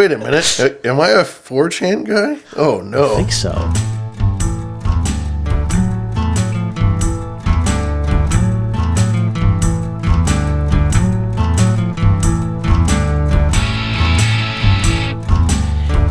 Wait 0.00 0.12
a 0.12 0.16
minute. 0.16 0.80
Am 0.86 0.98
I 0.98 1.10
a 1.10 1.22
4chan 1.22 2.06
guy? 2.06 2.40
Oh, 2.56 2.80
no. 2.80 3.16
I 3.16 3.16
think 3.16 3.32
so. 3.32 3.50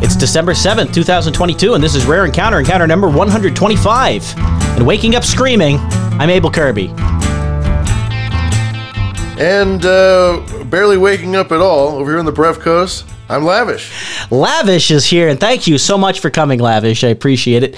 It's 0.00 0.14
December 0.14 0.52
7th, 0.52 0.94
2022, 0.94 1.74
and 1.74 1.82
this 1.82 1.96
is 1.96 2.06
Rare 2.06 2.26
Encounter, 2.26 2.60
encounter 2.60 2.86
number 2.86 3.08
125. 3.08 4.34
And 4.38 4.86
waking 4.86 5.16
up 5.16 5.24
screaming, 5.24 5.78
I'm 6.20 6.30
Abel 6.30 6.52
Kirby. 6.52 6.94
And 9.40 9.84
uh, 9.84 10.64
barely 10.66 10.96
waking 10.96 11.34
up 11.34 11.50
at 11.50 11.60
all 11.60 11.96
over 11.96 12.12
here 12.12 12.20
on 12.20 12.24
the 12.24 12.32
Brev 12.32 12.60
Coast, 12.60 13.04
I'm 13.30 13.44
Lavish. 13.44 13.90
Lavish 14.30 14.90
is 14.90 15.06
here, 15.06 15.28
and 15.28 15.38
thank 15.38 15.66
you 15.66 15.78
so 15.78 15.96
much 15.96 16.18
for 16.18 16.30
coming, 16.30 16.58
Lavish. 16.58 17.04
I 17.04 17.08
appreciate 17.08 17.62
it. 17.62 17.76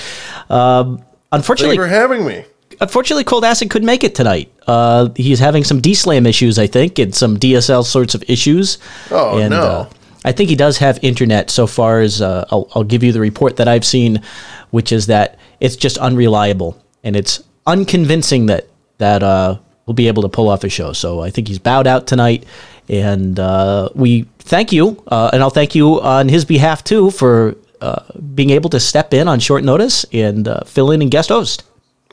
Um, 0.48 0.96
Thank 0.96 1.06
unfortunately, 1.32 1.76
you 1.76 1.82
for 1.82 1.88
having 1.88 2.24
me. 2.24 2.44
unfortunately, 2.80 3.24
coldacid 3.24 3.68
couldn't 3.68 3.86
make 3.86 4.02
it 4.02 4.14
tonight. 4.14 4.50
Uh, 4.66 5.10
he's 5.14 5.38
having 5.38 5.62
some 5.62 5.82
DSLAM 5.82 6.26
issues, 6.26 6.58
I 6.58 6.66
think, 6.66 6.98
and 6.98 7.14
some 7.14 7.36
DSL 7.36 7.84
sorts 7.84 8.14
of 8.14 8.24
issues. 8.28 8.78
Oh, 9.10 9.38
and, 9.38 9.50
no. 9.50 9.62
Uh, 9.62 9.88
I 10.24 10.32
think 10.32 10.48
he 10.48 10.56
does 10.56 10.78
have 10.78 10.98
internet 11.02 11.50
so 11.50 11.66
far 11.66 12.00
as 12.00 12.22
uh, 12.22 12.46
I'll, 12.50 12.68
I'll 12.74 12.84
give 12.84 13.02
you 13.02 13.12
the 13.12 13.20
report 13.20 13.56
that 13.56 13.68
I've 13.68 13.84
seen, 13.84 14.22
which 14.70 14.90
is 14.90 15.06
that 15.08 15.38
it's 15.60 15.76
just 15.76 15.98
unreliable 15.98 16.82
and 17.04 17.14
it's 17.16 17.42
unconvincing 17.66 18.46
that 18.46 18.68
that 18.98 19.22
uh, 19.22 19.58
we'll 19.86 19.94
be 19.94 20.08
able 20.08 20.22
to 20.22 20.28
pull 20.28 20.48
off 20.48 20.64
a 20.64 20.68
show. 20.68 20.92
So 20.92 21.20
I 21.20 21.30
think 21.30 21.48
he's 21.48 21.58
bowed 21.58 21.86
out 21.86 22.06
tonight, 22.06 22.44
and 22.88 23.38
uh, 23.38 23.88
we 23.94 24.26
thank 24.42 24.72
you, 24.72 25.02
uh, 25.08 25.30
and 25.32 25.42
I'll 25.42 25.50
thank 25.50 25.74
you 25.74 26.00
on 26.00 26.28
his 26.28 26.44
behalf 26.44 26.84
too 26.84 27.10
for 27.10 27.56
uh, 27.80 28.02
being 28.34 28.50
able 28.50 28.70
to 28.70 28.80
step 28.80 29.12
in 29.12 29.28
on 29.28 29.40
short 29.40 29.64
notice 29.64 30.04
and 30.12 30.46
uh, 30.46 30.60
fill 30.64 30.90
in 30.90 31.02
and 31.02 31.10
guest 31.10 31.30
host. 31.30 31.64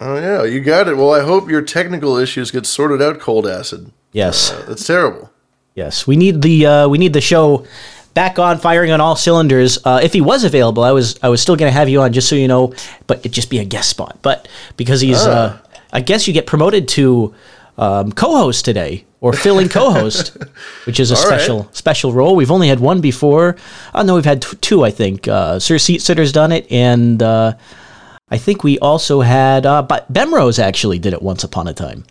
Oh, 0.02 0.16
yeah, 0.16 0.44
you 0.44 0.62
got 0.62 0.88
it. 0.88 0.96
Well, 0.96 1.14
I 1.14 1.22
hope 1.22 1.50
your 1.50 1.62
technical 1.62 2.18
issues 2.18 2.52
get 2.52 2.66
sorted 2.66 3.02
out, 3.02 3.20
coldacid. 3.20 3.92
Yes. 4.14 4.52
That's 4.68 4.88
terrible. 4.88 5.30
Yes, 5.76 6.08
we 6.08 6.16
need 6.16 6.42
the 6.42 6.66
uh, 6.66 6.88
we 6.88 6.98
need 6.98 7.14
the 7.14 7.22
show 7.22 7.66
back 8.14 8.40
on, 8.40 8.58
firing 8.58 8.92
on 8.92 9.00
all 9.00 9.16
cylinders. 9.16 9.78
Uh, 9.86 10.00
if 10.04 10.12
he 10.14 10.20
was 10.20 10.44
available, 10.44 10.84
I 10.84 10.92
was 10.92 11.20
I 11.22 11.30
was 11.30 11.42
still 11.42 11.56
going 11.56 11.72
to 11.72 11.78
have 11.78 11.88
you 11.88 12.02
on, 12.02 12.12
just 12.12 12.28
so 12.28 12.36
you 12.36 12.48
know, 12.48 12.74
but 13.08 13.20
it'd 13.20 13.32
just 13.32 13.50
be 13.50 13.60
a 13.60 13.66
guest 13.66 13.90
spot. 13.90 14.20
But 14.22 14.48
because 14.76 15.00
he's, 15.00 15.26
uh, 15.26 15.58
I 15.94 16.02
guess 16.02 16.28
you 16.28 16.34
get 16.34 16.48
promoted 16.48 16.88
to 16.90 17.34
um, 17.78 18.12
co-host 18.12 18.66
today 18.66 19.06
or 19.22 19.34
fill-in 19.34 19.68
co-host, 19.70 20.38
which 20.86 21.00
is 21.00 21.12
a 21.12 21.16
All 21.16 21.22
special 21.22 21.60
right. 21.64 21.76
special 21.76 22.14
role. 22.14 22.36
We've 22.36 22.52
only 22.52 22.68
had 22.70 22.80
one 22.80 23.02
before. 23.02 23.56
Oh 23.94 24.02
no, 24.04 24.16
we've 24.16 24.26
had 24.26 24.42
t- 24.42 24.58
two, 24.62 24.84
I 24.86 24.92
think. 24.92 25.28
Uh, 25.28 25.60
Sir 25.60 25.78
Seat 25.78 26.02
Sitter's 26.02 26.32
done 26.32 26.52
it, 26.52 26.72
and 26.72 27.22
uh, 27.22 27.54
I 28.30 28.38
think 28.38 28.64
we 28.64 28.80
also 28.80 29.22
had, 29.22 29.66
uh, 29.66 29.82
but 29.82 30.12
Bemrose 30.12 30.60
actually 30.60 31.00
did 31.00 31.14
it 31.14 31.22
once 31.22 31.44
upon 31.44 31.68
a 31.68 31.74
time. 31.74 32.06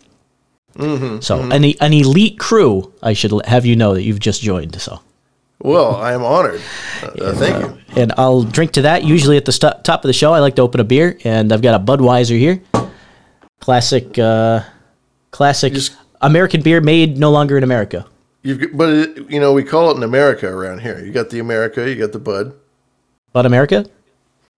Mm-hmm, 0.75 1.19
So 1.21 1.39
an, 1.49 1.65
e- 1.65 1.77
an 1.81 1.93
elite 1.93 2.37
crew, 2.39 2.93
I 3.01 3.13
should 3.13 3.31
l- 3.33 3.41
have 3.45 3.65
you 3.65 3.75
know 3.75 3.95
that 3.95 4.03
you've 4.03 4.19
just 4.19 4.41
joined. 4.41 4.79
So 4.79 4.99
Well, 5.61 5.95
I 5.95 6.13
am 6.13 6.23
honored. 6.23 6.61
Uh, 7.03 7.07
uh, 7.07 7.33
thank 7.35 7.65
you. 7.65 7.77
and 8.01 8.13
I'll 8.17 8.43
drink 8.43 8.71
to 8.73 8.83
that. 8.83 9.03
Usually 9.03 9.35
at 9.35 9.45
the 9.45 9.51
st- 9.51 9.83
top 9.83 10.03
of 10.05 10.07
the 10.07 10.13
show, 10.13 10.31
I 10.31 10.39
like 10.39 10.55
to 10.57 10.61
open 10.61 10.79
a 10.79 10.83
beer, 10.85 11.17
and 11.25 11.51
I've 11.51 11.61
got 11.63 11.73
a 11.81 11.83
Budweiser 11.83 12.37
here, 12.37 12.61
classic, 13.59 14.17
uh, 14.19 14.61
classic 15.31 15.73
American 16.21 16.61
beer 16.61 16.81
made 16.81 17.17
no 17.17 17.31
longer 17.31 17.57
in 17.57 17.63
America. 17.63 18.05
You've, 18.41 18.59
got- 18.59 18.77
but 18.77 18.89
it, 18.89 19.29
you 19.29 19.39
know, 19.39 19.53
we 19.53 19.63
call 19.63 19.91
it 19.91 19.97
in 19.97 20.03
America 20.03 20.47
around 20.47 20.81
here. 20.81 21.03
You 21.03 21.11
got 21.11 21.29
the 21.29 21.39
America, 21.39 21.87
you 21.89 21.95
got 21.95 22.11
the 22.13 22.19
Bud. 22.19 22.53
Bud 23.33 23.45
America, 23.45 23.85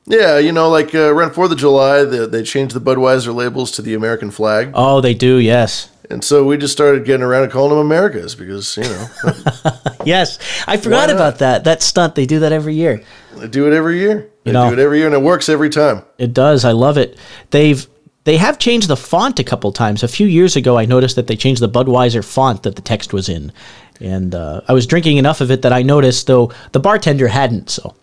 Yeah, 0.05 0.37
you 0.37 0.51
know, 0.51 0.69
like 0.69 0.93
uh, 0.95 1.13
around 1.13 1.31
Fourth 1.33 1.51
of 1.51 1.57
July, 1.57 2.03
they, 2.03 2.25
they 2.25 2.43
changed 2.43 2.75
the 2.75 2.79
Budweiser 2.81 3.33
labels 3.33 3.71
to 3.71 3.81
the 3.81 3.93
American 3.93 4.31
flag, 4.31 4.71
oh, 4.73 5.01
they 5.01 5.13
do. 5.13 5.37
Yes, 5.37 5.89
and 6.09 6.23
so 6.23 6.45
we 6.45 6.57
just 6.57 6.73
started 6.73 7.05
getting 7.05 7.23
around 7.23 7.43
and 7.43 7.51
calling 7.51 7.71
them 7.71 7.79
Americas 7.85 8.33
because 8.35 8.77
you 8.77 8.83
know 8.83 9.07
yes. 10.05 10.39
I 10.67 10.77
forgot 10.77 11.09
about 11.09 11.39
that. 11.39 11.63
That 11.65 11.81
stunt. 11.81 12.15
They 12.15 12.25
do 12.25 12.39
that 12.39 12.51
every 12.51 12.75
year. 12.75 13.03
they 13.35 13.47
do 13.47 13.67
it 13.67 13.73
every 13.73 13.99
year. 13.99 14.29
They 14.43 14.51
know. 14.53 14.69
do 14.69 14.73
it 14.73 14.79
every 14.83 14.97
year, 14.99 15.07
and 15.07 15.15
it 15.15 15.21
works 15.21 15.49
every 15.49 15.69
time. 15.69 16.03
It 16.17 16.33
does. 16.33 16.63
I 16.65 16.71
love 16.71 16.97
it. 16.97 17.17
They've 17.51 17.85
they 18.23 18.37
have 18.37 18.59
changed 18.59 18.87
the 18.87 18.97
font 18.97 19.39
a 19.39 19.43
couple 19.43 19.71
times. 19.71 20.03
A 20.03 20.07
few 20.07 20.27
years 20.27 20.55
ago, 20.55 20.77
I 20.77 20.85
noticed 20.85 21.15
that 21.15 21.27
they 21.27 21.35
changed 21.35 21.61
the 21.61 21.69
Budweiser 21.69 22.23
font 22.23 22.63
that 22.63 22.75
the 22.75 22.81
text 22.81 23.13
was 23.13 23.29
in, 23.29 23.51
and 23.99 24.35
uh, 24.35 24.61
I 24.67 24.73
was 24.73 24.85
drinking 24.85 25.17
enough 25.17 25.41
of 25.41 25.51
it 25.51 25.61
that 25.63 25.73
I 25.73 25.81
noticed, 25.81 26.27
though 26.27 26.51
the 26.71 26.79
bartender 26.79 27.27
hadn't. 27.27 27.69
So 27.69 27.95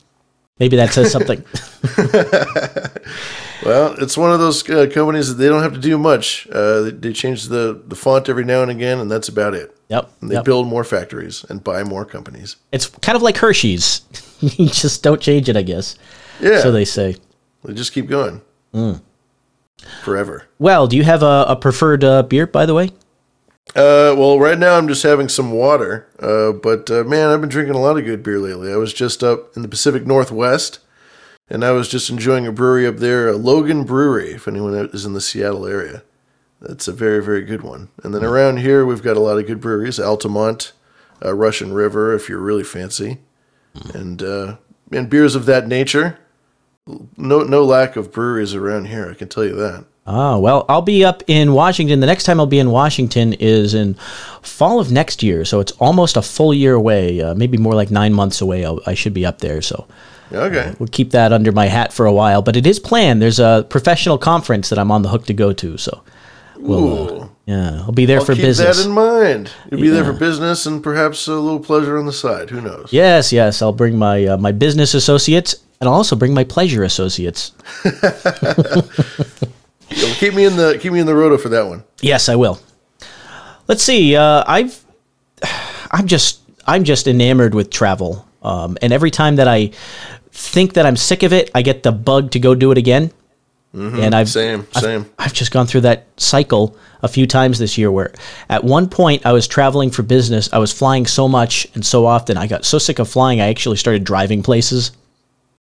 maybe 0.59 0.77
that 0.77 0.93
says 0.93 1.12
something. 1.12 1.45
Well, 3.65 3.97
it's 3.99 4.17
one 4.17 4.33
of 4.33 4.39
those 4.39 4.69
uh, 4.71 4.87
companies 4.93 5.29
that 5.29 5.34
they 5.34 5.49
don't 5.49 5.62
have 5.62 5.75
to 5.75 5.81
do 5.81 5.99
much. 5.99 6.47
Uh, 6.50 6.83
they, 6.83 6.91
they 6.91 7.12
change 7.12 7.45
the, 7.45 7.83
the 7.87 7.97
font 7.97 8.29
every 8.29 8.45
now 8.45 8.62
and 8.62 8.71
again, 8.71 9.00
and 9.00 9.11
that's 9.11 9.29
about 9.29 9.55
it. 9.55 9.77
yep. 9.89 10.11
And 10.21 10.31
they 10.31 10.37
yep. 10.37 10.45
build 10.45 10.69
more 10.69 10.85
factories 10.85 11.45
and 11.49 11.62
buy 11.62 11.83
more 11.83 12.05
companies. 12.05 12.56
It's 12.73 12.87
kind 12.87 13.17
of 13.17 13.23
like 13.23 13.37
Hershey's. 13.37 14.03
you 14.41 14.69
just 14.69 15.03
don't 15.03 15.21
change 15.21 15.49
it, 15.49 15.56
I 15.56 15.62
guess. 15.62 15.97
Yeah, 16.41 16.61
So 16.61 16.71
they 16.71 16.85
say. 16.85 17.17
they 17.65 17.75
just 17.75 17.93
keep 17.93 18.06
going 18.06 18.41
forever. 20.03 20.47
Well, 20.59 20.87
do 20.87 20.97
you 20.97 21.05
have 21.05 21.22
a, 21.22 21.44
a 21.49 21.56
preferred 21.56 22.05
uh, 22.05 22.22
beer, 22.22 22.47
by 22.47 22.66
the 22.66 22.75
way? 22.75 22.91
Uh, 23.71 24.15
well, 24.16 24.39
right 24.39 24.59
now 24.59 24.77
I'm 24.77 24.89
just 24.89 25.03
having 25.03 25.28
some 25.28 25.53
water. 25.53 26.09
Uh, 26.19 26.53
but 26.53 26.91
uh, 26.91 27.05
man, 27.05 27.28
I've 27.28 27.41
been 27.41 27.50
drinking 27.50 27.75
a 27.75 27.81
lot 27.81 27.99
of 27.99 28.05
good 28.05 28.22
beer 28.22 28.38
lately. 28.38 28.72
I 28.72 28.77
was 28.77 28.94
just 28.94 29.22
up 29.22 29.55
in 29.56 29.62
the 29.62 29.69
Pacific 29.69 30.06
Northwest, 30.06 30.81
and 31.50 31.65
I 31.65 31.72
was 31.72 31.88
just 31.88 32.11
enjoying 32.11 32.47
a 32.47 32.53
brewery 32.53 32.87
up 32.87 32.97
there, 32.97 33.33
Logan 33.34 33.84
Brewery. 33.84 34.31
If 34.31 34.49
anyone 34.49 34.75
is 34.75 35.05
in 35.05 35.12
the 35.12 35.21
Seattle 35.21 35.67
area, 35.67 36.03
that's 36.61 36.88
a 36.88 36.93
very 36.93 37.22
very 37.22 37.43
good 37.43 37.62
one. 37.62 37.91
And 38.03 38.15
then 38.15 38.25
around 38.25 38.59
here 38.59 38.87
we've 38.87 39.03
got 39.03 39.17
a 39.17 39.21
lot 39.21 39.38
of 39.38 39.47
good 39.47 39.61
breweries: 39.61 40.00
Altamont, 40.00 40.72
uh, 41.22 41.34
Russian 41.34 41.72
River, 41.72 42.15
if 42.15 42.28
you're 42.28 42.38
really 42.38 42.65
fancy, 42.65 43.19
and 43.94 44.22
uh, 44.22 44.56
and 44.91 45.11
beers 45.11 45.34
of 45.34 45.47
that 45.47 45.69
nature. 45.69 46.19
No 47.16 47.43
no 47.43 47.65
lack 47.65 47.97
of 47.97 48.12
breweries 48.12 48.54
around 48.54 48.87
here. 48.87 49.09
I 49.10 49.15
can 49.15 49.28
tell 49.28 49.44
you 49.44 49.54
that. 49.56 49.84
Ah, 50.06 50.38
well, 50.38 50.65
I'll 50.71 50.81
be 50.81 51.04
up 51.04 51.22
in 51.26 51.53
Washington. 51.53 52.00
The 52.00 52.06
next 52.06 52.25
time 52.25 52.41
I'll 52.41 52.47
be 52.47 52.59
in 52.59 52.71
Washington 52.71 53.34
is 53.34 53.75
in 53.75 53.94
fall 54.41 54.81
of 54.81 54.91
next 54.91 55.22
year, 55.22 55.44
so 55.44 55.60
it's 55.60 55.72
almost 55.72 56.16
a 56.16 56.22
full 56.22 56.54
year 56.54 56.72
away. 56.75 57.21
Uh, 57.21 57.34
maybe 57.34 57.59
more 57.59 57.75
like 57.75 57.91
nine 57.91 58.15
months 58.15 58.41
away. 58.41 58.65
I'll, 58.65 58.81
I 58.87 58.94
should 58.94 59.12
be 59.12 59.26
up 59.26 59.41
there, 59.41 59.60
so 59.60 59.87
Okay. 60.32 60.75
we'll 60.78 60.88
keep 60.88 61.10
that 61.10 61.31
under 61.32 61.53
my 61.53 61.66
hat 61.66 61.93
for 61.93 62.06
a 62.06 62.12
while. 62.12 62.41
But 62.41 62.56
it 62.56 62.66
is 62.66 62.78
planned. 62.78 63.20
There's 63.20 63.38
a 63.38 63.66
professional 63.69 64.16
conference 64.16 64.70
that 64.70 64.78
I'm 64.78 64.91
on 64.91 65.03
the 65.03 65.10
hook 65.10 65.26
to 65.26 65.34
go 65.34 65.53
to, 65.53 65.76
so 65.76 66.03
Ooh. 66.60 67.28
Yeah, 67.49 67.81
I'll 67.81 67.93
be 67.93 68.05
there 68.05 68.19
I'll 68.19 68.27
for 68.27 68.35
keep 68.35 68.45
business. 68.45 68.77
that 68.77 68.87
in 68.87 68.93
mind. 68.93 69.51
You'll 69.71 69.81
be 69.81 69.89
there 69.89 70.05
for 70.05 70.13
business 70.13 70.67
and 70.67 70.83
perhaps 70.83 71.27
a 71.29 71.33
little 71.33 71.61
pleasure 71.61 71.97
on 71.97 72.05
the 72.05 72.13
side. 72.13 72.51
Who 72.51 72.61
knows? 72.61 72.93
yes, 72.93 73.33
yes, 73.33 73.63
I'll 73.63 73.73
bring 73.73 73.97
my 73.97 74.27
uh, 74.27 74.37
my 74.37 74.53
business 74.53 74.93
associates, 74.93 75.55
and 75.81 75.89
I'll 75.89 75.95
also 75.95 76.15
bring 76.15 76.35
my 76.35 76.45
pleasure 76.45 76.83
associates. 76.85 77.53
Keep 80.19 80.35
me 80.35 80.45
in 80.45 80.57
the 80.57 80.79
keep 80.79 80.93
me 80.93 81.01
in 81.01 81.07
the 81.07 81.15
roto 81.15 81.39
for 81.39 81.49
that 81.49 81.67
one. 81.67 81.85
Yes, 82.03 82.29
I 82.29 82.37
will. 82.37 82.61
Let's 83.67 83.83
see. 83.83 84.15
Uh, 84.15 84.45
I've 84.47 84.85
I'm 85.91 86.07
just 86.07 86.41
I'm 86.67 86.85
just 86.85 87.07
enamored 87.07 87.55
with 87.55 87.71
travel, 87.71 88.29
um, 88.43 88.77
and 88.83 88.93
every 88.93 89.11
time 89.11 89.37
that 89.37 89.49
I 89.49 89.71
think 90.33 90.75
that 90.75 90.85
I'm 90.85 90.97
sick 90.97 91.23
of 91.23 91.33
it, 91.33 91.51
I 91.55 91.63
get 91.63 91.83
the 91.83 91.93
bug 91.93 92.33
to 92.33 92.39
go 92.39 92.55
do 92.55 92.71
it 92.73 92.77
again. 92.77 93.11
And 93.73 94.15
I've 94.15 94.29
Same, 94.29 94.67
I've- 94.75 94.81
same. 94.84 95.06
I've 95.19 95.33
just 95.33 95.53
gone 95.53 95.67
through 95.67 95.83
that 95.83 96.06
cycle 96.17 96.77
a 97.03 97.09
few 97.09 97.27
times 97.27 97.59
this 97.59 97.79
year 97.79 97.93
where 97.93 98.12
at 98.49 98.65
one 98.65 98.89
point 98.89 99.25
I 99.25 99.33
was 99.33 99.47
traveling 99.47 99.91
for 99.91 100.03
business. 100.03 100.49
I 100.53 100.59
was 100.59 100.73
flying 100.73 101.06
so 101.06 101.29
much 101.29 101.67
and 101.75 101.84
so 101.87 102.06
often. 102.06 102.37
I 102.37 102.47
got 102.49 102.65
so 102.65 102.79
sick 102.79 102.99
of 102.99 103.09
flying, 103.09 103.41
I 103.41 103.49
actually 103.49 103.77
started 103.77 104.03
driving 104.05 104.43
places. 104.43 104.91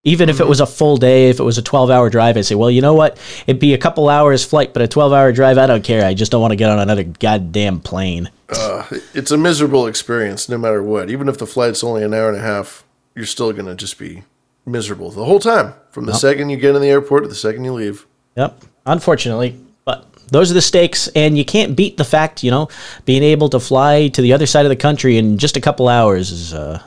Even 0.07 0.29
if 0.29 0.39
it 0.39 0.47
was 0.47 0.59
a 0.61 0.67
full 0.67 0.97
day, 0.97 1.29
if 1.31 1.39
it 1.39 1.43
was 1.43 1.57
a 1.57 1.63
12 1.63 1.89
hour 1.89 2.11
drive, 2.11 2.37
I'd 2.37 2.45
say, 2.45 2.53
well, 2.53 2.69
you 2.69 2.79
know 2.79 2.93
what? 2.93 3.17
It'd 3.47 3.59
be 3.59 3.73
a 3.73 3.77
couple 3.77 4.07
hours 4.07 4.45
flight, 4.45 4.71
but 4.71 4.83
a 4.83 4.87
12 4.87 5.11
hour 5.11 5.31
drive, 5.31 5.57
I 5.57 5.65
don't 5.65 5.83
care. 5.83 6.05
I 6.05 6.13
just 6.13 6.31
don't 6.31 6.41
want 6.41 6.51
to 6.51 6.55
get 6.55 6.69
on 6.69 6.77
another 6.77 7.03
goddamn 7.03 7.79
plane. 7.79 8.29
Uh, 8.47 8.85
it's 9.15 9.31
a 9.31 9.37
miserable 9.37 9.87
experience 9.87 10.47
no 10.47 10.59
matter 10.59 10.83
what. 10.83 11.09
Even 11.09 11.27
if 11.27 11.39
the 11.39 11.47
flight's 11.47 11.83
only 11.83 12.03
an 12.03 12.13
hour 12.13 12.29
and 12.29 12.37
a 12.37 12.41
half, 12.41 12.83
you're 13.15 13.25
still 13.25 13.51
gonna 13.51 13.73
just 13.73 13.97
be 13.97 14.21
miserable 14.65 15.11
the 15.11 15.23
whole 15.25 15.39
time. 15.39 15.73
From 15.91 16.05
the 16.05 16.13
second 16.13 16.49
you 16.49 16.57
get 16.57 16.75
in 16.75 16.81
the 16.81 16.89
airport 16.89 17.23
to 17.23 17.29
the 17.29 17.35
second 17.35 17.63
you 17.63 17.73
leave. 17.73 18.05
Yep. 18.35 18.61
Unfortunately, 18.85 19.57
but 19.85 20.05
those 20.27 20.51
are 20.51 20.53
the 20.55 20.61
stakes, 20.61 21.07
and 21.09 21.37
you 21.37 21.45
can't 21.45 21.75
beat 21.75 21.97
the 21.97 22.03
fact, 22.03 22.43
you 22.43 22.51
know, 22.51 22.67
being 23.05 23.23
able 23.23 23.49
to 23.49 23.59
fly 23.59 24.09
to 24.09 24.21
the 24.21 24.33
other 24.33 24.45
side 24.45 24.65
of 24.65 24.69
the 24.69 24.75
country 24.75 25.17
in 25.17 25.37
just 25.37 25.55
a 25.57 25.61
couple 25.61 25.87
hours 25.87 26.31
is 26.31 26.53
uh, 26.53 26.81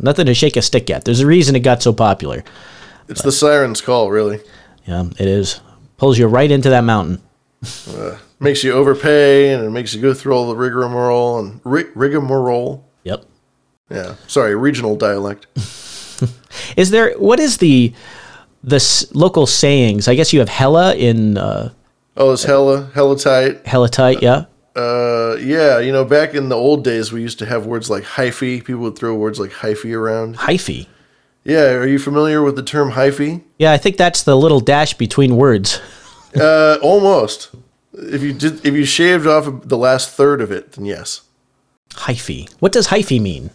nothing 0.00 0.26
to 0.26 0.34
shake 0.34 0.56
a 0.56 0.62
stick 0.62 0.90
at. 0.90 1.04
There's 1.04 1.20
a 1.20 1.26
reason 1.26 1.54
it 1.56 1.60
got 1.60 1.82
so 1.82 1.92
popular. 1.92 2.44
It's 3.08 3.22
the 3.22 3.32
siren's 3.32 3.80
call, 3.80 4.10
really. 4.10 4.40
Yeah, 4.86 5.04
it 5.18 5.26
is. 5.26 5.60
Pulls 5.96 6.18
you 6.18 6.26
right 6.26 6.50
into 6.50 6.70
that 6.70 6.84
mountain. 6.84 7.22
Makes 8.40 8.62
you 8.62 8.72
overpay 8.72 9.52
and 9.52 9.64
it 9.64 9.70
makes 9.70 9.94
you 9.94 10.00
go 10.00 10.14
through 10.14 10.32
all 10.34 10.48
the 10.48 10.54
rigmarole 10.56 11.40
and 11.40 11.60
ri- 11.64 11.90
rigmarole. 11.94 12.84
Yep. 13.02 13.24
Yeah, 13.90 14.14
sorry, 14.26 14.54
regional 14.54 14.96
dialect. 14.96 15.46
Is 16.76 16.90
there 16.90 17.12
what 17.18 17.38
is 17.40 17.58
the 17.58 17.92
the 18.64 18.76
s- 18.76 19.06
local 19.14 19.46
sayings? 19.46 20.08
I 20.08 20.14
guess 20.14 20.32
you 20.32 20.40
have 20.40 20.48
hella 20.48 20.94
in 20.94 21.38
uh, 21.38 21.70
Oh, 22.16 22.32
it's 22.32 22.44
hella 22.44 22.90
hella 22.94 23.16
tight. 23.18 23.66
hella 23.66 23.88
tight, 23.88 24.22
yeah. 24.22 24.44
Uh, 24.76 25.36
yeah, 25.40 25.78
you 25.80 25.90
know, 25.92 26.04
back 26.04 26.34
in 26.34 26.48
the 26.48 26.56
old 26.56 26.84
days, 26.84 27.10
we 27.12 27.20
used 27.20 27.38
to 27.40 27.46
have 27.46 27.66
words 27.66 27.90
like 27.90 28.04
hyphy. 28.04 28.64
People 28.64 28.82
would 28.82 28.96
throw 28.96 29.14
words 29.14 29.40
like 29.40 29.50
hyphy 29.50 29.92
around. 29.96 30.36
Hyphy. 30.36 30.86
Yeah, 31.44 31.72
are 31.72 31.86
you 31.86 31.98
familiar 31.98 32.42
with 32.42 32.54
the 32.56 32.62
term 32.62 32.92
hyphy? 32.92 33.42
Yeah, 33.58 33.72
I 33.72 33.78
think 33.78 33.96
that's 33.96 34.22
the 34.22 34.36
little 34.36 34.60
dash 34.60 34.94
between 34.94 35.36
words. 35.36 35.80
Uh, 36.38 36.76
almost. 36.82 37.48
If 37.94 38.22
you 38.22 38.34
did, 38.34 38.64
if 38.64 38.74
you 38.74 38.84
shaved 38.84 39.26
off 39.26 39.48
the 39.66 39.78
last 39.78 40.10
third 40.10 40.42
of 40.42 40.52
it, 40.52 40.72
then 40.72 40.84
yes. 40.84 41.22
Hyphy. 41.94 42.50
What 42.60 42.70
does 42.70 42.88
hyphy 42.88 43.18
mean? 43.20 43.48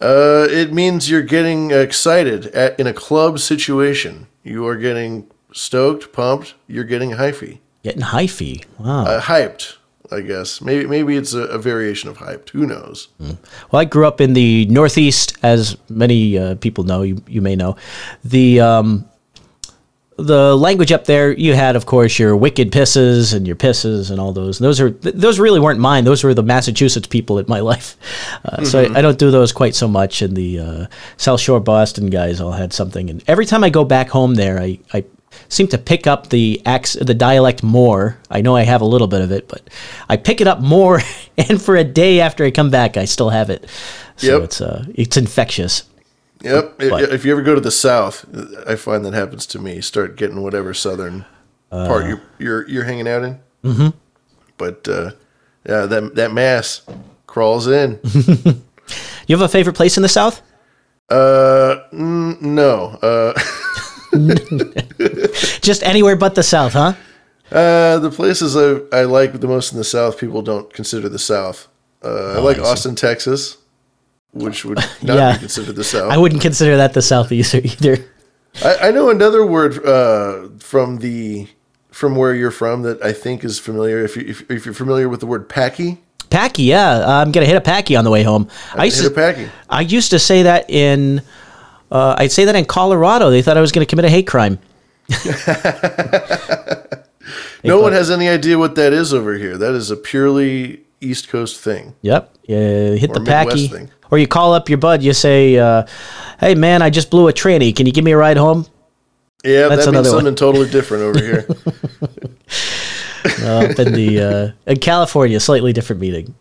Uh, 0.00 0.46
it 0.50 0.72
means 0.72 1.10
you're 1.10 1.22
getting 1.22 1.70
excited 1.72 2.46
at 2.46 2.78
in 2.80 2.86
a 2.86 2.92
club 2.92 3.38
situation. 3.38 4.26
You 4.42 4.66
are 4.66 4.76
getting 4.76 5.26
stoked, 5.52 6.12
pumped. 6.12 6.54
You're 6.66 6.84
getting 6.84 7.10
hyphy, 7.12 7.58
Getting 7.82 8.02
hyphy. 8.02 8.64
Wow. 8.78 9.04
uh, 9.04 9.20
hyped. 9.20 9.76
I 10.12 10.22
guess 10.22 10.60
maybe 10.60 10.86
maybe 10.86 11.16
it's 11.16 11.34
a, 11.34 11.42
a 11.42 11.58
variation 11.58 12.08
of 12.10 12.18
hyped. 12.18 12.50
Who 12.50 12.66
knows? 12.66 13.08
Well, 13.20 13.38
I 13.80 13.84
grew 13.84 14.06
up 14.08 14.20
in 14.20 14.32
the 14.32 14.66
Northeast, 14.66 15.36
as 15.44 15.76
many 15.88 16.36
uh, 16.36 16.54
people 16.56 16.82
know. 16.84 17.02
You 17.02 17.22
you 17.28 17.40
may 17.40 17.54
know 17.54 17.76
the 18.24 18.60
um, 18.60 19.04
the 20.22 20.56
language 20.56 20.92
up 20.92 21.04
there. 21.04 21.32
You 21.32 21.54
had, 21.54 21.76
of 21.76 21.86
course, 21.86 22.18
your 22.18 22.36
wicked 22.36 22.70
pisses 22.72 23.34
and 23.34 23.46
your 23.46 23.56
pisses 23.56 24.10
and 24.10 24.20
all 24.20 24.32
those. 24.32 24.60
And 24.60 24.66
those 24.66 24.80
are 24.80 24.90
th- 24.90 25.14
those 25.14 25.38
really 25.38 25.60
weren't 25.60 25.80
mine. 25.80 26.04
Those 26.04 26.22
were 26.24 26.34
the 26.34 26.42
Massachusetts 26.42 27.06
people 27.06 27.38
in 27.38 27.46
my 27.48 27.60
life. 27.72 27.96
Uh, 28.44 28.64
So 28.64 28.80
I, 28.82 28.98
I 28.98 29.02
don't 29.02 29.18
do 29.18 29.30
those 29.30 29.52
quite 29.52 29.74
so 29.74 29.88
much. 29.88 30.22
And 30.22 30.36
the 30.36 30.58
uh, 30.60 30.86
South 31.16 31.40
Shore 31.40 31.60
Boston 31.60 32.06
guys 32.10 32.40
all 32.40 32.52
had 32.52 32.72
something. 32.72 33.10
And 33.10 33.22
every 33.26 33.46
time 33.46 33.64
I 33.64 33.70
go 33.70 33.84
back 33.84 34.08
home 34.08 34.34
there, 34.34 34.58
I. 34.60 34.78
I 34.94 35.04
seem 35.48 35.68
to 35.68 35.78
pick 35.78 36.06
up 36.08 36.28
the 36.30 36.60
ac- 36.66 36.98
the 37.04 37.14
dialect 37.14 37.62
more. 37.62 38.18
I 38.30 38.40
know 38.40 38.56
I 38.56 38.62
have 38.62 38.80
a 38.80 38.84
little 38.84 39.06
bit 39.06 39.20
of 39.22 39.30
it, 39.30 39.46
but 39.48 39.62
I 40.08 40.16
pick 40.16 40.40
it 40.40 40.48
up 40.48 40.60
more, 40.60 41.00
and 41.38 41.60
for 41.62 41.76
a 41.76 41.84
day 41.84 42.20
after 42.20 42.44
I 42.44 42.50
come 42.50 42.68
back, 42.70 42.96
I 42.96 43.04
still 43.04 43.30
have 43.30 43.48
it. 43.48 43.64
So 44.16 44.34
Yep. 44.34 44.42
it's 44.42 44.60
uh, 44.60 44.84
it's 44.94 45.16
infectious. 45.16 45.84
Yep. 46.42 46.74
But- 46.78 47.02
if 47.12 47.24
you 47.24 47.32
ever 47.32 47.42
go 47.42 47.54
to 47.54 47.60
the 47.60 47.70
South, 47.70 48.24
I 48.66 48.76
find 48.76 49.04
that 49.04 49.12
happens 49.14 49.46
to 49.46 49.58
me. 49.58 49.80
Start 49.80 50.16
getting 50.16 50.42
whatever 50.42 50.72
Southern 50.74 51.24
part 51.70 52.06
you're, 52.06 52.22
you're 52.38 52.68
you're 52.68 52.84
hanging 52.84 53.06
out 53.08 53.22
in. 53.22 53.38
Mm-hmm. 53.64 53.88
But 54.56 54.88
uh, 54.88 55.10
yeah, 55.68 55.86
that 55.86 56.14
that 56.16 56.32
mass 56.32 56.82
crawls 57.26 57.66
in. 57.66 57.98
You 59.28 59.36
have 59.36 59.42
a 59.44 59.48
favorite 59.48 59.76
place 59.76 59.96
in 59.96 60.02
the 60.02 60.08
South? 60.08 60.42
uh, 61.10 61.76
mm, 61.92 62.40
no. 62.42 62.98
Uh, 63.00 63.32
Just 65.60 65.84
anywhere 65.84 66.16
but 66.16 66.34
the 66.34 66.42
South, 66.42 66.72
huh? 66.72 66.94
uh, 67.52 67.98
the 68.00 68.10
places 68.10 68.56
I 68.56 68.80
I 69.02 69.04
like 69.04 69.38
the 69.40 69.46
most 69.46 69.70
in 69.72 69.78
the 69.78 69.84
South, 69.84 70.18
people 70.18 70.42
don't 70.42 70.72
consider 70.72 71.08
the 71.08 71.18
South. 71.20 71.68
Uh, 72.02 72.34
I 72.36 72.38
like 72.40 72.58
Oh, 72.58 72.64
I. 72.64 72.70
Austin, 72.72 72.96
Texas, 72.96 73.58
which 74.32 74.64
would 74.64 74.78
not 75.02 75.16
Yeah. 75.16 75.32
be 75.34 75.38
considered 75.40 75.76
the 75.76 75.84
South. 75.84 76.10
I 76.12 76.16
wouldn't 76.16 76.42
consider 76.42 76.76
that 76.76 76.94
the 76.94 77.02
South 77.02 77.30
either. 77.32 77.98
I, 78.64 78.88
I 78.88 78.90
know 78.90 79.10
another 79.10 79.44
word 79.46 79.84
uh, 79.84 80.48
from 80.58 80.98
the 80.98 81.46
from 81.90 82.16
where 82.16 82.34
you're 82.34 82.50
from 82.50 82.82
that 82.82 83.02
I 83.04 83.12
think 83.12 83.44
is 83.44 83.58
familiar. 83.58 84.04
If 84.04 84.16
you 84.16 84.24
if, 84.26 84.50
if 84.50 84.64
you're 84.64 84.74
familiar 84.74 85.08
with 85.08 85.20
the 85.20 85.26
word 85.26 85.48
packy, 85.48 85.98
Packy, 86.30 86.62
yeah, 86.64 87.04
I'm 87.20 87.32
gonna 87.32 87.46
hit 87.46 87.56
a 87.56 87.60
packy 87.60 87.96
on 87.96 88.04
the 88.04 88.10
way 88.10 88.22
home. 88.22 88.48
I 88.74 88.84
used 88.84 88.98
hit 88.98 89.06
a 89.06 89.08
to, 89.10 89.14
packy. 89.14 89.48
I 89.68 89.80
used 89.80 90.10
to 90.10 90.18
say 90.20 90.44
that 90.44 90.70
in, 90.70 91.22
uh, 91.90 92.14
I'd 92.18 92.30
say 92.30 92.44
that 92.44 92.54
in 92.54 92.64
Colorado. 92.66 93.30
They 93.30 93.42
thought 93.42 93.56
I 93.56 93.60
was 93.60 93.72
gonna 93.72 93.86
commit 93.86 94.04
a 94.04 94.10
hate 94.10 94.26
crime. 94.28 94.58
No 97.62 97.80
one 97.80 97.92
has 97.92 98.10
any 98.10 98.26
idea 98.28 98.58
what 98.58 98.74
that 98.76 98.92
is 98.94 99.12
over 99.12 99.34
here. 99.34 99.58
That 99.58 99.74
is 99.74 99.90
a 99.90 99.96
purely 99.96 100.80
East 101.00 101.28
Coast 101.28 101.60
thing. 101.60 101.94
Yep. 102.00 102.34
Yeah, 102.44 102.92
hit 102.94 103.12
the 103.12 103.20
Midwest 103.20 103.70
packy. 103.70 103.88
Or 104.10 104.18
you 104.18 104.26
call 104.26 104.52
up 104.54 104.68
your 104.68 104.78
bud, 104.78 105.02
you 105.02 105.12
say, 105.12 105.56
uh, 105.58 105.86
hey 106.40 106.54
man, 106.54 106.82
I 106.82 106.90
just 106.90 107.10
blew 107.10 107.28
a 107.28 107.32
tranny. 107.32 107.74
Can 107.74 107.86
you 107.86 107.92
give 107.92 108.04
me 108.04 108.12
a 108.12 108.16
ride 108.16 108.36
home? 108.36 108.66
Yeah, 109.44 109.68
That's 109.68 109.86
that 109.86 109.92
means 109.92 110.06
another 110.06 110.10
one. 110.10 110.18
something 110.24 110.34
totally 110.34 110.68
different 110.68 111.02
over 111.04 111.18
here. 111.18 111.46
Uh, 113.42 113.68
up 113.70 113.78
in 113.78 113.92
the 113.92 114.20
uh, 114.20 114.70
in 114.70 114.78
California, 114.78 115.38
slightly 115.40 115.72
different 115.74 116.00
meaning. 116.00 116.34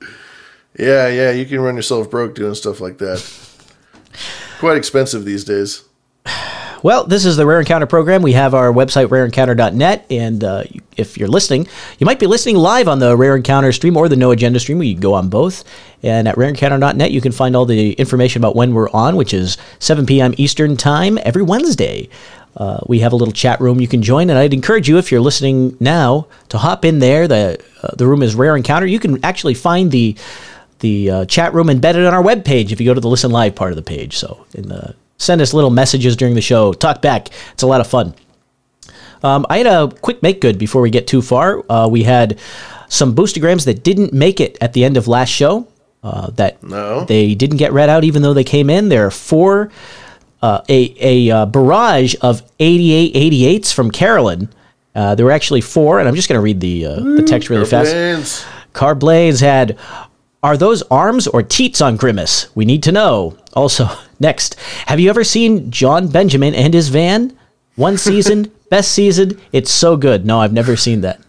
yeah, 0.77 1.07
yeah, 1.09 1.31
you 1.31 1.45
can 1.45 1.59
run 1.59 1.75
yourself 1.75 2.09
broke 2.09 2.35
doing 2.35 2.55
stuff 2.55 2.79
like 2.79 2.97
that. 2.99 3.19
Quite 4.59 4.77
expensive 4.77 5.25
these 5.25 5.43
days. 5.43 5.83
Well, 6.81 7.03
this 7.05 7.25
is 7.25 7.35
the 7.35 7.45
Rare 7.45 7.59
Encounter 7.59 7.85
program. 7.87 8.21
We 8.21 8.31
have 8.33 8.53
our 8.53 8.71
website, 8.71 9.07
rareencounter.net. 9.07 10.05
And 10.09 10.41
uh, 10.43 10.63
if 10.95 11.17
you're 11.17 11.27
listening, 11.27 11.67
you 11.97 12.05
might 12.05 12.19
be 12.19 12.27
listening 12.27 12.55
live 12.55 12.87
on 12.87 12.99
the 12.99 13.17
Rare 13.17 13.35
Encounter 13.35 13.73
stream 13.73 13.97
or 13.97 14.07
the 14.07 14.15
No 14.15 14.31
Agenda 14.31 14.61
stream. 14.61 14.77
We 14.77 14.93
go 14.93 15.13
on 15.13 15.27
both. 15.27 15.65
And 16.01 16.27
at 16.27 16.35
rareencounter.net, 16.35 17.11
you 17.11 17.21
can 17.21 17.31
find 17.31 17.55
all 17.55 17.65
the 17.65 17.93
information 17.93 18.41
about 18.41 18.55
when 18.55 18.73
we're 18.73 18.89
on, 18.91 19.15
which 19.15 19.33
is 19.33 19.57
7 19.79 20.05
p.m. 20.05 20.33
Eastern 20.37 20.77
Time 20.77 21.17
every 21.23 21.43
Wednesday. 21.43 22.09
Uh, 22.57 22.79
we 22.87 22.99
have 22.99 23.13
a 23.13 23.15
little 23.15 23.33
chat 23.33 23.59
room 23.61 23.79
you 23.79 23.87
can 23.87 24.01
join, 24.01 24.29
and 24.29 24.39
I'd 24.39 24.53
encourage 24.53 24.89
you, 24.89 24.97
if 24.97 25.11
you're 25.11 25.21
listening 25.21 25.77
now, 25.79 26.27
to 26.49 26.57
hop 26.57 26.83
in 26.83 26.99
there. 26.99 27.27
The 27.27 27.63
uh, 27.83 27.95
the 27.95 28.07
room 28.07 28.21
is 28.23 28.35
Rare 28.35 28.55
Encounter. 28.55 28.85
You 28.85 28.99
can 28.99 29.23
actually 29.23 29.53
find 29.53 29.91
the 29.91 30.17
the 30.79 31.09
uh, 31.09 31.25
chat 31.25 31.53
room 31.53 31.69
embedded 31.69 32.05
on 32.05 32.13
our 32.13 32.23
webpage 32.23 32.71
if 32.71 32.79
you 32.79 32.85
go 32.85 32.93
to 32.93 33.01
the 33.01 33.07
listen 33.07 33.31
live 33.31 33.55
part 33.55 33.71
of 33.71 33.75
the 33.75 33.81
page. 33.81 34.17
So, 34.17 34.45
send 35.17 35.41
us 35.41 35.53
little 35.53 35.69
messages 35.69 36.15
during 36.15 36.35
the 36.35 36.41
show. 36.41 36.73
Talk 36.73 37.01
back. 37.01 37.29
It's 37.53 37.63
a 37.63 37.67
lot 37.67 37.81
of 37.81 37.87
fun. 37.87 38.15
Um, 39.23 39.45
I 39.49 39.57
had 39.57 39.67
a 39.67 39.89
quick 40.01 40.23
make 40.23 40.41
good 40.41 40.57
before 40.57 40.81
we 40.81 40.89
get 40.89 41.07
too 41.07 41.21
far. 41.21 41.63
Uh, 41.69 41.87
we 41.87 42.03
had 42.03 42.39
some 42.87 43.15
boostergrams 43.15 43.65
that 43.65 43.83
didn't 43.83 44.13
make 44.13 44.39
it 44.39 44.57
at 44.61 44.73
the 44.73 44.83
end 44.83 44.97
of 44.97 45.07
last 45.07 45.29
show. 45.29 45.67
Uh, 46.01 46.29
that 46.31 46.63
No. 46.63 47.03
they 47.05 47.35
didn't 47.35 47.57
get 47.57 47.73
read 47.73 47.89
out 47.89 48.03
even 48.05 48.21
though 48.21 48.33
they 48.33 48.43
came 48.45 48.69
in. 48.69 48.87
There 48.89 49.05
are 49.05 49.11
four, 49.11 49.69
uh, 50.41 50.61
a, 50.69 50.95
a 50.99 51.29
uh, 51.35 51.45
barrage 51.45 52.15
of 52.21 52.41
88 52.59 53.13
88s 53.15 53.73
from 53.73 53.91
Carolyn. 53.91 54.49
Uh, 54.95 55.15
there 55.15 55.25
were 55.25 55.31
actually 55.31 55.61
four, 55.61 55.99
and 55.99 56.07
I'm 56.07 56.15
just 56.15 56.29
going 56.29 56.37
to 56.37 56.41
read 56.41 56.59
the 56.61 56.85
uh, 56.85 56.99
the 56.99 57.23
text 57.23 57.49
really 57.49 57.65
fast. 57.65 57.93
Airplanes. 57.93 58.45
Car 58.73 58.95
Blades 58.95 59.39
had 59.41 59.77
Are 60.41 60.55
those 60.55 60.81
arms 60.83 61.27
or 61.27 61.43
teats 61.43 61.81
on 61.81 61.97
Grimace? 61.97 62.47
We 62.55 62.63
need 62.65 62.81
to 62.83 62.91
know. 62.93 63.37
Also, 63.53 63.87
next, 64.19 64.55
have 64.87 64.99
you 65.01 65.09
ever 65.09 65.23
seen 65.25 65.69
Jon 65.69 66.07
Benjamin 66.07 66.55
and 66.55 66.73
his 66.73 66.87
van? 66.89 67.37
One 67.75 67.97
season, 68.09 68.51
best 68.69 68.91
season. 68.93 69.39
It's 69.51 69.71
so 69.71 69.97
good. 69.97 70.25
No, 70.25 70.39
I've 70.39 70.53
never 70.53 70.75
seen 70.77 71.01
that. 71.01 71.19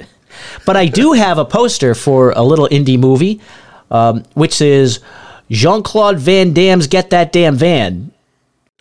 But 0.65 0.77
I 0.77 0.87
do 0.87 1.13
have 1.13 1.39
a 1.39 1.45
poster 1.45 1.95
for 1.95 2.31
a 2.31 2.43
little 2.43 2.69
indie 2.69 2.99
movie, 2.99 3.41
um, 3.91 4.25
which 4.35 4.61
is 4.61 5.01
Jean 5.51 5.83
Claude 5.83 6.19
Van 6.19 6.53
Damme's 6.53 6.87
Get 6.87 7.11
That 7.11 7.33
Damn 7.33 7.57
Van. 7.57 8.13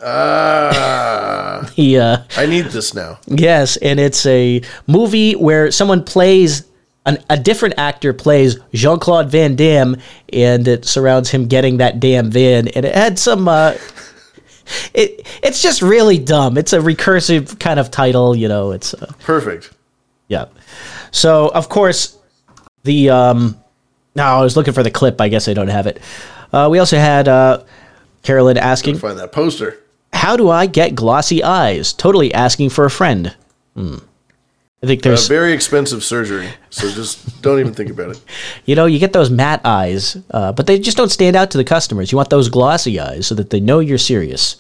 Ah, 0.02 1.70
He, 1.76 1.98
uh, 1.98 2.20
I 2.38 2.46
need 2.46 2.66
this 2.68 2.94
now. 2.94 3.20
Yes, 3.28 3.78
and 3.78 4.00
it's 4.00 4.26
a 4.26 4.62
movie 4.88 5.34
where 5.34 5.72
someone 5.72 6.04
plays 6.04 6.66
an, 7.06 7.18
a 7.30 7.38
different 7.38 7.76
actor 7.78 8.14
plays 8.14 8.58
Jean 8.74 9.00
Claude 9.00 9.30
Van 9.30 9.56
Damme, 9.56 9.98
and 10.32 10.68
it 10.68 10.86
surrounds 10.86 11.30
him 11.30 11.48
getting 11.48 11.78
that 11.78 12.00
damn 12.00 12.30
van, 12.32 12.68
and 12.70 12.86
it 12.86 12.96
had 12.96 13.18
some. 13.20 13.48
Uh, 13.48 13.76
it 14.94 15.26
it's 15.44 15.62
just 15.62 15.82
really 15.82 16.18
dumb. 16.20 16.58
It's 16.58 16.74
a 16.74 16.80
recursive 16.80 17.60
kind 17.60 17.80
of 17.80 17.92
title, 17.92 18.36
you 18.36 18.48
know. 18.48 18.72
It's 18.72 18.94
uh, 18.94 19.12
Perfect. 19.24 19.72
yeah. 20.28 20.46
So 21.12 21.50
of 21.50 21.68
course 21.70 22.18
the 22.84 23.10
um. 23.10 23.60
No, 24.20 24.26
I 24.26 24.42
was 24.42 24.58
looking 24.58 24.74
for 24.74 24.84
the 24.84 24.92
clip. 24.92 25.22
I 25.22 25.30
guess 25.30 25.48
I 25.48 25.54
don't 25.54 25.70
have 25.70 25.88
it. 25.88 26.02
Uh, 26.52 26.68
we 26.70 26.78
also 26.78 26.98
had 26.98 27.30
uh, 27.30 27.64
Carolyn 28.22 28.58
asking, 28.58 28.98
Find 28.98 29.18
that 29.18 29.32
poster. 29.32 29.78
"How 30.12 30.36
do 30.36 30.50
I 30.50 30.66
get 30.66 30.94
glossy 30.94 31.42
eyes?" 31.42 31.94
Totally 31.94 32.34
asking 32.34 32.70
for 32.72 32.84
a 32.84 32.90
friend. 32.92 33.34
Hmm. 33.76 34.00
I 34.84 34.88
think 34.88 35.00
Uh, 35.06 35.10
there's 35.10 35.28
very 35.28 35.54
expensive 35.54 36.04
surgery, 36.04 36.50
so 36.70 36.90
just 36.92 37.42
don't 37.42 37.60
even 37.62 37.74
think 37.74 37.90
about 37.90 38.12
it. 38.12 38.22
You 38.66 38.76
know, 38.76 38.86
you 38.88 39.00
get 39.00 39.14
those 39.14 39.30
matte 39.30 39.62
eyes, 39.64 40.18
uh, 40.32 40.52
but 40.52 40.68
they 40.68 40.80
just 40.80 40.98
don't 40.98 41.12
stand 41.12 41.36
out 41.38 41.50
to 41.52 41.58
the 41.58 41.64
customers. 41.64 42.12
You 42.12 42.18
want 42.18 42.30
those 42.30 42.50
glossy 42.50 43.00
eyes 43.00 43.26
so 43.26 43.36
that 43.36 43.50
they 43.52 43.62
know 43.62 43.80
you're 43.80 43.98
serious. 43.98 44.58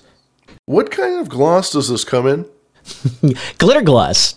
What 0.65 0.89
kind 0.89 1.19
of 1.19 1.27
gloss 1.27 1.71
does 1.73 1.89
this 1.89 2.05
come 2.05 2.27
in? 2.27 2.45
Glitter 3.57 3.81
gloss. 3.81 4.35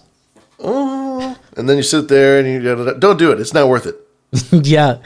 Oh, 0.59 1.37
and 1.57 1.69
then 1.69 1.77
you 1.77 1.83
sit 1.85 2.09
there 2.09 2.39
and 2.41 2.49
you 2.49 2.61
don't 2.99 3.19
do 3.19 3.31
it. 3.33 3.39
It's 3.41 3.55
not 3.55 3.69
worth 3.69 3.87
it. 3.87 3.97
yeah. 4.53 4.99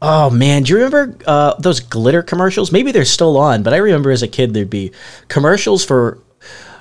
Oh 0.00 0.30
man, 0.30 0.62
do 0.62 0.72
you 0.72 0.76
remember 0.76 1.16
uh, 1.26 1.54
those 1.58 1.80
glitter 1.80 2.22
commercials? 2.22 2.70
Maybe 2.70 2.92
they're 2.92 3.04
still 3.04 3.36
on, 3.36 3.62
but 3.62 3.74
I 3.74 3.78
remember 3.78 4.10
as 4.10 4.22
a 4.22 4.28
kid 4.28 4.54
there'd 4.54 4.70
be 4.70 4.92
commercials 5.28 5.84
for. 5.84 6.18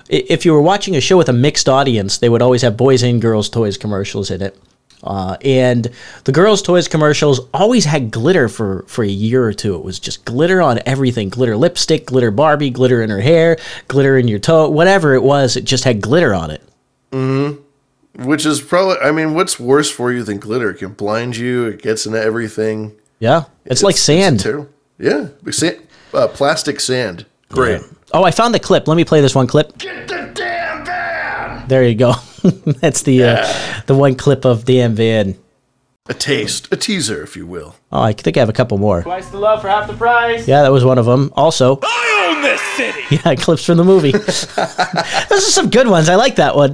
If 0.09 0.45
you 0.45 0.53
were 0.53 0.61
watching 0.61 0.95
a 0.95 1.01
show 1.01 1.17
with 1.17 1.27
a 1.27 1.33
mixed 1.33 1.67
audience, 1.67 2.19
they 2.19 2.29
would 2.29 2.41
always 2.41 2.61
have 2.61 2.77
boys 2.77 3.03
and 3.03 3.21
girls 3.21 3.49
toys 3.49 3.77
commercials 3.77 4.31
in 4.31 4.41
it. 4.41 4.57
Uh, 5.03 5.35
and 5.41 5.89
the 6.23 6.31
girls' 6.31 6.61
toys 6.61 6.87
commercials 6.87 7.41
always 7.53 7.85
had 7.85 8.09
glitter 8.09 8.47
for, 8.47 8.83
for 8.87 9.03
a 9.03 9.09
year 9.09 9.43
or 9.43 9.53
two. 9.53 9.75
It 9.75 9.83
was 9.83 9.99
just 9.99 10.25
glitter 10.25 10.61
on 10.61 10.79
everything 10.85 11.29
glitter 11.29 11.57
lipstick, 11.57 12.05
glitter 12.07 12.31
Barbie, 12.31 12.69
glitter 12.69 13.01
in 13.03 13.09
her 13.09 13.19
hair, 13.19 13.57
glitter 13.87 14.17
in 14.17 14.27
your 14.27 14.39
toe, 14.39 14.69
whatever 14.69 15.13
it 15.13 15.23
was, 15.23 15.55
it 15.57 15.65
just 15.65 15.83
had 15.83 16.01
glitter 16.01 16.33
on 16.33 16.51
it. 16.51 16.63
Which 18.17 18.45
is 18.45 18.61
probably, 18.61 18.97
I 18.97 19.11
mean, 19.11 19.35
what's 19.35 19.59
worse 19.59 19.91
for 19.91 20.11
you 20.11 20.23
than 20.23 20.39
glitter? 20.39 20.71
It 20.71 20.79
can 20.79 20.93
blind 20.93 21.37
you. 21.37 21.65
It 21.65 21.81
gets 21.81 22.05
into 22.05 22.19
everything. 22.19 22.95
Yeah. 23.19 23.43
It's, 23.65 23.83
like 23.83 23.95
sand. 23.95 24.39
terrible. 24.39 24.69
Yeah, 24.99 25.27
but 25.43 25.53
sa- 25.53 25.71
uh, 26.13 26.27
plastic 26.27 26.79
sand. 26.79 27.25
Great. 27.49 27.81
Oh, 28.13 28.23
I 28.23 28.31
found 28.31 28.53
the 28.55 28.59
clip. 28.59 28.87
Let 28.87 28.95
me 28.95 29.05
play 29.05 29.21
this 29.21 29.35
one 29.35 29.47
clip. 29.47 29.77
Get 29.77 30.07
the 30.07 30.31
damn 30.33 30.85
van. 30.85 31.67
There 31.67 31.83
you 31.83 31.95
go. 31.95 32.13
That's 32.65 33.03
the 33.03 33.23
uh, 33.23 33.53
the 33.85 33.95
one 33.95 34.15
clip 34.15 34.45
of 34.45 34.65
Dan 34.65 34.95
Van. 34.95 35.37
A 36.09 36.13
taste, 36.13 36.69
a 36.71 36.77
teaser, 36.77 37.21
if 37.21 37.35
you 37.35 37.45
will. 37.45 37.75
Oh, 37.91 38.01
I 38.01 38.13
think 38.13 38.37
I 38.37 38.39
have 38.39 38.49
a 38.49 38.53
couple 38.53 38.77
more. 38.77 39.03
Twice 39.03 39.29
the 39.29 39.39
love 39.39 39.61
for 39.61 39.67
half 39.67 39.87
the 39.87 39.93
price. 39.93 40.47
Yeah, 40.47 40.61
that 40.61 40.71
was 40.71 40.85
one 40.85 40.97
of 40.97 41.05
them. 41.05 41.33
Also, 41.35 41.79
I 41.83 42.33
own 42.33 42.41
this 42.41 42.61
city. 42.77 43.01
yeah, 43.25 43.35
clips 43.35 43.65
from 43.65 43.77
the 43.77 43.83
movie. 43.83 44.11
Those 45.29 45.47
are 45.47 45.51
some 45.51 45.69
good 45.69 45.87
ones. 45.87 46.07
I 46.07 46.15
like 46.15 46.37
that 46.37 46.55
one. 46.55 46.73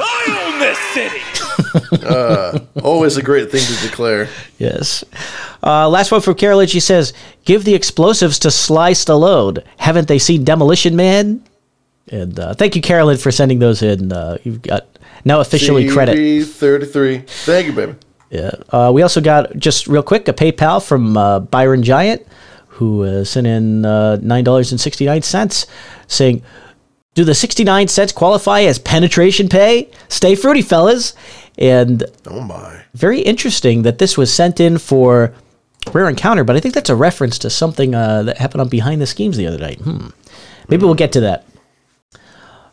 I 0.96 1.02
own 1.02 2.54
this 2.54 2.62
city. 2.62 2.68
Always 2.84 3.18
a 3.18 3.22
great 3.22 3.52
thing 3.52 3.62
to 3.62 3.88
declare. 3.88 4.30
Yes. 4.58 5.04
Uh, 5.62 5.90
last 5.90 6.12
one 6.12 6.22
from 6.22 6.36
Carolyn. 6.36 6.68
She 6.68 6.80
says, 6.80 7.14
"Give 7.46 7.64
the 7.64 7.74
explosives 7.74 8.40
to 8.40 8.52
Sly 8.52 8.92
Stallone. 8.92 9.64
Haven't 9.78 10.08
they 10.08 10.20
seen 10.20 10.44
Demolition 10.44 10.96
Man?" 10.96 11.44
And 12.12 12.40
uh, 12.40 12.54
thank 12.54 12.76
you, 12.76 12.82
Carolyn, 12.82 13.18
for 13.18 13.32
sending 13.32 13.60
those 13.60 13.82
in. 13.82 14.12
Uh, 14.12 14.38
you've 14.44 14.62
got 14.62 14.88
now 15.26 15.40
officially 15.40 15.88
credit. 15.90 16.16
thirty-three. 16.46 17.20
Thank 17.20 17.68
you, 17.68 17.74
baby. 17.74 17.96
Yeah. 18.30 18.52
Uh, 18.70 18.92
we 18.94 19.02
also 19.04 19.22
got 19.22 19.56
just 19.58 19.88
real 19.88 20.04
quick 20.04 20.28
a 20.28 20.34
PayPal 20.34 20.86
from 20.86 21.16
uh, 21.16 21.40
Byron 21.40 21.84
Giant, 21.84 22.26
who 22.68 23.04
uh, 23.04 23.24
sent 23.24 23.48
in 23.48 23.86
uh, 23.86 24.18
nine 24.22 24.44
dollars 24.44 24.72
and 24.72 24.82
sixty 24.82 25.06
nine 25.06 25.22
cents, 25.22 25.66
saying, 26.08 26.42
"Do 27.16 27.24
the 27.24 27.36
sixty 27.36 27.64
nine 27.64 27.88
cents 27.88 28.12
qualify 28.12 28.62
as 28.62 28.80
penetration 28.80 29.50
pay? 29.50 29.90
Stay 30.08 30.36
fruity, 30.36 30.62
fellas." 30.62 31.14
And 31.58 32.04
Oh 32.28 32.42
my. 32.42 32.82
very 32.96 33.22
interesting 33.22 33.84
that 33.84 34.00
this 34.00 34.18
was 34.18 34.34
sent 34.34 34.60
in 34.60 34.78
for 34.80 35.34
rare 35.94 36.10
encounter, 36.10 36.44
but 36.44 36.56
I 36.56 36.60
think 36.60 36.74
that's 36.74 36.90
a 36.90 36.96
reference 36.96 37.38
to 37.40 37.50
something 37.50 37.94
uh, 37.94 38.24
that 38.24 38.38
happened 38.40 38.62
on 38.62 38.70
Behind 38.70 39.00
the 39.02 39.06
Schemes 39.06 39.38
the 39.38 39.46
other 39.46 39.60
night. 39.60 39.80
Hmm. 39.80 40.08
Maybe 40.68 40.84
we'll 40.86 40.96
get 40.96 41.12
to 41.12 41.20
that. 41.22 41.46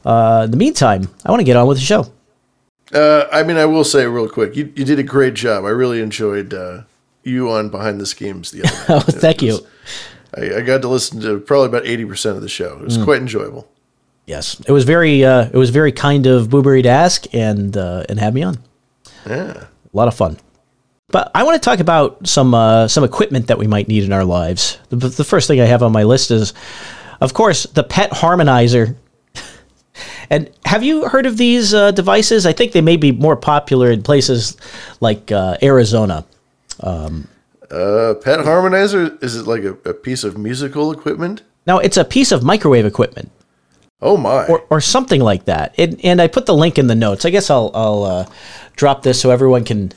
Uh, 0.04 0.42
in 0.46 0.50
the 0.50 0.56
meantime, 0.56 1.08
I 1.26 1.30
want 1.30 1.40
to 1.40 1.44
get 1.44 1.56
on 1.56 1.66
with 1.66 1.76
the 1.78 1.84
show. 1.84 2.06
Uh, 2.94 3.24
I 3.30 3.42
mean, 3.42 3.56
I 3.58 3.66
will 3.66 3.84
say 3.84 4.06
real 4.06 4.28
quick, 4.28 4.56
you, 4.56 4.72
you 4.74 4.84
did 4.84 4.98
a 4.98 5.02
great 5.02 5.34
job. 5.34 5.64
I 5.64 5.68
really 5.68 6.00
enjoyed 6.00 6.54
uh, 6.54 6.82
you 7.22 7.50
on 7.50 7.68
Behind 7.68 8.00
the 8.00 8.06
Schemes 8.06 8.50
the 8.50 8.62
other 8.64 8.76
night. 8.78 8.88
Oh, 8.88 9.00
thank 9.00 9.42
you. 9.42 9.58
I, 10.36 10.56
I 10.56 10.60
got 10.62 10.80
to 10.82 10.88
listen 10.88 11.20
to 11.20 11.38
probably 11.40 11.66
about 11.66 11.84
eighty 11.86 12.04
percent 12.06 12.36
of 12.36 12.42
the 12.42 12.48
show. 12.48 12.74
It 12.78 12.84
was 12.84 12.96
Hmm. 12.96 13.04
quite 13.04 13.20
enjoyable. 13.20 13.68
Yes, 14.30 14.60
it 14.60 14.70
was 14.70 14.84
very 14.84 15.24
uh, 15.24 15.46
it 15.52 15.56
was 15.56 15.70
very 15.70 15.90
kind 15.90 16.24
of 16.26 16.50
Blueberry 16.50 16.82
to 16.82 16.88
ask 16.88 17.26
and 17.34 17.76
uh, 17.76 18.04
and 18.08 18.20
have 18.20 18.32
me 18.32 18.44
on. 18.44 18.58
Yeah. 19.26 19.64
A 19.64 19.68
lot 19.92 20.06
of 20.06 20.14
fun. 20.14 20.38
But 21.08 21.32
I 21.34 21.42
want 21.42 21.60
to 21.60 21.68
talk 21.68 21.80
about 21.80 22.28
some 22.28 22.54
uh, 22.54 22.86
some 22.86 23.02
equipment 23.02 23.48
that 23.48 23.58
we 23.58 23.66
might 23.66 23.88
need 23.88 24.04
in 24.04 24.12
our 24.12 24.22
lives. 24.22 24.78
The, 24.90 25.08
the 25.08 25.24
first 25.24 25.48
thing 25.48 25.60
I 25.60 25.64
have 25.64 25.82
on 25.82 25.90
my 25.90 26.04
list 26.04 26.30
is, 26.30 26.54
of 27.20 27.34
course, 27.34 27.64
the 27.64 27.82
Pet 27.82 28.12
Harmonizer. 28.12 28.94
and 30.30 30.48
have 30.64 30.84
you 30.84 31.08
heard 31.08 31.26
of 31.26 31.36
these 31.36 31.74
uh, 31.74 31.90
devices? 31.90 32.46
I 32.46 32.52
think 32.52 32.70
they 32.70 32.82
may 32.82 32.96
be 32.96 33.10
more 33.10 33.34
popular 33.34 33.90
in 33.90 34.04
places 34.04 34.56
like 35.00 35.32
uh, 35.32 35.56
Arizona. 35.60 36.24
Uh, 37.68 38.14
Pet 38.14 38.38
Harmonizer 38.38 39.20
is 39.24 39.34
it 39.34 39.48
like 39.48 39.64
a, 39.64 39.72
a 39.90 39.92
piece 39.92 40.22
of 40.22 40.38
musical 40.38 40.92
equipment? 40.92 41.42
Now 41.66 41.78
it's 41.78 41.96
a 41.96 42.04
piece 42.04 42.30
of 42.30 42.44
microwave 42.44 42.86
equipment. 42.86 43.32
Oh 44.02 44.16
my. 44.16 44.46
or, 44.46 44.64
or 44.70 44.80
something 44.80 45.20
like 45.20 45.44
that. 45.44 45.74
And, 45.78 46.02
and 46.04 46.22
I 46.22 46.26
put 46.26 46.46
the 46.46 46.54
link 46.54 46.78
in 46.78 46.86
the 46.86 46.94
notes. 46.94 47.24
I 47.24 47.30
guess 47.30 47.50
I'll, 47.50 47.70
I'll 47.74 48.04
uh, 48.04 48.26
drop 48.76 49.02
this 49.02 49.20
so 49.20 49.30
everyone 49.30 49.64
can 49.64 49.92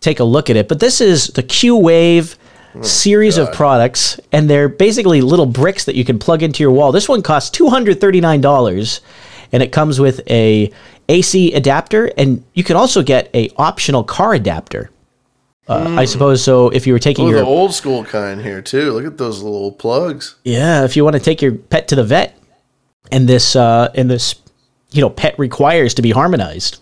take 0.00 0.20
a 0.20 0.24
look 0.24 0.50
at 0.50 0.56
it. 0.56 0.68
But 0.68 0.80
this 0.80 1.00
is 1.00 1.28
the 1.28 1.42
Q 1.42 1.76
Wave 1.76 2.36
series 2.82 3.38
of 3.38 3.52
products, 3.52 4.18
and 4.32 4.50
they're 4.50 4.68
basically 4.68 5.20
little 5.20 5.46
bricks 5.46 5.84
that 5.84 5.94
you 5.94 6.04
can 6.04 6.18
plug 6.18 6.42
into 6.42 6.62
your 6.62 6.72
wall. 6.72 6.92
This 6.92 7.08
one 7.08 7.22
costs 7.22 7.50
two 7.50 7.68
hundred 7.68 8.00
thirty 8.00 8.20
nine 8.20 8.40
dollars, 8.40 9.00
and 9.52 9.62
it 9.62 9.72
comes 9.72 10.00
with 10.00 10.20
a 10.28 10.72
AC 11.08 11.52
adapter, 11.52 12.10
and 12.16 12.44
you 12.54 12.64
can 12.64 12.76
also 12.76 13.02
get 13.02 13.30
a 13.34 13.50
optional 13.56 14.04
car 14.04 14.34
adapter. 14.34 14.90
Uh, 15.66 15.96
I 15.98 16.04
suppose 16.04 16.42
so. 16.42 16.68
If 16.68 16.86
you 16.86 16.92
were 16.92 16.98
taking 16.98 17.26
oh, 17.26 17.30
your 17.30 17.40
the 17.40 17.46
old 17.46 17.72
school 17.72 18.04
kind 18.04 18.42
here 18.42 18.60
too. 18.60 18.92
Look 18.92 19.06
at 19.06 19.18
those 19.18 19.42
little 19.42 19.72
plugs. 19.72 20.36
Yeah, 20.44 20.84
if 20.84 20.96
you 20.96 21.04
want 21.04 21.14
to 21.14 21.20
take 21.20 21.40
your 21.40 21.52
pet 21.52 21.88
to 21.88 21.96
the 21.96 22.04
vet, 22.04 22.38
and 23.12 23.28
this 23.28 23.56
uh, 23.56 23.90
and 23.94 24.10
this, 24.10 24.34
you 24.90 25.00
know, 25.00 25.10
pet 25.10 25.38
requires 25.38 25.94
to 25.94 26.02
be 26.02 26.10
harmonized. 26.10 26.80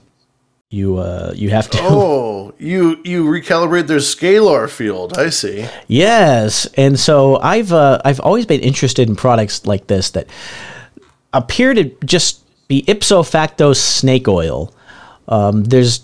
You 0.71 0.97
uh, 0.99 1.33
you 1.37 1.51
have 1.51 1.69
to. 1.71 1.79
Oh, 1.83 2.55
you 2.59 3.01
you 3.05 3.25
recalibrate 3.25 3.87
their 3.89 3.99
scalar 3.99 4.71
field. 4.71 5.19
I 5.19 5.29
see. 5.29 5.67
Yes, 5.87 6.67
and 6.77 6.99
so 6.99 7.37
I've 7.37 7.73
uh, 7.73 8.01
I've 8.05 8.21
always 8.21 8.47
been 8.47 8.61
interested 8.61 9.09
in 9.09 9.15
products 9.15 9.67
like 9.67 9.87
this 9.87 10.11
that 10.11 10.29
appear 11.35 11.75
to 11.75 11.85
just 12.05 12.43
be 12.69 12.85
ipso 12.87 13.23
facto 13.23 13.75
snake 13.75 14.29
oil. 14.29 14.75
Um, 15.29 15.65
there's 15.65 16.01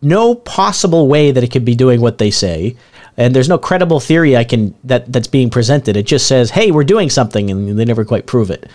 no 0.00 0.34
possible 0.36 1.08
way 1.08 1.32
that 1.32 1.42
it 1.42 1.50
could 1.50 1.64
be 1.64 1.74
doing 1.74 2.00
what 2.00 2.18
they 2.18 2.30
say, 2.30 2.76
and 3.16 3.34
there's 3.34 3.48
no 3.48 3.58
credible 3.58 3.98
theory 3.98 4.36
I 4.36 4.44
can 4.44 4.76
that 4.84 5.12
that's 5.12 5.26
being 5.26 5.50
presented. 5.50 5.96
It 5.96 6.06
just 6.06 6.28
says, 6.28 6.50
"Hey, 6.50 6.70
we're 6.70 6.84
doing 6.84 7.10
something," 7.10 7.50
and 7.50 7.76
they 7.76 7.84
never 7.84 8.04
quite 8.04 8.26
prove 8.26 8.50
it. 8.50 8.70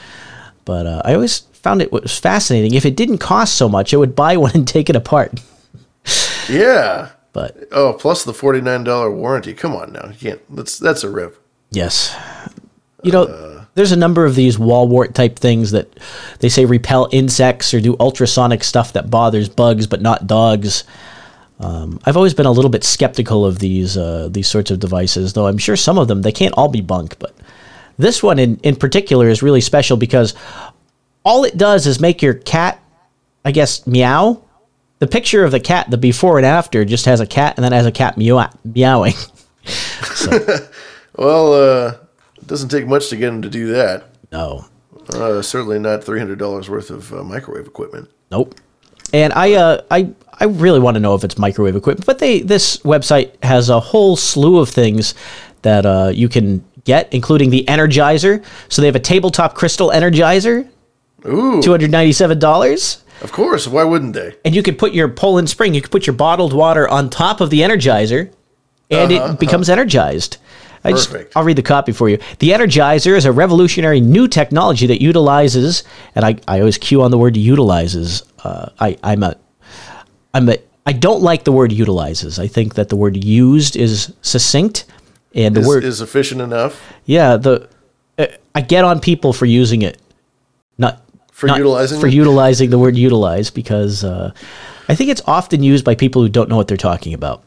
But 0.65 0.86
uh, 0.86 1.01
I 1.05 1.13
always 1.13 1.39
found 1.39 1.82
it 1.82 1.91
was 1.91 2.17
fascinating. 2.17 2.74
If 2.74 2.86
it 2.86 2.96
didn't 2.96 3.17
cost 3.20 3.55
so 3.55 3.67
much, 3.70 3.93
I 3.93 3.98
would 3.98 4.15
buy 4.15 4.38
one 4.46 4.51
and 4.53 4.67
take 4.67 4.89
it 4.89 4.96
apart. 4.96 5.39
Yeah. 6.50 7.12
But 7.32 7.70
Oh, 7.72 7.93
plus 7.93 8.25
the 8.25 8.34
forty 8.34 8.60
nine 8.60 8.84
dollar 8.84 9.10
warranty. 9.10 9.53
Come 9.53 9.74
on 9.75 9.93
now, 9.93 10.10
you 10.10 10.15
can't. 10.20 10.55
That's 10.55 10.77
that's 10.77 11.05
a 11.05 11.10
rip. 11.10 11.41
Yes. 11.72 12.13
You 13.01 13.13
know, 13.13 13.65
there's 13.75 13.93
a 13.93 13.98
number 13.98 14.25
of 14.25 14.36
these 14.36 14.60
wall 14.60 14.88
wart 14.89 15.15
type 15.15 15.39
things 15.39 15.72
that 15.72 15.88
they 16.39 16.50
say 16.50 16.65
repel 16.65 17.08
insects 17.13 17.74
or 17.74 17.79
do 17.79 17.96
ultrasonic 18.00 18.63
stuff 18.63 18.91
that 18.93 19.10
bothers 19.10 19.48
bugs 19.50 19.88
but 19.88 20.01
not 20.01 20.27
dogs. 20.27 20.84
Um, 21.60 22.00
I've 22.05 22.17
always 22.17 22.34
been 22.34 22.46
a 22.46 22.51
little 22.51 22.70
bit 22.70 22.84
skeptical 22.84 23.46
of 23.46 23.60
these 23.60 23.98
uh, 23.98 24.27
these 24.29 24.48
sorts 24.48 24.70
of 24.70 24.79
devices, 24.79 25.32
though 25.34 25.48
I'm 25.48 25.58
sure 25.58 25.75
some 25.77 25.98
of 25.98 26.08
them 26.10 26.22
they 26.24 26.32
can't 26.34 26.53
all 26.55 26.67
be 26.67 26.82
bunk. 26.82 27.17
But 27.20 27.34
this 27.98 28.22
one 28.24 28.40
in, 28.40 28.58
in 28.64 28.76
particular 28.76 29.30
is 29.30 29.42
really 29.44 29.62
special 29.62 29.98
because 29.98 30.34
all 31.24 31.44
it 31.44 31.58
does 31.58 31.88
is 31.88 32.00
make 32.00 32.22
your 32.22 32.34
cat, 32.34 32.80
I 33.46 33.52
guess, 33.52 33.86
meow. 33.88 34.44
The 35.00 35.08
picture 35.08 35.44
of 35.44 35.52
the 35.52 35.60
cat, 35.60 35.90
the 35.90 35.98
before 35.98 36.38
and 36.38 36.46
after, 36.46 36.86
just 36.86 37.06
has 37.06 37.20
a 37.20 37.28
cat 37.28 37.56
and 37.58 37.64
then 37.64 37.72
has 37.72 37.86
a 37.86 37.92
cat 37.92 38.18
meow- 38.18 38.50
meowing. 38.64 39.14
Well, 41.16 41.54
uh, 41.54 41.98
it 42.38 42.48
doesn't 42.48 42.70
take 42.70 42.88
much 42.88 43.10
to 43.10 43.16
get 43.16 43.28
them 43.28 43.42
to 43.44 43.50
do 43.50 43.68
that. 43.74 44.06
No, 44.32 44.66
Uh, 45.10 45.42
certainly 45.44 45.78
not 45.78 46.04
three 46.04 46.18
hundred 46.18 46.40
dollars 46.40 46.70
worth 46.70 46.90
of 46.90 47.14
uh, 47.14 47.24
microwave 47.24 47.68
equipment. 47.68 48.10
Nope. 48.32 48.56
And 49.14 49.32
I, 49.34 49.54
uh, 49.54 49.82
I, 49.92 50.10
I 50.40 50.46
really 50.46 50.80
want 50.80 50.96
to 50.96 51.00
know 51.00 51.14
if 51.14 51.24
it's 51.24 51.38
microwave 51.38 51.76
equipment. 51.76 52.08
But 52.08 52.18
they, 52.18 52.40
this 52.40 52.78
website 52.78 53.32
has 53.44 53.70
a 53.70 53.80
whole 53.80 54.16
slew 54.16 54.58
of 54.58 54.70
things 54.70 55.14
that 55.62 55.86
uh, 55.86 56.12
you 56.12 56.30
can 56.30 56.66
get, 56.84 57.13
including 57.13 57.50
the 57.50 57.66
Energizer. 57.68 58.44
So 58.70 58.82
they 58.82 58.88
have 58.88 58.96
a 58.96 59.00
tabletop 59.00 59.56
crystal 59.56 59.90
Energizer, 59.90 60.68
Ooh, 61.25 61.62
two 61.62 61.72
hundred 61.72 61.92
ninety-seven 61.92 62.40
dollars. 62.40 63.04
of 63.22 63.32
course. 63.32 63.68
Why 63.68 63.84
wouldn't 63.84 64.13
they? 64.13 64.36
And 64.44 64.56
you 64.56 64.63
could 64.63 64.78
put 64.78 64.94
your 64.94 65.08
Poland 65.10 65.50
Spring. 65.50 65.74
You 65.74 65.82
could 65.82 65.92
put 65.92 66.06
your 66.08 66.16
bottled 66.16 66.54
water 66.54 66.88
on 66.88 67.10
top 67.10 67.42
of 67.42 67.50
the 67.50 67.62
Energizer, 67.62 68.32
and 68.90 69.12
it 69.12 69.40
becomes 69.40 69.70
energized. 69.70 70.38
I 70.86 70.92
just, 70.92 71.10
Perfect. 71.10 71.38
I'll 71.38 71.46
read 71.46 71.56
the 71.56 71.62
copy 71.63 71.94
for 71.94 72.10
you. 72.10 72.18
The 72.40 72.50
Energizer 72.50 73.16
is 73.16 73.24
a 73.24 73.32
revolutionary 73.32 74.02
new 74.02 74.28
technology 74.28 74.86
that 74.88 75.02
utilizes, 75.02 75.86
and 76.13 76.25
I, 76.25 76.36
I 76.46 76.60
always 76.60 76.78
cue 76.78 77.02
on 77.02 77.10
the 77.10 77.18
word 77.18 77.38
utilizes. 77.38 78.24
Uh, 78.44 78.68
I, 78.82 78.98
I'm 79.02 79.24
a, 79.24 79.38
I'm 80.34 80.50
a, 80.50 80.58
I 80.86 80.92
don't 80.92 81.22
like 81.22 81.46
the 81.46 81.54
word 81.54 81.72
utilizes. 81.72 82.38
I 82.38 82.48
think 82.48 82.75
that 82.75 82.90
the 82.90 82.98
word 82.98 83.24
used 83.24 83.78
is 83.78 84.13
succinct, 84.24 84.84
and 85.34 85.56
the 85.56 85.62
Is, 85.62 85.68
word 85.68 85.84
is 85.84 86.02
efficient 86.02 86.42
enough 86.42 86.94
yeah 87.06 87.38
the, 87.38 87.68
uh, 88.18 88.28
I 88.56 88.62
get 88.62 88.84
on 88.84 89.00
people 89.00 89.34
for 89.34 89.46
using 89.46 89.82
it, 89.82 90.00
not 90.78 91.04
for 91.32 91.48
not 91.48 91.58
utilizing 91.58 92.00
for 92.00 92.08
it? 92.08 92.13
utilizing 92.13 92.70
the 92.70 92.80
word 92.80 92.96
utilize 92.96 93.50
because 93.50 94.04
uh, 94.04 94.32
I 94.88 94.96
think 94.96 95.10
it's 95.10 95.22
often 95.25 95.63
used 95.63 95.84
by 95.84 95.96
people 95.96 96.22
who 96.22 96.30
don't 96.30 96.50
know 96.50 96.58
what 96.58 96.68
they're 96.68 96.78
talking 96.78 97.13
about. 97.13 97.44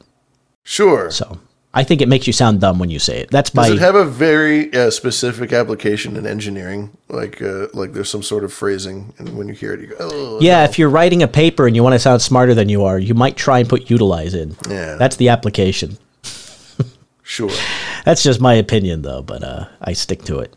Sure. 0.64 1.10
So 1.12 1.38
I 1.72 1.84
think 1.84 2.00
it 2.00 2.08
makes 2.08 2.26
you 2.26 2.32
sound 2.32 2.60
dumb 2.60 2.80
when 2.80 2.90
you 2.90 2.98
say 2.98 3.20
it. 3.20 3.30
That's 3.30 3.54
my 3.54 3.68
Does 3.68 3.76
it 3.76 3.80
have 3.80 3.94
a 3.94 4.04
very 4.04 4.72
uh, 4.74 4.90
specific 4.90 5.52
application 5.52 6.16
in 6.16 6.26
engineering? 6.26 6.96
Like, 7.08 7.40
uh, 7.40 7.68
like 7.72 7.92
there's 7.92 8.10
some 8.10 8.22
sort 8.22 8.42
of 8.42 8.52
phrasing, 8.52 9.12
and 9.18 9.36
when 9.36 9.46
you 9.46 9.54
hear 9.54 9.74
it, 9.74 9.80
you 9.80 9.88
go, 9.88 9.96
"Oh, 10.00 10.38
yeah. 10.40 10.64
If 10.64 10.78
you're 10.78 10.88
writing 10.88 11.22
a 11.22 11.28
paper 11.28 11.66
and 11.68 11.76
you 11.76 11.84
want 11.84 11.92
to 11.92 12.00
sound 12.00 12.20
smarter 12.22 12.54
than 12.54 12.68
you 12.68 12.82
are, 12.84 12.98
you 12.98 13.14
might 13.14 13.36
try 13.36 13.60
and 13.60 13.68
put 13.68 13.90
utilize 13.90 14.34
in. 14.34 14.56
Yeah. 14.68 14.96
that's 14.96 15.16
the 15.16 15.28
application. 15.28 15.98
Sure." 17.26 17.50
That's 18.04 18.22
just 18.22 18.40
my 18.40 18.54
opinion, 18.54 19.02
though, 19.02 19.22
but 19.22 19.42
uh, 19.42 19.66
I 19.80 19.92
stick 19.92 20.22
to 20.24 20.38
it. 20.38 20.54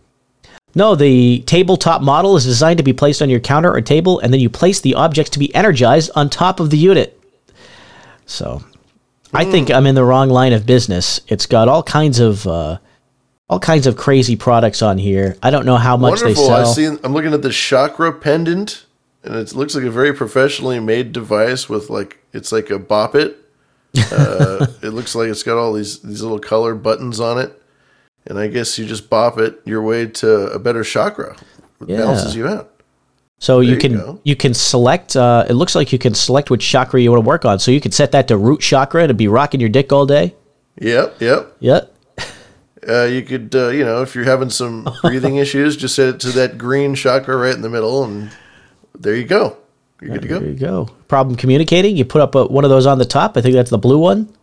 No, 0.76 0.96
the 0.96 1.40
tabletop 1.48 2.02
model 2.02 2.36
is 2.38 2.46
designed 2.46 2.78
to 2.78 2.84
be 2.84 2.94
placed 2.94 3.22
on 3.22 3.30
your 3.30 3.40
counter 3.40 3.74
or 3.74 3.82
table, 3.82 4.20
and 4.20 4.32
then 4.32 4.40
you 4.40 4.50
place 4.50 4.80
the 4.80 4.94
objects 4.94 5.32
to 5.32 5.40
be 5.40 5.54
energized 5.56 6.12
on 6.16 6.30
top 6.30 6.60
of 6.60 6.70
the 6.70 6.78
unit. 6.78 7.20
So, 8.28 8.64
I 9.34 9.46
think 9.46 9.72
I'm 9.72 9.88
in 9.88 9.96
the 9.96 10.04
wrong 10.04 10.30
line 10.30 10.54
of 10.54 10.66
business. 10.66 11.22
It's 11.28 11.48
got 11.48 11.68
all 11.68 11.82
kinds 11.82 12.20
of 12.20 12.46
uh, 12.46 12.78
all 13.50 13.60
kinds 13.60 13.88
of 13.88 13.98
crazy 13.98 14.36
products 14.36 14.82
on 14.82 15.00
here. 15.00 15.36
I 15.42 15.50
don't 15.50 15.66
know 15.66 15.78
how 15.78 15.98
much 15.98 16.22
Wonderful. 16.22 16.44
they 16.44 16.50
sell. 16.50 16.66
see. 16.66 16.86
I'm 16.86 17.14
looking 17.14 17.34
at 17.34 17.42
the 17.42 17.52
chakra 17.52 18.14
pendant, 18.14 18.86
and 19.24 19.36
it 19.36 19.56
looks 19.56 19.74
like 19.74 19.84
a 19.84 19.92
very 19.92 20.14
professionally 20.14 20.80
made 20.80 21.12
device 21.12 21.68
with 21.68 21.90
like 21.90 22.20
it's 22.32 22.52
like 22.52 22.70
a 22.70 22.78
bop 22.78 23.16
it. 23.16 23.38
Uh, 24.12 24.68
it 24.84 24.90
looks 24.94 25.16
like 25.16 25.30
it's 25.30 25.44
got 25.44 25.58
all 25.58 25.74
these 25.74 26.00
these 26.02 26.22
little 26.22 26.40
color 26.40 26.76
buttons 26.76 27.20
on 27.20 27.38
it, 27.40 27.60
and 28.26 28.38
I 28.38 28.48
guess 28.48 28.78
you 28.78 28.86
just 28.86 29.10
bop 29.10 29.40
it 29.40 29.62
your 29.66 29.82
way 29.82 30.06
to 30.06 30.48
a 30.52 30.60
better 30.60 30.84
chakra. 30.84 31.36
It 31.82 31.90
Yeah. 31.90 31.98
balances 31.98 32.36
you 32.36 32.48
out. 32.48 32.72
So 33.40 33.62
you 33.62 33.72
you 33.72 33.78
can 33.78 33.94
go. 33.94 34.20
you 34.24 34.36
can 34.36 34.54
select. 34.54 35.16
Uh, 35.16 35.46
it 35.50 35.54
looks 35.54 35.74
like 35.76 35.92
you 35.94 36.00
can 36.00 36.14
select 36.14 36.50
which 36.52 36.62
chakra 36.68 37.02
you 37.02 37.10
want 37.12 37.24
to 37.24 37.28
work 37.28 37.46
on. 37.46 37.58
So 37.60 37.72
you 37.72 37.80
can 37.82 37.92
set 37.92 38.12
that 38.12 38.28
to 38.28 38.38
root 38.38 38.60
chakra 38.62 39.08
to 39.08 39.14
be 39.14 39.28
rocking 39.28 39.60
your 39.60 39.70
dick 39.70 39.92
all 39.94 40.06
day. 40.06 40.36
Yep, 40.82 41.22
yep. 41.22 41.56
Yep. 41.60 41.94
Uh, 42.88 43.04
you 43.04 43.22
could, 43.22 43.54
uh, 43.56 43.68
you 43.70 43.84
know, 43.84 44.02
if 44.02 44.16
you're 44.16 44.24
having 44.24 44.50
some 44.50 44.88
breathing 45.02 45.36
issues, 45.46 45.76
just 45.76 45.96
set 45.96 46.08
it 46.16 46.20
to 46.22 46.30
that 46.30 46.58
green 46.58 46.96
chakra 46.96 47.36
right 47.36 47.54
in 47.54 47.62
the 47.62 47.70
middle, 47.70 48.04
and 48.06 48.32
there 48.98 49.16
you 49.16 49.26
go. 49.26 49.58
You're 50.02 50.14
good 50.14 50.22
to 50.22 50.28
go. 50.28 50.40
There 50.40 50.50
you 50.50 50.56
go. 50.56 50.90
Problem 51.08 51.36
communicating. 51.36 51.98
You 51.98 52.06
put 52.06 52.22
up 52.22 52.36
a, 52.36 52.46
one 52.46 52.64
of 52.64 52.70
those 52.70 52.86
on 52.86 53.00
the 53.00 53.06
top. 53.06 53.38
I 53.38 53.42
think 53.42 53.54
that's 53.54 53.70
the 53.70 53.78
blue 53.78 54.00
one. 54.00 54.34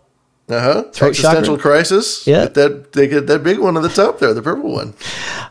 Uh 0.48 0.60
huh. 0.60 0.84
Existential 0.88 1.56
chakra? 1.56 1.58
crisis. 1.58 2.26
Yeah. 2.26 2.44
Get 2.44 2.54
that 2.54 2.92
they 2.92 3.08
get 3.08 3.26
that 3.26 3.42
big 3.42 3.58
one 3.58 3.76
on 3.76 3.82
the 3.82 3.88
top 3.88 4.20
there, 4.20 4.32
the 4.32 4.42
purple 4.42 4.72
one. 4.72 4.94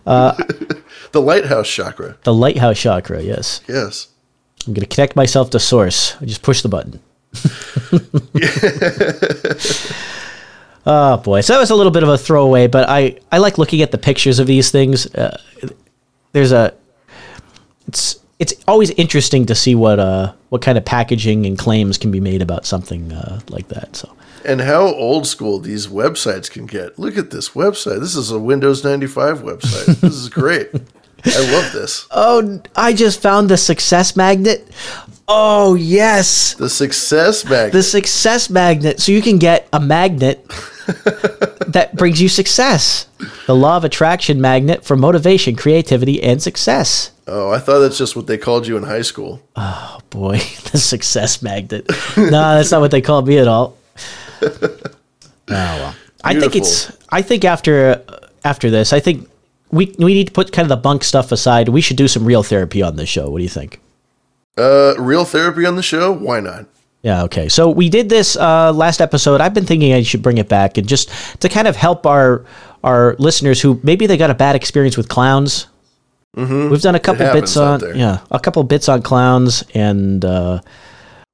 Uh, 0.05 0.41
the 1.11 1.21
lighthouse 1.21 1.67
chakra. 1.67 2.17
The 2.23 2.33
lighthouse 2.33 2.79
chakra. 2.79 3.21
Yes. 3.21 3.61
Yes. 3.67 4.07
I'm 4.65 4.73
going 4.73 4.87
to 4.87 4.95
connect 4.95 5.15
myself 5.15 5.49
to 5.51 5.59
source. 5.59 6.15
I 6.21 6.25
just 6.25 6.41
push 6.41 6.61
the 6.61 6.69
button. 6.69 6.99
oh 10.85 11.17
boy, 11.17 11.41
so 11.41 11.53
that 11.53 11.59
was 11.59 11.69
a 11.69 11.75
little 11.75 11.91
bit 11.91 12.03
of 12.03 12.09
a 12.09 12.17
throwaway, 12.17 12.67
but 12.67 12.87
I 12.87 13.19
I 13.31 13.39
like 13.39 13.57
looking 13.57 13.81
at 13.81 13.91
the 13.91 13.97
pictures 13.97 14.39
of 14.39 14.47
these 14.47 14.71
things. 14.71 15.13
Uh, 15.13 15.37
there's 16.31 16.53
a 16.53 16.73
it's 17.87 18.19
it's 18.39 18.53
always 18.67 18.89
interesting 18.91 19.45
to 19.45 19.55
see 19.55 19.75
what 19.75 19.99
uh 19.99 20.33
what 20.49 20.61
kind 20.61 20.77
of 20.77 20.85
packaging 20.85 21.45
and 21.45 21.57
claims 21.57 21.97
can 21.97 22.11
be 22.11 22.19
made 22.19 22.41
about 22.41 22.65
something 22.65 23.11
uh, 23.13 23.39
like 23.49 23.67
that. 23.69 23.95
So 23.95 24.09
And 24.45 24.61
how 24.61 24.81
old 24.93 25.25
school 25.27 25.59
these 25.59 25.87
websites 25.87 26.49
can 26.51 26.65
get. 26.65 26.99
Look 26.99 27.17
at 27.17 27.31
this 27.31 27.49
website. 27.49 27.99
This 27.99 28.15
is 28.15 28.31
a 28.31 28.39
Windows 28.39 28.83
95 28.83 29.39
website. 29.41 29.85
this 30.01 30.13
is 30.15 30.29
great. 30.29 30.69
I 31.25 31.51
love 31.51 31.71
this. 31.73 32.07
oh, 32.11 32.61
I 32.75 32.93
just 32.93 33.19
found 33.21 33.49
the 33.49 33.57
success 33.57 34.15
magnet. 34.15 34.67
Oh 35.27 35.73
yes, 35.73 36.53
The 36.53 36.69
success 36.69 37.43
magnet. 37.45 37.73
the 37.73 37.81
success 37.83 38.49
magnet 38.49 38.99
so 38.99 39.11
you 39.11 39.21
can 39.23 39.39
get 39.39 39.67
a 39.73 39.79
magnet 39.79 40.45
that 41.67 41.91
brings 41.95 42.21
you 42.21 42.29
success. 42.29 43.07
The 43.47 43.55
law 43.55 43.77
of 43.77 43.83
attraction 43.83 44.39
magnet 44.41 44.85
for 44.85 44.95
motivation 44.95 45.55
creativity 45.55 46.21
and 46.21 46.41
success. 46.41 47.11
Oh, 47.27 47.49
I 47.51 47.59
thought 47.59 47.79
that's 47.79 47.97
just 47.97 48.15
what 48.15 48.27
they 48.27 48.37
called 48.37 48.67
you 48.67 48.77
in 48.77 48.83
high 48.83 49.01
school. 49.01 49.41
Oh 49.55 49.99
boy. 50.09 50.39
The 50.71 50.81
success 50.81 51.41
magnet. 51.41 51.85
No 52.17 52.55
that's 52.55 52.71
not 52.71 52.81
what 52.81 52.91
they 52.91 53.01
called 53.01 53.27
me 53.27 53.37
at 53.37 53.47
all. 53.47 53.77
Oh 55.47 55.53
well. 55.53 55.95
I 56.23 56.39
think 56.39 56.55
it's 56.55 56.91
i 57.09 57.21
think 57.21 57.45
after 57.45 58.03
after 58.43 58.71
this 58.71 58.91
i 58.93 58.99
think 58.99 59.29
we 59.71 59.93
we 59.99 60.13
need 60.13 60.27
to 60.27 60.33
put 60.33 60.51
kind 60.51 60.65
of 60.65 60.69
the 60.69 60.81
bunk 60.81 61.03
stuff 61.03 61.31
aside. 61.31 61.69
We 61.69 61.81
should 61.81 61.97
do 61.97 62.07
some 62.07 62.25
real 62.25 62.43
therapy 62.43 62.81
on 62.81 62.95
this 62.95 63.09
show. 63.09 63.29
What 63.29 63.39
do 63.39 63.43
you 63.43 63.49
think? 63.49 63.79
Uh, 64.57 64.95
real 64.97 65.25
therapy 65.25 65.65
on 65.65 65.75
the 65.75 65.83
show? 65.83 66.11
Why 66.11 66.39
not? 66.39 66.65
Yeah, 67.05 67.21
okay. 67.25 67.49
So 67.49 67.69
we 67.69 67.87
did 67.89 68.09
this 68.09 68.35
uh, 68.35 68.73
last 68.73 68.99
episode. 68.99 69.39
I've 69.39 69.53
been 69.53 69.67
thinking 69.67 69.93
I 69.93 70.01
should 70.01 70.23
bring 70.23 70.39
it 70.39 70.49
back 70.49 70.79
and 70.79 70.87
just 70.87 71.11
to 71.41 71.47
kind 71.47 71.67
of 71.67 71.75
help 71.75 72.07
our 72.07 72.43
our 72.83 73.15
listeners 73.19 73.61
who 73.61 73.79
maybe 73.83 74.07
they 74.07 74.17
got 74.17 74.31
a 74.31 74.33
bad 74.33 74.55
experience 74.55 74.97
with 74.97 75.07
clowns. 75.07 75.67
Mm-hmm. 76.35 76.71
We've 76.71 76.81
done 76.81 76.95
a 76.95 76.99
couple 76.99 77.31
bits 77.31 77.57
on 77.57 77.95
yeah, 77.95 78.21
a 78.31 78.39
couple 78.39 78.63
bits 78.63 78.89
on 78.89 79.03
clowns 79.03 79.63
and 79.75 80.25
uh, 80.25 80.61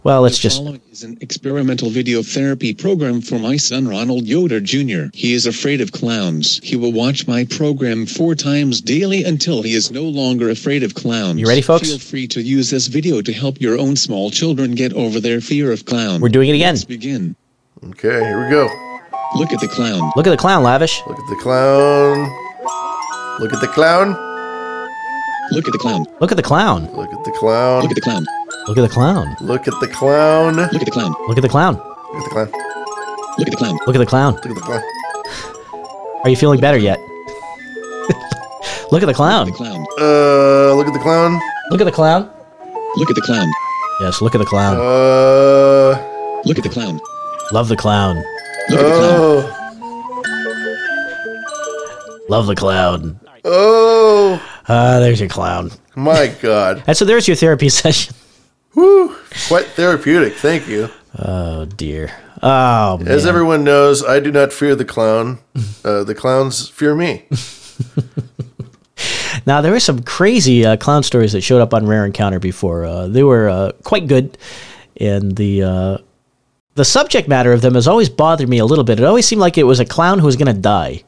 well, 0.04 0.22
let's 0.22 0.38
The 0.38 0.42
just 0.44 0.58
following 0.58 0.82
is 0.92 1.04
an 1.04 1.18
experimental 1.22 1.90
video 1.90 2.24
therapy 2.24 2.74
program 2.74 3.22
for 3.22 3.38
my 3.38 3.58
son 3.58 3.88
Ronald 3.88 4.26
Yoder 4.26 4.60
Jr. 4.60 5.06
He 5.14 5.34
is 5.34 5.46
afraid 5.46 5.80
of 5.82 5.92
clowns. 5.92 6.60
He 6.64 6.76
will 6.76 6.92
watch 6.92 7.28
my 7.28 7.46
program 7.46 8.06
four 8.06 8.34
times 8.34 8.82
daily 8.82 9.24
until 9.24 9.62
he 9.62 9.74
is 9.74 9.92
no 9.92 10.04
longer 10.04 10.50
afraid 10.50 10.84
of 10.84 10.96
clowns. 10.96 11.40
You 11.40 11.48
ready, 11.48 11.62
folks? 11.62 11.88
Feel 11.88 12.00
free 12.00 12.28
to 12.28 12.42
use 12.42 12.70
this 12.70 12.88
video 12.88 13.22
to 13.22 13.32
help 13.32 13.62
your 13.62 13.78
own 13.78 13.96
small 13.96 14.32
children 14.32 14.74
get 14.76 14.94
over 14.94 15.20
their 15.20 15.40
fear 15.40 15.72
of 15.72 15.86
clowns. 15.86 16.22
We're 16.22 16.30
doing 16.30 16.50
it 16.50 16.56
again. 16.56 16.74
Let's 16.74 16.86
begin. 16.86 17.36
Okay, 17.84 18.24
here 18.24 18.44
we 18.44 18.50
go. 18.50 18.70
Look 19.36 19.54
at 19.54 19.60
the 19.60 19.68
clown. 19.68 20.12
look 20.16 20.28
at 20.28 20.32
the 20.32 20.38
clown, 20.38 20.64
lavish. 20.64 21.02
Look 21.08 21.20
at 21.20 21.28
the 21.30 21.40
clown. 21.42 22.18
Look 23.40 23.54
at 23.54 23.62
the 23.62 23.68
clown. 23.68 24.10
Look 25.52 25.68
at 25.68 25.72
the 25.72 25.78
clown. 25.80 26.06
Look 26.20 26.32
at 26.32 26.38
the 26.38 26.44
clown. 26.44 26.94
Look 26.96 27.14
at 27.14 27.24
the 27.24 27.32
clown. 27.32 27.82
Look 27.82 27.92
at 27.92 27.96
the 27.96 28.02
clown. 28.02 28.26
Look 28.68 28.78
at 28.78 28.82
the 28.82 28.90
clown. 28.90 29.36
Look 29.42 29.68
at 29.68 29.74
the 29.80 29.88
clown. 29.88 30.56
Look 30.56 30.76
at 30.76 30.86
the 30.86 30.92
clown. 30.92 31.14
Look 31.28 31.38
at 31.38 31.42
the 31.42 31.50
clown. 31.50 31.76
Look 31.78 31.88
at 32.18 32.24
the 32.24 32.30
clown. 32.30 32.52
Look 33.38 33.48
at 33.48 33.52
the 33.52 33.58
clown. 33.58 33.78
Look 33.88 33.96
at 33.96 34.00
the 34.00 34.06
clown. 34.06 34.34
Look 34.36 34.46
at 34.46 34.54
the 34.56 34.62
clown. 34.62 34.84
Are 36.24 36.30
you 36.30 36.36
feeling 36.36 36.60
better 36.60 36.78
yet? 36.78 37.00
look 38.92 39.02
at 39.02 39.08
the 39.08 39.14
clown. 39.14 39.48
The 39.48 39.52
clown. 39.54 39.86
Uh, 40.00 40.74
look 40.76 40.88
at 40.88 40.94
the 40.94 41.00
clown. 41.00 41.40
Look 41.72 41.82
at 41.82 41.86
the 41.86 41.92
clown. 41.92 42.30
Look 42.98 43.10
at 43.10 43.16
the 43.16 43.22
clown. 43.22 43.50
Yes, 44.02 44.22
look 44.22 44.36
at 44.36 44.40
the 44.40 44.46
clown. 44.46 44.78
Uh, 44.78 45.98
Look 46.46 46.58
at 46.58 46.64
the 46.64 46.70
clown. 46.70 47.00
Love 47.52 47.68
the 47.68 47.76
clown. 47.78 48.16
Look 48.70 48.80
at 48.80 48.84
the 48.84 48.98
clown. 48.98 49.14
oh, 49.14 49.58
Love 52.30 52.46
the 52.48 52.56
clown. 52.56 53.20
oh, 53.46 54.40
Ah, 54.68 55.00
there's 55.00 55.20
your 55.20 55.30
clown. 55.30 55.72
my 55.96 56.28
God. 56.42 56.84
And 56.88 56.96
so 56.98 57.06
there's 57.06 57.28
your 57.28 57.36
therapy 57.38 57.70
session. 57.70 58.16
Whew. 58.74 59.16
Quite 59.48 59.68
therapeutic. 59.68 60.34
Thank 60.34 60.68
you. 60.68 60.90
Oh 61.18 61.66
dear. 61.66 62.12
Oh 62.42 62.98
man. 62.98 63.08
As 63.08 63.26
everyone 63.26 63.64
knows, 63.64 64.04
I 64.04 64.20
do 64.20 64.32
not 64.32 64.54
fear 64.54 64.76
the 64.76 64.86
clown. 64.86 65.40
Uh, 65.84 66.04
the 66.04 66.14
clowns 66.14 66.70
fear 66.70 66.94
me. 66.94 67.26
now 69.48 69.62
there 69.62 69.72
were 69.72 69.80
some 69.80 70.04
crazy 70.04 70.64
uh, 70.64 70.78
clown 70.78 71.02
stories 71.02 71.32
that 71.32 71.42
showed 71.42 71.60
up 71.60 71.74
on 71.74 71.88
Rare 71.88 72.06
Encounter 72.06 72.38
before. 72.38 72.86
Uh, 72.86 73.08
they 73.08 73.24
were 73.24 73.50
uh, 73.50 73.72
quite 73.84 74.06
good, 74.06 74.38
and 74.98 75.36
the 75.36 75.64
uh, 75.64 75.98
the 76.76 76.86
subject 76.86 77.28
matter 77.28 77.52
of 77.52 77.62
them 77.62 77.74
has 77.74 77.88
always 77.88 78.10
bothered 78.10 78.48
me 78.48 78.60
a 78.60 78.66
little 78.66 78.84
bit. 78.84 79.00
It 79.00 79.06
always 79.06 79.26
seemed 79.26 79.42
like 79.42 79.58
it 79.58 79.64
was 79.64 79.80
a 79.80 79.86
clown 79.86 80.20
who 80.20 80.28
was 80.28 80.36
going 80.36 80.54
to 80.54 80.62
die. 80.62 81.04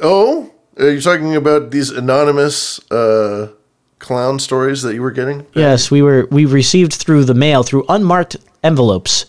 Oh, 0.00 0.52
are 0.78 0.90
you 0.90 1.00
talking 1.00 1.36
about 1.36 1.70
these 1.70 1.90
anonymous 1.90 2.80
uh, 2.90 3.52
clown 4.02 4.38
stories 4.38 4.82
that 4.82 4.94
you 4.94 5.00
were 5.00 5.10
getting? 5.10 5.46
Yes, 5.54 5.90
we 5.90 6.02
were 6.02 6.28
we 6.30 6.44
received 6.44 6.92
through 6.92 7.24
the 7.24 7.34
mail 7.34 7.62
through 7.62 7.86
unmarked 7.88 8.36
envelopes. 8.62 9.24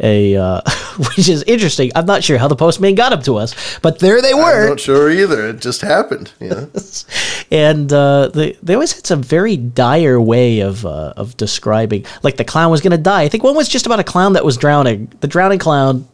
A 0.00 0.36
uh, 0.36 0.60
which 1.16 1.28
is 1.28 1.42
interesting. 1.48 1.90
I'm 1.96 2.06
not 2.06 2.22
sure 2.22 2.38
how 2.38 2.46
the 2.46 2.54
postman 2.54 2.94
got 2.94 3.08
them 3.08 3.22
to 3.22 3.36
us, 3.36 3.80
but 3.80 3.98
there 3.98 4.22
they 4.22 4.32
were. 4.32 4.62
I'm 4.62 4.68
not 4.68 4.80
sure 4.80 5.10
either. 5.10 5.48
It 5.48 5.60
just 5.60 5.80
happened. 5.80 6.30
Yeah. 6.38 6.66
and 7.50 7.92
uh, 7.92 8.28
they 8.28 8.52
they 8.62 8.74
always 8.74 8.92
had 8.92 9.06
some 9.06 9.24
very 9.24 9.56
dire 9.56 10.20
way 10.20 10.60
of 10.60 10.86
uh, 10.86 11.14
of 11.16 11.36
describing, 11.36 12.06
like 12.22 12.36
the 12.36 12.44
clown 12.44 12.70
was 12.70 12.80
going 12.80 12.92
to 12.92 12.98
die. 12.98 13.22
I 13.22 13.28
think 13.28 13.42
one 13.42 13.56
was 13.56 13.68
just 13.68 13.86
about 13.86 13.98
a 13.98 14.04
clown 14.04 14.34
that 14.34 14.44
was 14.44 14.56
drowning. 14.56 15.12
The 15.18 15.26
drowning 15.26 15.58
clown. 15.58 16.06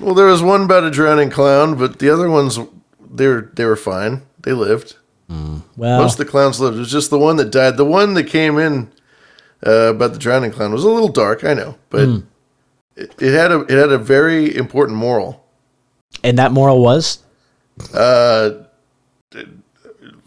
well, 0.00 0.14
there 0.14 0.26
was 0.26 0.42
one 0.42 0.62
about 0.62 0.82
a 0.82 0.90
drowning 0.90 1.30
clown, 1.30 1.76
but 1.76 2.00
the 2.00 2.10
other 2.10 2.28
ones 2.28 2.58
they 3.08 3.28
were 3.28 3.52
they 3.54 3.66
were 3.66 3.76
fine. 3.76 4.22
They 4.40 4.52
lived. 4.52 4.96
Well, 5.76 6.02
Most 6.02 6.18
of 6.18 6.24
the 6.26 6.30
clowns 6.30 6.60
lived. 6.60 6.76
It 6.76 6.80
was 6.80 6.90
just 6.90 7.10
the 7.10 7.18
one 7.18 7.36
that 7.36 7.50
died. 7.50 7.76
The 7.76 7.84
one 7.84 8.14
that 8.14 8.24
came 8.24 8.58
in 8.58 8.90
uh, 9.66 9.90
about 9.94 10.12
the 10.12 10.18
drowning 10.18 10.50
clown 10.52 10.72
was 10.72 10.84
a 10.84 10.88
little 10.88 11.08
dark. 11.08 11.44
I 11.44 11.54
know, 11.54 11.76
but 11.90 12.08
it, 12.96 13.14
it 13.20 13.32
had 13.32 13.50
a 13.52 13.60
it 13.60 13.70
had 13.70 13.90
a 13.92 13.98
very 13.98 14.54
important 14.56 14.98
moral. 14.98 15.44
and 16.24 16.38
that 16.38 16.52
moral 16.52 16.80
was 16.82 17.18
Uh, 17.94 18.50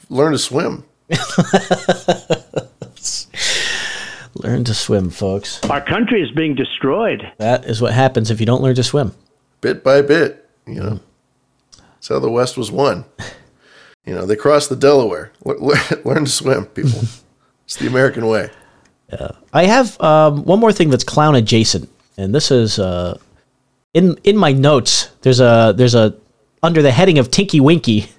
learn 0.10 0.32
to 0.32 0.38
swim. 0.40 0.84
learn 4.36 4.64
to 4.64 4.74
swim, 4.74 5.10
folks. 5.10 5.64
Our 5.70 5.82
country 5.82 6.22
is 6.22 6.32
being 6.32 6.56
destroyed. 6.56 7.32
That 7.38 7.66
is 7.66 7.82
what 7.82 7.94
happens 7.94 8.32
if 8.32 8.40
you 8.40 8.46
don't 8.46 8.62
learn 8.62 8.76
to 8.76 8.84
swim. 8.84 9.14
bit 9.62 9.84
by 9.84 10.02
bit. 10.02 10.48
You 10.68 10.76
know, 10.82 11.00
That's 11.94 12.08
how 12.08 12.20
the 12.20 12.32
West 12.32 12.58
was 12.58 12.72
won. 12.72 13.06
You 14.06 14.14
know, 14.14 14.26
they 14.26 14.36
crossed 14.36 14.70
the 14.70 14.76
Delaware. 14.76 15.32
Le- 15.44 15.54
le- 15.54 16.02
learn 16.06 16.26
to 16.26 16.32
swim, 16.32 16.66
people. 16.68 17.02
it's 17.66 17.76
the 17.78 17.88
American 17.88 18.28
way. 18.28 18.50
Yeah. 19.12 19.32
I 19.54 19.66
have 19.66 20.00
um, 20.02 20.44
one 20.46 20.60
more 20.60 20.72
thing 20.74 20.90
that's 20.90 21.04
clown 21.04 21.36
adjacent, 21.36 21.90
and 22.18 22.34
this 22.34 22.52
is 22.52 22.80
uh, 22.80 23.18
in 23.94 24.18
in 24.24 24.38
my 24.38 24.52
notes. 24.52 25.10
There's 25.22 25.40
a 25.40 25.74
there's 25.76 25.96
a 25.96 26.16
under 26.62 26.82
the 26.82 26.92
heading 26.92 27.20
of 27.20 27.30
Tinky 27.32 27.60
Winky, 27.60 28.10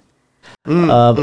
uh, 0.66 1.14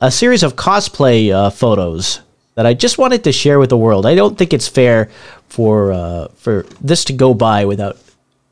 a, 0.00 0.06
a 0.06 0.10
series 0.10 0.42
of 0.42 0.56
cosplay 0.56 1.32
uh, 1.32 1.50
photos 1.50 2.20
that 2.54 2.66
I 2.66 2.74
just 2.74 2.98
wanted 2.98 3.24
to 3.24 3.32
share 3.32 3.58
with 3.58 3.70
the 3.70 3.76
world. 3.76 4.06
I 4.06 4.14
don't 4.14 4.36
think 4.36 4.52
it's 4.52 4.68
fair 4.68 5.10
for 5.48 5.92
uh, 5.92 6.28
for 6.36 6.66
this 6.80 7.04
to 7.06 7.12
go 7.12 7.34
by 7.34 7.64
without 7.64 7.96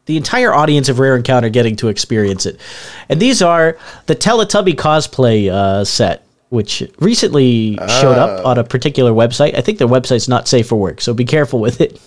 the 0.07 0.17
entire 0.17 0.53
audience 0.53 0.89
of 0.89 0.99
Rare 0.99 1.17
Encounter 1.17 1.49
getting 1.49 1.77
to 1.77 1.89
experience 1.89 2.45
it. 2.47 2.61
And 3.09 3.21
these 3.21 3.41
are 3.43 3.79
the 4.07 4.15
Teletubby 4.15 4.75
cosplay 4.75 5.51
uh, 5.51 5.85
set. 5.85 6.21
Which 6.51 6.85
recently 7.01 7.75
showed 7.89 8.17
up 8.17 8.47
on 8.47 8.59
a 8.59 8.65
particular 8.65 9.11
website. 9.11 9.59
I 9.59 9.61
think 9.61 9.79
their 9.79 9.89
website's 9.89 10.29
not 10.29 10.47
safe 10.47 10.69
for 10.69 10.77
work, 10.77 11.01
so 11.01 11.13
be 11.13 11.25
careful 11.25 11.59
with 11.59 11.81
it. 11.81 12.01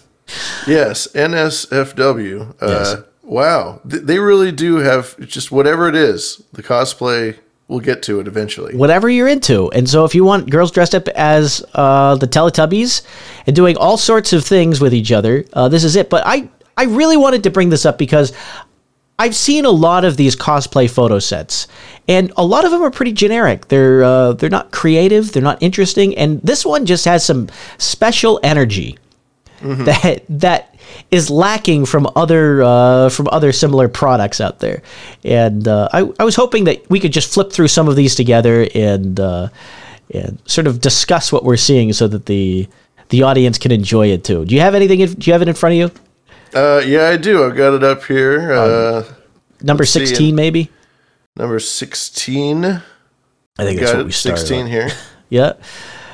Yes, 0.66 1.08
NSFW. 1.14 2.56
Uh, 2.62 2.68
Yes. 2.68 2.96
Wow. 3.24 3.82
Th- 3.90 4.04
they 4.04 4.20
really 4.20 4.54
do 4.54 4.78
have 4.78 5.18
just 5.28 5.52
whatever 5.52 5.90
it 5.90 5.96
is, 5.96 6.42
the 6.54 6.64
cosplay, 6.64 7.38
we'll 7.68 7.82
get 7.82 8.02
to 8.04 8.22
it 8.22 8.28
eventually. 8.28 8.74
whatever 8.74 9.10
you're 9.10 9.28
into. 9.28 9.70
And 9.72 9.90
so 9.90 10.06
if 10.06 10.16
you 10.16 10.24
want 10.24 10.50
girls 10.50 10.72
dressed 10.72 10.96
up 10.96 11.10
as 11.10 11.66
uh, 11.74 12.16
the 12.16 12.28
Teletubbies 12.28 13.02
and 13.48 13.54
doing 13.54 13.76
all 13.76 13.98
sorts 13.98 14.32
of 14.32 14.46
things 14.46 14.80
with 14.80 14.94
each 14.94 15.12
other, 15.12 15.44
uh, 15.52 15.68
this 15.68 15.84
is 15.84 15.98
it. 15.98 16.10
But 16.10 16.24
I, 16.26 16.48
I 16.78 16.84
really 16.84 17.18
wanted 17.18 17.44
to 17.44 17.50
bring 17.50 17.70
this 17.70 17.86
up 17.86 17.98
because 17.98 18.34
I've 19.20 19.36
seen 19.36 19.66
a 19.66 19.72
lot 19.72 20.06
of 20.06 20.16
these 20.16 20.36
cosplay 20.36 20.88
photo 20.90 21.18
sets, 21.20 21.68
and 22.08 22.32
a 22.38 22.46
lot 22.46 22.66
of 22.66 22.72
them 22.72 22.84
are 22.84 22.92
pretty 22.92 23.14
generic. 23.14 23.68
They're 23.68 24.04
uh, 24.04 24.34
they're 24.34 24.50
not 24.52 24.72
creative, 24.72 25.32
they're 25.32 25.42
not 25.42 25.58
interesting, 25.62 26.16
and 26.18 26.40
this 26.44 26.64
one 26.66 26.86
just 26.86 27.06
has 27.06 27.26
some 27.26 27.50
special 27.80 28.40
energy 28.44 28.98
that 29.86 30.24
that 30.30 30.76
is 31.10 31.32
lacking 31.32 31.86
from 31.88 32.08
other 32.16 32.62
uh, 32.62 33.10
from 33.10 33.28
other 33.32 33.52
similar 33.52 33.88
products 33.90 34.40
out 34.40 34.60
there. 34.60 34.84
And 35.24 35.68
uh, 35.68 35.90
I, 35.92 36.08
I 36.20 36.24
was 36.24 36.36
hoping 36.36 36.66
that 36.66 36.88
we 36.92 37.00
could 37.00 37.12
just 37.12 37.34
flip 37.34 37.52
through 37.52 37.70
some 37.70 37.88
of 37.88 37.96
these 37.96 38.14
together 38.14 38.68
and 38.76 39.20
uh, 39.20 39.50
and 40.14 40.38
sort 40.46 40.68
of 40.68 40.80
discuss 40.80 41.32
what 41.32 41.44
we're 41.44 41.58
seeing, 41.58 41.92
so 41.92 42.08
that 42.08 42.28
the 42.28 42.68
the 43.10 43.24
audience 43.24 43.58
can 43.58 43.72
enjoy 43.72 44.08
it 44.10 44.24
too. 44.24 44.46
Do 44.46 44.54
you 44.54 44.62
have 44.62 44.76
anything? 44.76 45.00
in- 45.00 45.14
Do 45.14 45.28
you 45.28 45.34
have 45.34 45.42
it 45.42 45.48
in 45.48 45.56
front 45.56 45.74
of 45.74 45.80
you? 45.80 46.02
Uh, 46.54 46.82
yeah, 46.86 47.08
I 47.10 47.18
do. 47.18 47.44
I've 47.44 47.56
got 47.56 47.74
it 47.74 47.84
up 47.84 48.04
here. 48.06 48.52
Uh, 48.52 49.04
Number 49.62 49.86
sixteen, 49.86 50.28
and- 50.30 50.36
maybe. 50.36 50.70
number 51.36 51.60
16. 51.60 52.66
I 52.66 52.82
think 53.64 53.80
that's 53.80 53.92
Got 53.92 53.98
what 53.98 54.06
we 54.08 54.12
started. 54.12 54.40
16 54.40 54.62
on. 54.62 54.68
here. 54.68 54.90
Yeah. 55.30 55.54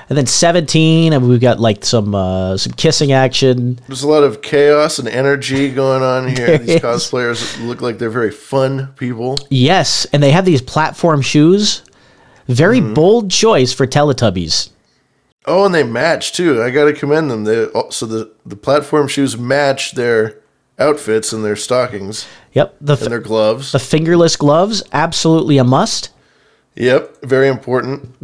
And 0.10 0.17
then 0.17 0.26
17, 0.26 1.13
and 1.13 1.30
we've 1.30 1.39
got 1.39 1.60
like 1.60 1.86
some 1.86 2.15
uh, 2.15 2.58
some 2.58 2.74
kissing 2.74 3.12
action. 3.12 3.80
There's 3.88 4.02
a 4.04 4.08
lot 4.08 4.24
of 4.24 4.41
chaos 4.41 4.98
and 5.00 5.08
energy 5.08 5.69
going 5.72 6.02
on 6.04 6.28
here. 6.30 6.58
These 6.60 6.82
cosplayers 6.82 7.63
look 7.65 7.82
like 7.82 8.00
they're 8.00 8.10
very 8.10 8.32
fun 8.32 8.88
people. 8.98 9.38
Yes, 9.50 10.06
and 10.12 10.22
they 10.24 10.32
have 10.32 10.46
these 10.46 10.62
platform 10.62 11.22
shoes. 11.22 11.84
Very 12.48 12.80
Mm-hmm. 12.82 12.93
bold 12.96 13.30
choice 13.32 13.72
for 13.72 13.86
Teletubbies. 13.88 14.69
Oh, 15.45 15.65
and 15.65 15.75
they 15.75 15.84
match 15.84 16.32
too. 16.34 16.62
I 16.63 16.69
got 16.69 16.86
to 16.86 16.93
commend 16.93 17.29
them. 17.29 17.43
They 17.43 17.67
so 17.89 18.06
the 18.06 18.32
the 18.45 18.56
platform 18.56 19.08
shoes 19.08 19.38
match 19.38 19.91
their 19.93 20.39
outfits 20.79 21.32
and 21.34 21.45
their 21.45 21.56
stockings 21.56 22.25
Yep, 22.53 22.75
the 22.82 22.93
and 22.93 23.12
their 23.12 23.19
gloves. 23.19 23.71
the 23.71 23.79
fingerless 23.79 24.36
gloves 24.36 24.82
absolutely 24.91 25.58
a 25.58 25.63
must. 25.63 26.10
Yep, 26.75 27.21
very 27.23 27.47
important. 27.47 28.15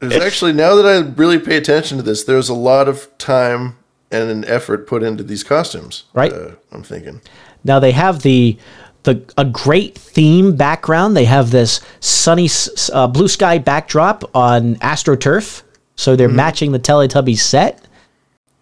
There's 0.00 0.22
actually 0.22 0.52
now 0.52 0.76
that 0.76 0.86
I 0.86 0.98
really 1.16 1.38
pay 1.40 1.56
attention 1.56 1.96
to 1.96 2.02
this, 2.04 2.22
there's 2.24 2.48
a 2.48 2.54
lot 2.54 2.86
of 2.86 3.08
time 3.18 3.76
and 4.12 4.30
an 4.30 4.44
effort 4.44 4.86
put 4.86 5.02
into 5.02 5.22
these 5.24 5.42
costumes. 5.42 6.04
Right. 6.14 6.32
Uh, 6.32 6.52
I'm 6.70 6.82
thinking. 6.84 7.20
Now 7.64 7.80
they 7.80 7.92
have 7.92 8.22
the 8.22 8.56
the 9.02 9.22
a 9.36 9.44
great 9.44 9.96
theme 9.98 10.54
background. 10.56 11.16
They 11.16 11.24
have 11.24 11.50
this 11.50 11.80
sunny 12.00 12.48
uh, 12.92 13.06
blue 13.08 13.28
sky 13.28 13.58
backdrop 13.58 14.30
on 14.36 14.76
AstroTurf, 14.76 15.62
so 15.98 16.14
they're 16.14 16.28
matching 16.28 16.70
the 16.70 16.78
Teletubbies 16.78 17.40
set. 17.40 17.84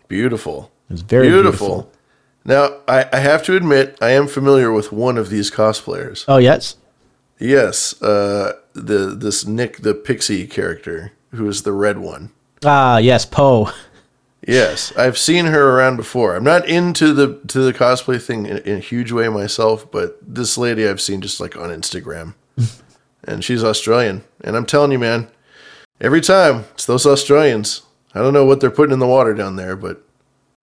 Beautiful. 0.08 0.72
It's 0.88 1.02
very 1.02 1.28
beautiful. 1.28 1.68
beautiful. 1.68 1.92
Now, 2.44 2.80
I, 2.88 3.06
I 3.12 3.18
have 3.18 3.42
to 3.44 3.56
admit, 3.56 3.98
I 4.00 4.10
am 4.10 4.26
familiar 4.26 4.72
with 4.72 4.90
one 4.90 5.18
of 5.18 5.28
these 5.28 5.50
cosplayers. 5.50 6.24
Oh 6.26 6.38
yes, 6.38 6.76
Yes, 7.38 8.00
uh, 8.00 8.54
the 8.72 9.14
this 9.14 9.44
Nick 9.46 9.78
the 9.78 9.92
Pixie 9.94 10.46
character, 10.46 11.12
who 11.32 11.46
is 11.46 11.62
the 11.62 11.72
red 11.72 11.98
one. 11.98 12.30
ah 12.64 12.96
yes, 12.96 13.26
Po. 13.26 13.70
Yes, 14.46 14.96
I've 14.96 15.18
seen 15.18 15.46
her 15.46 15.76
around 15.76 15.96
before. 15.96 16.36
I'm 16.36 16.44
not 16.44 16.66
into 16.68 17.12
the 17.12 17.40
to 17.48 17.60
the 17.60 17.74
cosplay 17.74 18.22
thing 18.22 18.46
in, 18.46 18.58
in 18.58 18.76
a 18.76 18.80
huge 18.80 19.12
way 19.12 19.28
myself, 19.28 19.90
but 19.90 20.18
this 20.22 20.56
lady 20.56 20.88
I've 20.88 21.00
seen 21.00 21.20
just 21.20 21.40
like 21.40 21.56
on 21.56 21.68
Instagram, 21.68 22.34
and 23.24 23.44
she's 23.44 23.62
Australian. 23.64 24.24
And 24.42 24.56
I'm 24.56 24.64
telling 24.64 24.92
you, 24.92 24.98
man, 24.98 25.28
every 26.00 26.20
time 26.20 26.64
it's 26.74 26.86
those 26.86 27.06
Australians. 27.06 27.82
I 28.14 28.20
don't 28.20 28.32
know 28.32 28.44
what 28.44 28.60
they're 28.60 28.70
putting 28.70 28.92
in 28.92 28.98
the 28.98 29.06
water 29.06 29.34
down 29.34 29.56
there, 29.56 29.76
but 29.76 30.02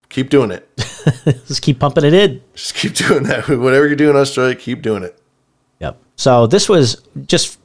keep 0.10 0.30
doing 0.30 0.52
it. 0.52 0.69
Just 1.48 1.62
keep 1.62 1.80
pumping 1.80 2.06
it 2.06 2.13
in. 2.13 2.41
Just 2.56 2.76
keep 2.76 2.93
doing 2.96 3.24
that. 3.24 3.48
Whatever 3.50 3.88
you're 3.88 3.96
doing 3.96 4.12
in 4.12 4.15
Australia, 4.15 4.56
keep 4.56 4.82
doing 4.82 5.04
it. 5.04 5.19
Yep. 5.80 5.98
So 6.15 6.48
this 6.48 6.69
was 6.69 7.04
just. 7.26 7.60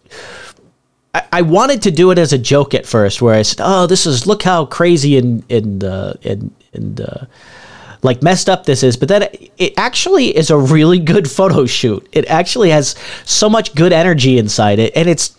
I, 1.14 1.22
I 1.32 1.42
wanted 1.42 1.82
to 1.82 1.90
do 1.90 2.10
it 2.10 2.18
as 2.18 2.32
a 2.32 2.38
joke 2.38 2.74
at 2.74 2.84
first, 2.84 3.22
where 3.22 3.34
I 3.34 3.42
said, 3.42 3.60
"Oh, 3.62 3.86
this 3.86 4.06
is 4.06 4.26
look 4.26 4.42
how 4.42 4.66
crazy 4.66 5.16
and 5.16 5.44
and 5.50 5.84
uh, 5.84 6.14
and 6.24 6.54
and 6.72 7.00
uh, 7.00 7.26
like 8.02 8.22
messed 8.22 8.48
up 8.48 8.64
this 8.64 8.82
is." 8.82 8.96
But 8.96 9.08
then 9.08 9.22
it, 9.22 9.52
it 9.58 9.74
actually 9.76 10.36
is 10.36 10.50
a 10.50 10.58
really 10.58 10.98
good 10.98 11.30
photo 11.38 11.64
shoot. 11.66 12.08
It 12.12 12.26
actually 12.26 12.70
has 12.70 12.96
so 13.24 13.48
much 13.48 13.74
good 13.74 13.92
energy 13.92 14.38
inside 14.38 14.78
it, 14.80 14.92
and 14.96 15.08
it's 15.08 15.37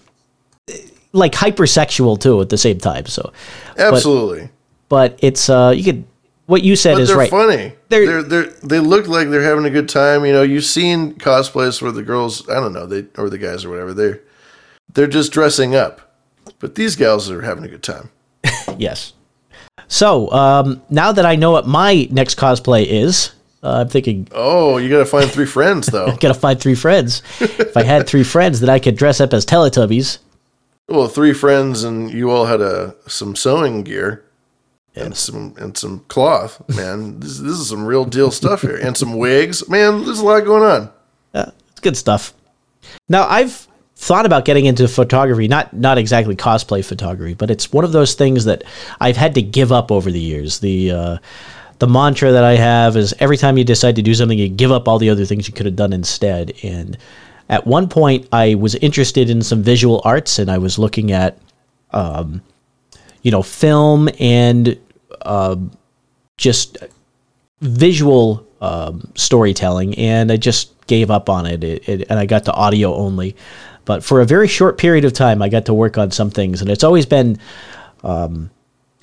like 1.12 1.34
hypersexual 1.34 2.19
too 2.19 2.39
at 2.41 2.50
the 2.50 2.58
same 2.58 2.78
time. 2.80 3.06
So, 3.06 3.32
Absolutely. 3.78 4.50
but 4.89 5.17
it's 5.22 5.50
uh, 5.50 5.74
you 5.76 5.84
could 5.84 6.06
what 6.45 6.63
you 6.63 6.76
said 6.76 6.93
But 6.95 7.02
is 7.02 7.08
they're 7.10 7.17
right. 7.17 7.30
funny. 7.30 7.74
They're- 7.89 8.06
They're, 8.06 8.24
they're 8.24 8.52
they 8.63 8.80
look 8.80 9.08
like 9.08 9.30
they're 9.30 9.43
having 9.43 9.65
a 9.65 9.69
good 9.69 9.88
time. 9.89 10.26
You 10.26 10.34
know, 10.34 10.41
you've 10.43 10.63
seen 10.65 11.13
cosplays 11.15 11.82
where 11.82 11.91
the 11.91 12.02
girls, 12.04 12.48
I 12.50 12.56
don't 12.56 12.74
know, 12.74 12.86
they 12.86 13.06
or 13.22 13.30
the 13.30 13.38
guys 13.38 13.65
or 13.65 13.69
whatever, 13.69 13.93
they're 13.93 14.22
they're 14.93 15.08
just 15.08 15.32
dressing 15.32 15.76
up. 15.76 16.02
But 16.60 16.76
these 16.76 16.95
gals 16.95 17.30
are 17.30 17.41
having 17.43 17.63
a 17.63 17.67
good 17.67 17.84
time. 17.84 18.10
Yes. 18.78 19.13
So 19.88 20.32
um, 20.32 20.82
now 20.89 21.12
that 21.12 21.26
I 21.26 21.36
know 21.36 21.52
what 21.52 21.67
my 21.67 22.08
next 22.12 22.38
cosplay 22.38 22.86
is, 22.86 23.32
uh, 23.63 23.80
I'm 23.82 23.89
thinking 23.89 24.28
Oh, 24.32 24.78
you 24.78 24.89
gotta 24.89 25.06
find 25.06 25.30
three 25.30 25.45
friends 25.48 25.88
though. 25.88 26.15
gotta 26.19 26.34
find 26.34 26.60
three 26.60 26.76
friends. 26.76 27.22
if 27.39 27.76
I 27.76 27.84
had 27.84 28.08
three 28.08 28.24
friends, 28.24 28.60
then 28.60 28.69
I 28.69 28.80
could 28.80 28.95
dress 28.95 29.19
up 29.19 29.34
as 29.34 29.45
Teletubbies. 29.45 30.19
Well, 30.89 31.08
three 31.08 31.34
friends 31.34 31.84
and 31.84 32.12
you 32.12 32.32
all 32.32 32.45
had 32.45 32.62
a 32.62 32.95
some 33.08 33.36
sewing 33.36 33.84
gear. 33.84 34.25
And 34.95 35.15
some 35.15 35.54
and 35.58 35.78
some 35.78 36.02
cloth, 36.10 36.62
man. 36.67 37.19
This, 37.21 37.38
this 37.38 37.54
is 37.54 37.69
some 37.69 37.86
real 37.86 38.04
deal 38.04 38.32
stuff 38.32 38.63
here, 38.63 38.75
and 38.75 38.97
some 38.97 39.17
wigs, 39.17 39.69
man. 39.69 40.04
There's 40.04 40.19
a 40.19 40.25
lot 40.25 40.43
going 40.43 40.63
on. 40.63 40.91
Yeah, 41.34 41.52
it's 41.71 41.80
good 41.80 41.95
stuff. 41.95 42.34
Now 43.08 43.25
I've 43.25 43.69
thought 43.95 44.25
about 44.25 44.45
getting 44.45 44.65
into 44.65 44.88
photography, 44.88 45.47
not 45.47 45.73
not 45.73 45.97
exactly 45.97 46.36
cosplay 46.36 46.84
photography, 46.84 47.34
but 47.34 47.49
it's 47.49 47.71
one 47.71 47.86
of 47.86 47.93
those 47.93 48.15
things 48.15 48.45
that 48.45 48.63
I've 48.99 49.15
had 49.15 49.36
to 49.36 49.41
give 49.41 49.71
up 49.71 49.91
over 49.91 50.12
the 50.12 50.19
years. 50.19 50.60
The 50.60 50.91
uh, 50.91 51.17
the 51.80 51.88
mantra 51.88 52.32
that 52.32 52.43
I 52.43 52.56
have 52.56 52.97
is 52.97 53.13
every 53.19 53.38
time 53.38 53.58
you 53.58 53.63
decide 53.63 53.95
to 53.95 54.02
do 54.02 54.13
something, 54.13 54.38
you 54.38 54.49
give 54.49 54.71
up 54.71 54.88
all 54.88 54.99
the 54.99 55.10
other 55.10 55.25
things 55.25 55.47
you 55.47 55.54
could 55.54 55.65
have 55.65 55.75
done 55.75 55.93
instead. 55.93 56.54
And 56.63 56.97
at 57.50 57.66
one 57.66 57.90
point, 57.90 58.28
I 58.32 58.56
was 58.56 58.76
interested 58.76 59.30
in 59.30 59.42
some 59.42 59.64
visual 59.64 60.02
arts, 60.06 60.38
and 60.38 60.52
I 60.52 60.60
was 60.60 60.78
looking 60.78 61.12
at, 61.12 61.38
um, 61.92 62.42
you 63.24 63.32
know, 63.32 63.42
film 63.42 64.08
and 64.20 64.78
um, 65.24 65.72
just 66.38 66.78
visual 67.62 68.46
um, 68.62 69.12
storytelling, 69.16 69.98
and 69.98 70.32
I 70.32 70.38
just 70.38 70.76
gave 70.86 71.10
up 71.10 71.28
on 71.28 71.48
it. 71.48 71.64
It, 71.64 71.90
it. 71.90 72.08
And 72.10 72.20
I 72.20 72.28
got 72.28 72.46
to 72.46 72.54
audio 72.54 72.94
only. 72.94 73.36
But 73.86 74.04
for 74.04 74.22
a 74.22 74.26
very 74.26 74.48
short 74.48 74.78
period 74.78 75.04
of 75.04 75.14
time, 75.14 75.42
I 75.42 75.50
got 75.50 75.66
to 75.66 75.74
work 75.74 75.98
on 75.98 76.12
some 76.12 76.30
things, 76.30 76.62
and 76.62 76.70
it's 76.70 76.84
always 76.84 77.08
been, 77.08 77.40
um, 78.04 78.52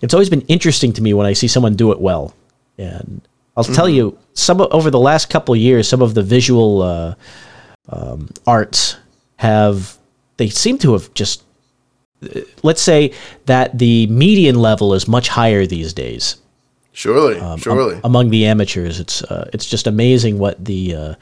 it's 0.02 0.14
always 0.14 0.30
been 0.30 0.42
interesting 0.42 0.92
to 0.92 1.02
me 1.02 1.14
when 1.14 1.26
I 1.26 1.32
see 1.32 1.48
someone 1.48 1.74
do 1.74 1.90
it 1.90 2.00
well. 2.00 2.32
And 2.78 3.26
I'll 3.56 3.64
tell 3.64 3.88
you, 3.88 4.16
some 4.34 4.60
over 4.60 4.90
the 4.90 5.00
last 5.00 5.30
couple 5.30 5.54
of 5.54 5.60
years, 5.60 5.88
some 5.88 6.02
of 6.02 6.14
the 6.14 6.22
visual 6.22 6.82
uh, 6.82 7.14
um, 7.88 8.28
arts 8.46 8.96
have 9.36 9.96
they 10.36 10.48
seem 10.48 10.78
to 10.78 10.92
have 10.92 11.12
just 11.14 11.42
let's 12.62 12.82
say 12.82 13.12
that 13.46 13.78
the 13.78 14.06
median 14.06 14.58
level 14.58 14.94
is 14.94 15.06
much 15.06 15.28
higher 15.28 15.66
these 15.66 15.92
days 15.92 16.36
Surely, 16.96 17.38
um, 17.38 17.58
surely. 17.58 18.00
among 18.04 18.30
the 18.30 18.46
amateurs. 18.46 18.98
It's 18.98 19.22
uh, 19.24 19.50
it's 19.52 19.66
just 19.66 19.86
amazing 19.86 20.38
what 20.38 20.64
the 20.64 20.94
uh, 20.94 21.14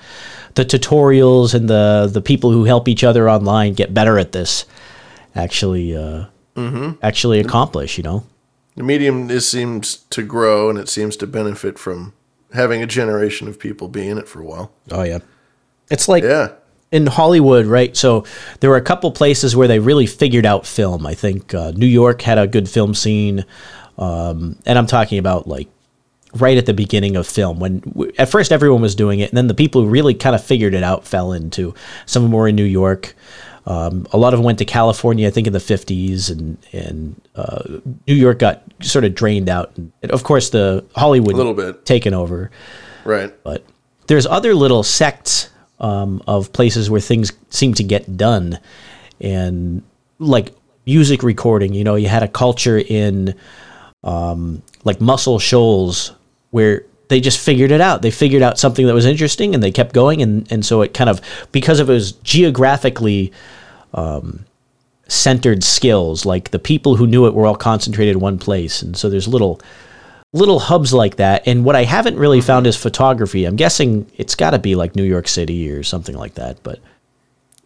the 0.55 0.65
tutorials 0.65 1.53
and 1.53 1.69
the 1.69 2.09
the 2.09 2.21
people 2.21 2.53
who 2.53 2.63
help 2.63 2.87
each 2.87 3.03
other 3.03 3.29
online 3.29 3.73
get 3.73 3.93
better 3.93 4.17
at 4.17 4.31
this 4.31 4.67
actually 5.35 5.97
uh, 5.97 6.27
actually 7.03 7.41
accomplish. 7.41 7.99
You 7.99 8.05
know, 8.05 8.25
the 8.77 8.85
medium 8.85 9.29
is, 9.29 9.49
seems 9.49 9.97
to 10.11 10.23
grow, 10.23 10.71
and 10.71 10.79
it 10.79 10.89
seems 10.89 11.17
to 11.17 11.27
benefit 11.27 11.77
from 11.77 12.13
having 12.53 12.81
a 12.81 12.87
generation 12.87 13.49
of 13.49 13.59
people 13.59 13.89
be 13.89 14.09
in 14.09 14.17
it 14.17 14.29
for 14.29 14.41
a 14.41 14.45
while. 14.45 14.71
oh 14.93 15.03
yeah, 15.03 15.19
it's 15.91 16.09
like 16.09 16.23
Yeah. 16.25 16.51
in 16.93 17.07
Hollywood, 17.07 17.67
right? 17.67 17.97
So 17.97 18.25
there 18.61 18.71
were 18.71 18.77
a 18.77 18.83
couple 18.83 19.11
places 19.13 19.55
where 19.57 19.69
they 19.69 19.79
really 19.79 20.07
figured 20.07 20.47
out 20.47 20.67
film. 20.67 21.07
I 21.07 21.15
think 21.15 21.55
uh, 21.55 21.73
New 21.75 21.87
York 21.87 22.23
had 22.23 22.39
a 22.39 22.47
good 22.47 22.69
film 22.69 22.95
scene, 22.95 23.45
um, 23.99 24.57
and 24.67 24.79
I'm 24.79 24.87
talking 24.87 25.19
about 25.19 25.47
like 25.49 25.69
right 26.37 26.59
at 26.59 26.67
the 26.67 26.75
beginning 26.75 27.15
of 27.17 27.27
film 27.29 27.61
when 27.61 27.79
w- 27.81 28.13
at 28.19 28.29
first 28.29 28.51
everyone 28.53 28.83
was 28.83 28.95
doing 28.95 29.21
it, 29.21 29.31
and 29.31 29.37
then 29.37 29.47
the 29.47 29.55
people 29.55 29.83
who 29.83 29.89
really 29.89 30.15
kind 30.15 30.35
of 30.35 30.43
figured 30.45 30.75
it 30.75 30.83
out 30.83 31.07
fell 31.07 31.33
into. 31.33 31.75
Some 32.07 32.25
of 32.25 32.31
them 32.31 32.37
were 32.37 32.49
in 32.49 32.57
New 32.57 32.65
York. 32.65 33.15
Um, 33.67 34.07
a 34.13 34.19
lot 34.19 34.35
of 34.35 34.39
them 34.41 34.45
went 34.45 34.59
to 34.59 34.65
California, 34.67 35.27
I 35.27 35.31
think, 35.31 35.47
in 35.47 35.53
the 35.55 35.59
50s, 35.59 36.31
and 36.31 36.59
and 36.73 37.21
uh, 37.35 37.63
New 38.07 38.15
York 38.15 38.39
got 38.41 38.63
sort 38.83 39.05
of 39.05 39.15
drained 39.15 39.49
out. 39.49 39.73
And, 39.77 39.91
of 40.11 40.23
course, 40.23 40.51
the 40.51 40.85
Hollywood 40.95 41.35
A 41.35 41.37
little 41.37 41.55
bit. 41.55 41.87
taken 41.87 42.13
over 42.15 42.51
Right. 43.05 43.33
but 43.43 43.65
there's 44.07 44.27
other 44.27 44.55
little 44.55 44.83
sects 44.83 45.49
um, 45.81 46.23
of 46.27 46.53
places 46.53 46.91
where 46.91 47.01
things 47.01 47.33
seem 47.51 47.75
to 47.75 47.85
get 47.85 48.17
done. 48.17 48.59
And 49.21 49.83
like 50.19 50.55
music 50.87 51.23
recording 51.23 51.73
you 51.73 51.83
know 51.83 51.95
you 51.95 52.09
had 52.09 52.23
a 52.23 52.29
culture 52.29 52.79
in 52.79 53.35
um, 54.05 54.63
like 54.85 55.01
muscle 55.01 55.39
shoals 55.39 56.13
where 56.51 56.85
they 57.09 57.21
just 57.21 57.39
figured 57.39 57.71
it 57.71 57.81
out. 57.81 58.03
They 58.03 58.11
figured 58.11 58.43
out 58.43 58.59
something 58.59 58.87
that 58.87 58.95
was 58.95 59.07
interesting 59.07 59.55
and 59.55 59.63
they 59.63 59.71
kept 59.71 59.93
going. 59.93 60.23
And, 60.23 60.51
and 60.51 60.65
so 60.65 60.83
it 60.83 60.95
kind 60.95 61.11
of 61.11 61.21
because 61.53 61.81
of 61.81 61.91
it 61.91 61.93
was 61.93 62.13
geographically 62.13 63.33
um, 63.93 64.45
centered 65.09 65.63
skills 65.63 66.25
like 66.25 66.51
the 66.51 66.59
people 66.59 66.97
who 66.97 67.07
knew 67.07 67.27
it 67.27 67.35
were 67.35 67.47
all 67.47 67.57
concentrated 67.57 68.17
in 68.17 68.21
one 68.21 68.39
place. 68.39 68.83
And 68.83 68.97
so 68.97 69.09
there's 69.09 69.29
little 69.29 69.61
little 70.35 70.59
hubs 70.59 70.93
like 70.93 71.17
that. 71.17 71.47
And 71.47 71.65
what 71.65 71.77
I 71.77 71.85
haven't 71.85 72.19
really 72.19 72.41
mm-hmm. 72.41 72.47
found 72.47 72.67
is 72.67 72.77
photography. 72.77 73.47
I'm 73.47 73.57
guessing 73.57 74.11
it's 74.17 74.35
got 74.35 74.51
to 74.51 74.59
be 74.59 74.75
like 74.75 74.95
New 74.95 75.05
York 75.05 75.29
City 75.29 75.71
or 75.71 75.83
something 75.83 76.17
like 76.17 76.35
that. 76.35 76.63
But 76.63 76.81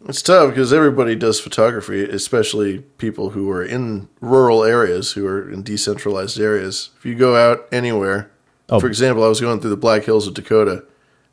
It's 0.07 0.21
tough 0.21 0.51
because 0.51 0.71
everybody 0.71 1.15
does 1.15 1.41
photography, 1.41 2.03
especially 2.03 2.79
people 2.97 3.31
who 3.31 3.49
are 3.51 3.63
in 3.63 4.07
rural 4.21 4.63
areas, 4.63 5.11
who 5.13 5.27
are 5.27 5.51
in 5.51 5.63
decentralized 5.63 6.39
areas. 6.39 6.91
If 6.97 7.05
you 7.05 7.15
go 7.15 7.35
out 7.35 7.67
anywhere, 7.71 8.31
Oh. 8.69 8.79
for 8.79 8.87
example, 8.87 9.23
I 9.23 9.27
was 9.27 9.41
going 9.41 9.59
through 9.59 9.71
the 9.71 9.77
Black 9.77 10.03
Hills 10.03 10.27
of 10.27 10.35
Dakota. 10.35 10.83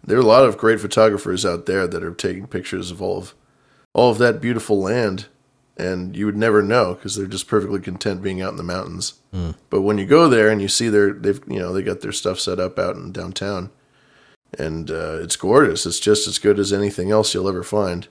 There 0.03 0.16
are 0.16 0.22
a 0.22 0.25
lot 0.25 0.44
of 0.44 0.57
great 0.57 0.81
photographers 0.81 1.44
out 1.44 1.66
there 1.66 1.87
that 1.87 2.03
are 2.03 2.14
taking 2.14 2.46
pictures 2.46 2.90
of 2.90 3.03
all 3.03 3.18
of 3.18 3.35
all 3.92 4.11
of 4.11 4.18
that 4.18 4.40
beautiful 4.40 4.81
land, 4.81 5.27
and 5.77 6.17
you 6.17 6.25
would 6.27 6.37
never 6.37 6.62
know 6.62 6.95
because 6.95 7.17
they're 7.17 7.27
just 7.27 7.49
perfectly 7.49 7.81
content 7.81 8.23
being 8.23 8.41
out 8.41 8.53
in 8.53 8.57
the 8.57 8.62
mountains. 8.62 9.15
But 9.71 9.83
when 9.83 9.99
you 9.99 10.07
go 10.07 10.29
there 10.29 10.49
and 10.49 10.62
you 10.62 10.69
see 10.69 10.89
their 10.89 11.12
they've 11.12 11.41
you 11.47 11.59
know 11.59 11.73
they 11.73 11.83
got 11.83 12.01
their 12.01 12.12
stuff 12.12 12.41
set 12.41 12.59
up 12.59 12.79
out 12.79 12.97
in 12.97 13.12
downtown, 13.12 13.71
and 14.59 14.91
uh, 14.91 15.19
it's 15.21 15.37
gorgeous. 15.37 15.85
It's 15.87 16.01
just 16.01 16.27
as 16.27 16.39
good 16.39 16.59
as 16.59 16.73
anything 16.73 17.11
else 17.11 17.35
you'll 17.35 17.49
ever 17.49 17.62
find. 17.62 18.09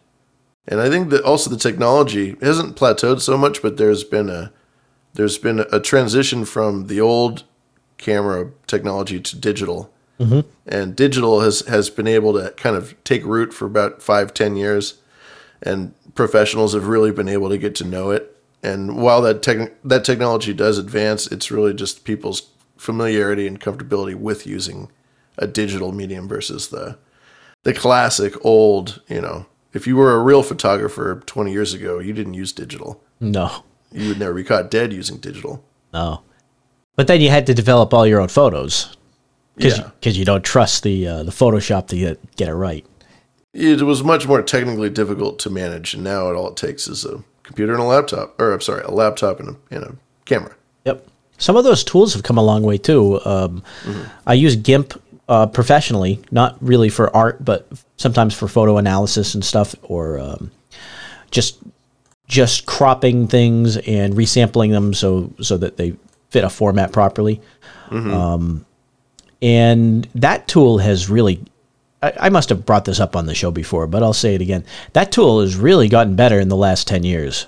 And 0.68 0.80
I 0.82 0.90
think 0.90 1.10
that 1.10 1.24
also 1.24 1.50
the 1.50 1.58
technology 1.58 2.36
hasn't 2.42 2.76
plateaued 2.76 3.22
so 3.22 3.38
much, 3.38 3.62
but 3.62 3.78
there's 3.78 4.04
been 4.04 4.30
a 4.30 4.52
there's 5.14 5.38
been 5.38 5.66
a 5.72 5.80
transition 5.80 6.46
from 6.46 6.88
the 6.88 7.00
old 7.02 7.44
camera 7.98 8.52
technology 8.68 9.20
to 9.20 9.36
digital, 9.38 9.92
and 10.68 10.96
digital 10.96 11.42
has 11.42 11.62
has 11.62 11.90
been 11.90 12.08
able 12.08 12.34
to 12.34 12.52
kind 12.52 12.76
of 12.76 12.96
take 13.04 13.24
root 13.26 13.54
for 13.54 13.66
about 13.66 14.02
five 14.02 14.34
ten 14.34 14.56
years, 14.56 14.96
and 15.62 15.94
professionals 16.16 16.74
have 16.74 16.88
really 16.88 17.12
been 17.12 17.30
able 17.30 17.50
to 17.50 17.58
get 17.58 17.76
to 17.76 17.84
know 17.84 18.12
it. 18.12 18.32
And 18.64 18.98
while 18.98 19.22
that 19.22 19.42
tech 19.44 19.74
that 19.84 20.04
technology 20.06 20.54
does 20.54 20.78
advance, 20.78 21.28
it's 21.28 21.52
really 21.52 21.74
just 21.74 22.04
people's 22.04 22.50
familiarity 22.78 23.48
and 23.48 23.60
comfortability 23.60 24.16
with 24.16 24.46
using 24.48 24.90
a 25.38 25.48
digital 25.48 25.92
medium 25.92 26.28
versus 26.28 26.70
the 26.70 26.98
the 27.64 27.74
classic 27.74 28.34
old, 28.46 29.02
you 29.08 29.22
know, 29.22 29.46
if 29.74 29.88
you 29.88 29.96
were 29.96 30.14
a 30.14 30.20
real 30.20 30.44
photographer 30.44 31.22
20 31.26 31.52
years 31.52 31.74
ago, 31.74 32.00
you 32.00 32.14
didn't 32.14 32.36
use 32.36 32.52
digital. 32.52 33.02
no, 33.20 33.64
You 33.92 34.10
would 34.10 34.20
never 34.20 34.34
be 34.36 34.44
caught 34.44 34.70
dead 34.72 34.94
using 34.94 35.18
digital. 35.18 35.64
no. 35.94 36.22
But 36.96 37.08
then 37.08 37.20
you 37.20 37.30
had 37.30 37.46
to 37.48 37.54
develop 37.54 37.94
all 37.94 38.08
your 38.08 38.22
own 38.22 38.30
photos 38.30 38.96
because 39.58 39.78
Yeah. 39.80 39.90
you 40.12 40.24
don't 40.24 40.44
trust 40.46 40.84
the 40.84 41.06
uh, 41.08 41.24
the 41.24 41.32
Photoshop 41.32 41.88
to 41.88 41.98
get, 41.98 42.36
get 42.38 42.48
it 42.48 42.54
right. 42.56 42.86
It 43.56 43.82
was 43.84 44.04
much 44.04 44.28
more 44.28 44.42
technically 44.42 44.90
difficult 44.90 45.40
to 45.40 45.50
manage, 45.50 45.94
and 45.94 46.04
now 46.04 46.30
it 46.30 46.36
all 46.36 46.50
it 46.50 46.58
takes 46.58 46.90
is 46.90 47.06
a 47.06 47.24
computer 47.44 47.72
and 47.72 47.82
a 47.82 47.86
laptop, 47.86 48.40
or 48.40 48.52
I'm 48.52 48.60
sorry, 48.60 48.84
a 48.84 48.92
laptop 48.92 49.40
and 49.40 49.50
a, 49.50 49.56
and 49.76 49.84
a 49.86 49.96
camera. 50.26 50.54
Yep. 50.84 51.08
Some 51.38 51.56
of 51.56 51.64
those 51.64 51.82
tools 51.84 52.14
have 52.14 52.24
come 52.24 52.38
a 52.38 52.44
long 52.44 52.64
way 52.64 52.78
too. 52.78 53.22
Um, 53.24 53.64
I 54.28 54.34
use 54.34 54.58
GIMP 54.58 55.02
uh, 55.30 55.48
professionally, 55.48 56.20
not 56.32 56.58
really 56.60 56.90
for 56.90 57.16
art, 57.16 57.46
but 57.46 57.66
sometimes 57.96 58.34
for 58.34 58.50
photo 58.50 58.78
analysis 58.78 59.34
and 59.36 59.44
stuff, 59.44 59.74
or 59.84 60.20
um, 60.20 60.52
just 61.32 61.58
just 62.28 62.66
cropping 62.66 63.28
things 63.28 63.78
and 63.78 64.16
resampling 64.16 64.72
them 64.72 64.94
so 64.94 65.32
so 65.42 65.56
that 65.58 65.78
they 65.78 65.96
fit 66.30 66.44
a 66.44 66.50
format 66.50 66.92
properly. 66.92 67.40
Um, 67.92 68.66
and 69.42 70.10
that 70.16 70.50
tool 70.50 70.80
has 70.80 71.10
really. 71.10 71.42
I, 72.06 72.28
I 72.28 72.30
must 72.30 72.50
have 72.50 72.66
brought 72.66 72.86
this 72.86 73.00
up 73.00 73.16
on 73.16 73.26
the 73.26 73.36
show 73.36 73.52
before, 73.52 73.88
but 73.88 74.04
I'll 74.04 74.14
say 74.14 74.36
it 74.36 74.42
again. 74.42 74.64
That 74.94 75.12
tool 75.12 75.42
has 75.42 75.56
really 75.56 75.90
gotten 75.90 76.16
better 76.16 76.40
in 76.40 76.50
the 76.50 76.56
last 76.56 76.88
ten 76.88 77.04
years. 77.04 77.48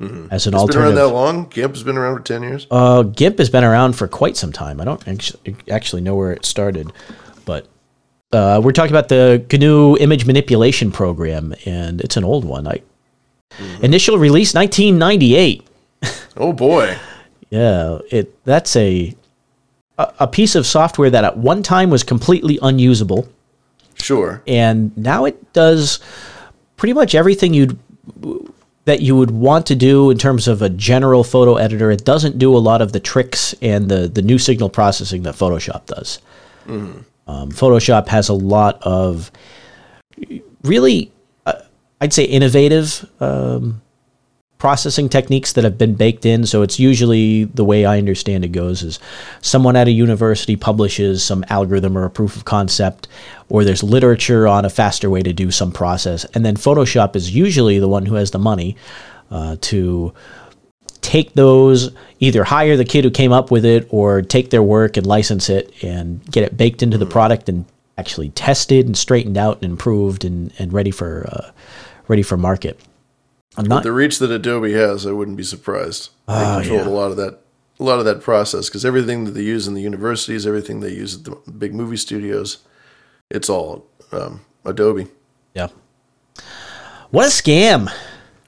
As 0.00 0.08
an 0.08 0.26
It's 0.32 0.44
been 0.44 0.54
around 0.54 0.56
alternative, 0.60 0.94
that 0.96 1.08
long. 1.14 1.48
GIMP 1.48 1.74
has 1.74 1.84
been 1.84 1.96
around 1.96 2.16
for 2.16 2.22
10 2.24 2.42
years. 2.42 2.66
uh, 2.72 3.04
GIMP 3.04 3.38
has 3.38 3.48
been 3.50 3.62
around 3.62 3.92
for 3.92 4.08
quite 4.08 4.36
some 4.36 4.50
time. 4.50 4.80
I 4.80 4.84
don't 4.84 5.06
actually, 5.06 5.54
actually 5.70 6.02
know 6.02 6.16
where 6.16 6.32
it 6.32 6.44
started, 6.44 6.92
but 7.44 7.68
uh, 8.32 8.60
we're 8.64 8.72
talking 8.72 8.90
about 8.90 9.08
the 9.08 9.44
GNU 9.48 9.96
image 9.98 10.26
manipulation 10.26 10.90
program, 10.90 11.54
and 11.66 12.00
it's 12.00 12.16
an 12.16 12.24
old 12.24 12.44
one. 12.44 12.66
I 12.66 12.82
initial 13.80 14.18
release 14.18 14.54
1998. 14.54 15.68
oh 16.36 16.52
boy. 16.52 16.96
Yeah, 17.50 17.98
it 18.10 18.42
that's 18.44 18.74
a 18.76 19.14
a 19.98 20.12
a 20.20 20.26
piece 20.26 20.54
of 20.56 20.66
software 20.66 21.10
that 21.10 21.22
at 21.22 21.36
one 21.36 21.62
time 21.62 21.90
was 21.90 22.02
completely 22.02 22.58
unusable, 22.62 23.28
Sure. 24.00 24.42
and 24.46 24.96
now 24.96 25.24
it 25.24 25.52
does 25.52 26.00
pretty 26.76 26.92
much 26.92 27.14
everything 27.14 27.54
you'd 27.54 27.78
that 28.84 29.00
you 29.00 29.14
would 29.14 29.30
want 29.30 29.66
to 29.66 29.76
do 29.76 30.10
in 30.10 30.18
terms 30.18 30.48
of 30.48 30.60
a 30.60 30.68
general 30.68 31.22
photo 31.22 31.54
editor. 31.54 31.92
It 31.92 32.04
doesn't 32.04 32.38
do 32.38 32.56
a 32.56 32.58
lot 32.58 32.82
of 32.82 32.92
the 32.92 32.98
tricks 33.00 33.54
and 33.62 33.88
the 33.88 34.08
the 34.08 34.22
new 34.22 34.38
signal 34.38 34.68
processing 34.68 35.22
that 35.22 35.34
Photoshop 35.36 35.86
does. 35.86 36.18
Um, 37.28 37.50
Photoshop 37.50 38.08
has 38.08 38.28
a 38.28 38.34
lot 38.34 38.82
of 38.82 39.30
really, 40.62 41.12
uh, 41.46 41.54
I'd 42.00 42.12
say, 42.12 42.24
innovative 42.24 43.08
um, 43.20 43.80
processing 44.62 45.08
techniques 45.08 45.54
that 45.54 45.64
have 45.64 45.76
been 45.76 45.92
baked 45.92 46.24
in. 46.24 46.46
So 46.46 46.62
it's 46.62 46.78
usually 46.78 47.42
the 47.46 47.64
way 47.64 47.84
I 47.84 47.98
understand 47.98 48.44
it 48.44 48.52
goes 48.52 48.84
is 48.84 49.00
someone 49.40 49.74
at 49.74 49.88
a 49.88 49.90
university 49.90 50.54
publishes 50.54 51.24
some 51.24 51.44
algorithm 51.48 51.98
or 51.98 52.04
a 52.04 52.10
proof 52.10 52.36
of 52.36 52.44
concept, 52.44 53.08
or 53.48 53.64
there's 53.64 53.82
literature 53.82 54.46
on 54.46 54.64
a 54.64 54.70
faster 54.70 55.10
way 55.10 55.20
to 55.20 55.32
do 55.32 55.50
some 55.50 55.72
process, 55.72 56.24
and 56.26 56.44
then 56.44 56.54
Photoshop 56.54 57.16
is 57.16 57.34
usually 57.34 57.80
the 57.80 57.88
one 57.88 58.06
who 58.06 58.14
has 58.14 58.30
the 58.30 58.38
money 58.38 58.76
uh, 59.32 59.56
to 59.62 60.14
take 61.00 61.34
those 61.34 61.90
either 62.20 62.44
hire 62.44 62.76
the 62.76 62.84
kid 62.84 63.02
who 63.02 63.10
came 63.10 63.32
up 63.32 63.50
with 63.50 63.64
it 63.64 63.88
or 63.90 64.22
take 64.22 64.50
their 64.50 64.62
work 64.62 64.96
and 64.96 65.08
license 65.08 65.50
it 65.50 65.74
and 65.82 66.24
get 66.30 66.44
it 66.44 66.56
baked 66.56 66.84
into 66.84 66.98
the 66.98 67.04
product 67.04 67.48
and 67.48 67.64
actually 67.98 68.30
tested 68.30 68.86
and 68.86 68.96
straightened 68.96 69.36
out 69.36 69.56
and 69.60 69.72
improved 69.72 70.24
and, 70.24 70.52
and 70.60 70.72
ready 70.72 70.92
for 70.92 71.26
uh, 71.32 71.50
ready 72.06 72.22
for 72.22 72.36
market. 72.36 72.78
I'm 73.56 73.66
With 73.68 73.82
the 73.82 73.92
reach 73.92 74.18
that 74.18 74.30
Adobe 74.30 74.72
has, 74.72 75.06
I 75.06 75.12
wouldn't 75.12 75.36
be 75.36 75.42
surprised. 75.42 76.10
They 76.26 76.34
Oh, 76.34 76.58
controlled 76.60 76.86
yeah. 76.86 76.92
a 76.92 76.96
lot 77.00 77.10
of 77.10 77.16
that, 77.18 77.40
a 77.78 77.84
lot 77.84 77.98
of 77.98 78.04
that 78.06 78.20
process 78.22 78.68
because 78.68 78.84
everything 78.84 79.24
that 79.24 79.32
they 79.32 79.42
use 79.42 79.66
in 79.68 79.74
the 79.74 79.82
universities, 79.82 80.46
everything 80.46 80.80
they 80.80 80.92
use 80.92 81.16
at 81.16 81.24
the 81.24 81.36
big 81.50 81.74
movie 81.74 81.96
studios, 81.98 82.58
it's 83.30 83.50
all 83.50 83.86
um, 84.12 84.40
Adobe. 84.64 85.06
yeah. 85.54 85.68
What 87.10 87.26
a 87.26 87.30
scam! 87.30 87.92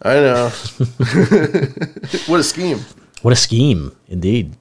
I 0.00 0.14
know. 0.14 0.48
what 2.26 2.40
a 2.40 2.42
scheme. 2.42 2.80
What 3.22 3.32
a 3.32 3.36
scheme, 3.36 3.94
indeed. 4.08 4.56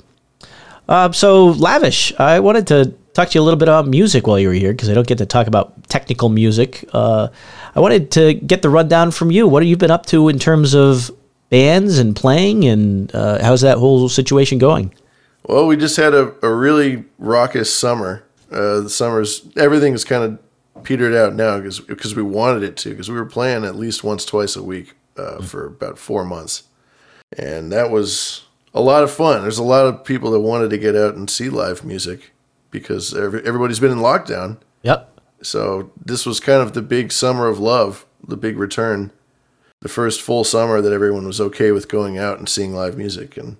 Uh, 0.90 1.12
so 1.14 1.48
lavish. 1.48 2.14
I 2.20 2.40
wanted 2.42 2.68
to 2.68 2.94
talk 3.14 3.30
to 3.30 3.36
you 3.38 3.42
a 3.42 3.46
little 3.46 3.58
bit 3.58 3.68
about 3.70 3.88
music 3.88 4.28
while 4.28 4.38
you 4.40 4.48
were 4.50 4.54
here 4.54 4.74
because 4.74 4.90
I 4.90 4.94
don't 4.94 5.08
get 5.08 5.18
to 5.20 5.26
talk 5.26 5.48
about 5.48 5.88
technical 5.88 6.28
music. 6.30 6.84
Uh, 6.92 7.30
I 7.76 7.80
wanted 7.80 8.12
to 8.12 8.34
get 8.34 8.62
the 8.62 8.70
rundown 8.70 9.12
from 9.12 9.32
you. 9.32 9.48
What 9.48 9.64
have 9.64 9.70
you 9.70 9.78
been 9.78 9.92
up 9.92 10.06
to 10.08 10.30
in 10.30 10.40
terms 10.40 10.74
of 10.74 11.12
bands 11.50 12.00
and 12.00 12.16
playing, 12.16 12.66
and 12.66 13.14
uh, 13.16 13.44
how's 13.44 13.62
that 13.62 13.78
whole 13.78 14.10
situation 14.10 14.58
going? 14.58 14.94
Well, 15.44 15.68
we 15.68 15.76
just 15.76 15.98
had 15.98 16.14
a, 16.14 16.34
a 16.46 16.54
really 16.54 17.06
raucous 17.18 17.74
summer. 17.74 18.24
Uh, 18.52 18.82
the 18.82 18.90
summer's 18.90 19.48
everything's 19.58 20.04
kind 20.04 20.24
of 20.24 20.84
petered 20.84 21.14
out 21.14 21.34
now 21.34 21.58
because 21.58 21.80
because 21.80 22.16
we 22.16 22.24
wanted 22.24 22.64
it 22.64 22.78
to 22.78 22.90
because 22.90 23.10
we 23.10 23.16
were 23.16 23.26
playing 23.26 23.66
at 23.66 23.76
least 23.76 24.04
once 24.04 24.26
twice 24.26 24.56
a 24.56 24.64
week 24.64 24.94
uh, 25.18 25.42
for 25.42 25.66
about 25.66 25.98
four 25.98 26.24
months, 26.24 26.64
and 27.38 27.72
that 27.72 27.90
was 27.90 28.46
a 28.74 28.82
lot 28.82 29.04
of 29.04 29.12
fun. 29.12 29.42
There's 29.42 29.58
a 29.58 29.64
lot 29.64 29.86
of 29.86 30.04
people 30.04 30.32
that 30.32 30.40
wanted 30.40 30.70
to 30.70 30.78
get 30.78 30.96
out 30.96 31.16
and 31.16 31.30
see 31.30 31.50
live 31.50 31.84
music 31.84 32.32
because 32.72 33.14
every, 33.14 33.46
everybody's 33.46 33.80
been 33.80 33.92
in 33.92 34.00
lockdown. 34.00 34.58
Yep. 34.84 35.13
So 35.44 35.92
this 36.04 36.26
was 36.26 36.40
kind 36.40 36.62
of 36.62 36.74
the 36.74 36.82
big 36.82 37.12
summer 37.12 37.48
of 37.48 37.60
love, 37.60 38.06
the 38.26 38.38
big 38.38 38.58
return, 38.58 39.12
the 39.82 39.90
first 39.90 40.22
full 40.22 40.44
summer 40.44 40.82
that 40.82 40.94
everyone 40.94 41.26
was 41.26 41.42
okay 41.42 41.72
with 41.72 41.90
going 41.90 42.18
out 42.18 42.40
and 42.40 42.48
seeing 42.48 42.74
live 42.74 42.98
music. 42.98 43.38
And 43.38 43.58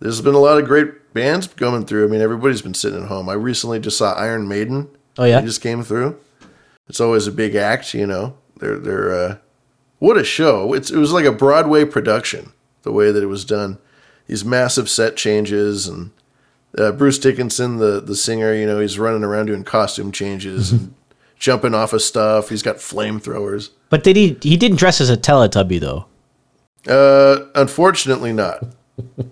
there's 0.00 0.20
been 0.20 0.34
a 0.34 0.38
lot 0.38 0.58
of 0.58 0.66
great 0.66 1.12
bands 1.12 1.46
coming 1.48 1.84
through. 1.84 2.06
I 2.06 2.10
mean, 2.10 2.20
everybody's 2.20 2.62
been 2.62 2.74
sitting 2.74 3.02
at 3.02 3.08
home. 3.08 3.28
I 3.28 3.34
recently 3.34 3.80
just 3.80 3.98
saw 3.98 4.14
Iron 4.14 4.46
Maiden. 4.46 4.88
Oh, 5.18 5.24
yeah? 5.24 5.40
They 5.40 5.46
just 5.46 5.60
came 5.60 5.82
through. 5.82 6.18
It's 6.88 7.00
always 7.00 7.26
a 7.26 7.32
big 7.32 7.54
act, 7.54 7.92
you 7.92 8.06
know. 8.06 8.36
They're 8.58 8.78
they're 8.78 9.12
uh, 9.12 9.36
what 9.98 10.16
a 10.16 10.24
show. 10.24 10.72
It's 10.72 10.90
it 10.90 10.96
was 10.96 11.12
like 11.12 11.24
a 11.24 11.32
Broadway 11.32 11.84
production 11.84 12.52
the 12.82 12.92
way 12.92 13.12
that 13.12 13.22
it 13.22 13.26
was 13.26 13.44
done. 13.44 13.78
These 14.26 14.44
massive 14.44 14.88
set 14.88 15.16
changes 15.16 15.86
and 15.86 16.10
uh, 16.76 16.92
Bruce 16.92 17.18
Dickinson, 17.18 17.76
the 17.76 18.00
the 18.00 18.16
singer, 18.16 18.54
you 18.54 18.66
know, 18.66 18.80
he's 18.80 18.98
running 18.98 19.24
around 19.24 19.46
doing 19.46 19.64
costume 19.64 20.12
changes 20.12 20.72
and 20.72 20.94
jumping 21.38 21.74
off 21.74 21.92
of 21.92 22.02
stuff. 22.02 22.48
He's 22.48 22.62
got 22.62 22.76
flamethrowers. 22.76 23.70
But 23.90 24.04
did 24.04 24.16
he? 24.16 24.36
He 24.42 24.56
didn't 24.56 24.78
dress 24.78 25.00
as 25.00 25.10
a 25.10 25.16
Teletubby 25.16 25.80
though. 25.80 26.06
Uh, 26.86 27.46
unfortunately, 27.54 28.32
not. 28.32 28.64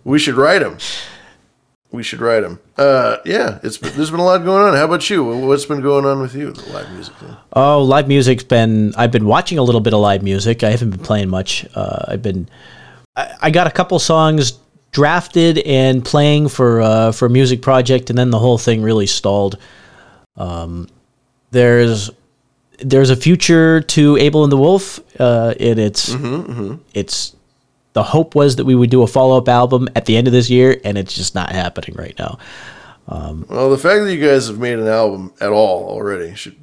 we 0.05 0.19
should 0.19 0.35
write 0.35 0.63
him. 0.63 0.79
We 1.91 2.03
should 2.03 2.21
write 2.21 2.43
him. 2.43 2.59
Uh, 2.77 3.19
yeah, 3.25 3.59
it's 3.63 3.79
there's 3.79 4.11
been 4.11 4.21
a 4.21 4.25
lot 4.25 4.45
going 4.45 4.63
on. 4.63 4.75
How 4.75 4.85
about 4.85 5.09
you? 5.09 5.25
What's 5.25 5.65
been 5.65 5.81
going 5.81 6.05
on 6.05 6.21
with 6.21 6.35
you, 6.35 6.53
the 6.53 6.73
live 6.73 6.91
music 6.93 7.15
thing? 7.17 7.37
Oh, 7.53 7.83
live 7.83 8.09
music's 8.09 8.45
been. 8.45 8.93
I've 8.97 9.13
been 9.13 9.27
watching 9.27 9.59
a 9.59 9.63
little 9.63 9.81
bit 9.81 9.95
of 9.95 10.01
live 10.01 10.23
music. 10.23 10.63
I 10.63 10.71
haven't 10.71 10.91
been 10.91 11.01
playing 11.01 11.29
much. 11.29 11.67
Uh, 11.75 12.05
I've 12.09 12.23
been. 12.23 12.49
I, 13.15 13.35
I 13.43 13.51
got 13.51 13.67
a 13.67 13.71
couple 13.71 13.99
songs 13.99 14.59
drafted 14.91 15.59
and 15.59 16.05
playing 16.05 16.49
for 16.49 16.83
uh, 16.83 17.13
for 17.13 17.27
a 17.27 17.31
music 17.31 17.63
project, 17.63 18.11
and 18.11 18.19
then 18.19 18.31
the 18.31 18.39
whole 18.39 18.59
thing 18.59 18.83
really 18.83 19.07
stalled. 19.07 19.57
Um, 20.37 20.89
there's 21.57 22.11
there's 22.79 23.09
a 23.11 23.17
future 23.17 23.81
to 23.81 24.17
Abel 24.19 24.43
and 24.45 24.53
the 24.53 24.57
Wolf, 24.59 25.01
uh, 25.19 25.55
and 25.59 25.79
it's 25.79 26.15
it's 26.95 27.35
the 27.95 28.03
hope 28.03 28.35
was 28.35 28.57
that 28.57 28.67
we 28.67 28.75
would 28.75 28.91
do 28.91 29.03
a 29.03 29.07
follow 29.07 29.39
up 29.39 29.49
album 29.49 29.89
at 29.97 30.05
the 30.05 30.17
end 30.19 30.27
of 30.27 30.33
this 30.35 30.51
year, 30.51 30.79
and 30.85 30.99
it's 30.99 31.15
just 31.15 31.35
not 31.35 31.51
happening 31.53 31.97
right 31.97 32.15
now. 32.19 32.39
Well, 33.09 33.71
the 33.71 33.79
fact 33.79 34.05
that 34.05 34.15
you 34.15 34.21
guys 34.25 34.49
have 34.49 34.59
made 34.59 34.79
an 34.79 34.89
album 34.89 35.33
at 35.41 35.51
all 35.51 35.89
already 35.89 36.35
should 36.35 36.57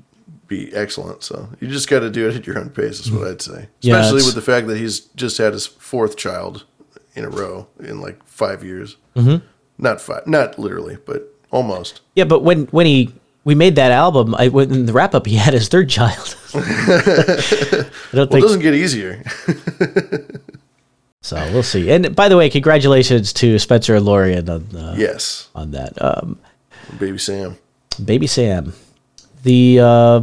be 0.48 0.72
excellent. 0.76 1.24
So 1.24 1.50
you 1.60 1.68
just 1.68 1.90
got 1.90 2.02
to 2.02 2.10
do 2.12 2.30
it 2.30 2.36
at 2.36 2.46
your 2.46 2.60
own 2.60 2.70
pace. 2.70 3.00
Is 3.00 3.12
what 3.12 3.28
I'd 3.28 3.42
say. 3.42 3.68
Especially 3.82 4.18
it's- 4.20 4.26
with 4.26 4.36
the 4.36 4.42
fact 4.42 4.68
that 4.68 4.78
he's 4.78 5.00
just 5.16 5.38
had 5.40 5.54
his 5.54 5.66
fourth 5.66 6.16
child 6.18 6.66
in 7.16 7.26
a 7.26 7.30
row 7.30 7.68
in 7.80 8.00
like 8.02 8.24
five 8.26 8.64
years. 8.64 8.98
Mm-hmm. 9.16 9.46
Not 9.80 10.00
five, 10.02 10.28
not 10.28 10.60
literally, 10.60 10.98
but 11.04 11.34
almost. 11.50 12.02
Yeah, 12.16 12.26
but 12.26 12.44
when 12.44 12.66
when 12.68 12.86
he 12.86 13.14
we 13.44 13.56
made 13.56 13.76
that 13.76 13.92
album, 13.92 14.36
I 14.36 14.46
in 14.46 14.86
the 14.86 14.94
wrap 14.94 15.14
up 15.14 15.26
he 15.26 15.36
had 15.36 15.54
his 15.54 15.68
third 15.68 15.90
child. 15.90 16.38
I 16.54 16.58
don't 18.14 18.30
Well, 18.30 18.40
it 18.40 18.42
doesn't 18.42 18.62
get 18.62 18.74
easier. 18.74 19.24
so. 21.22 21.38
We'll 21.52 21.64
see. 21.64 21.92
And 21.92 22.16
by 22.16 22.30
the 22.30 22.38
way, 22.38 22.50
congratulations 22.50 23.34
to 23.34 23.60
Spencer 23.60 23.96
and 23.96 24.06
Lorian 24.06 24.50
on 24.50 24.76
uh, 24.76 24.96
yes, 24.98 25.50
on 25.56 25.72
that. 25.72 26.02
Um, 26.02 26.40
baby 27.00 27.18
Sam. 27.18 27.58
Baby 28.04 28.28
Sam. 28.28 28.74
The 29.44 29.80
uh, 29.80 30.22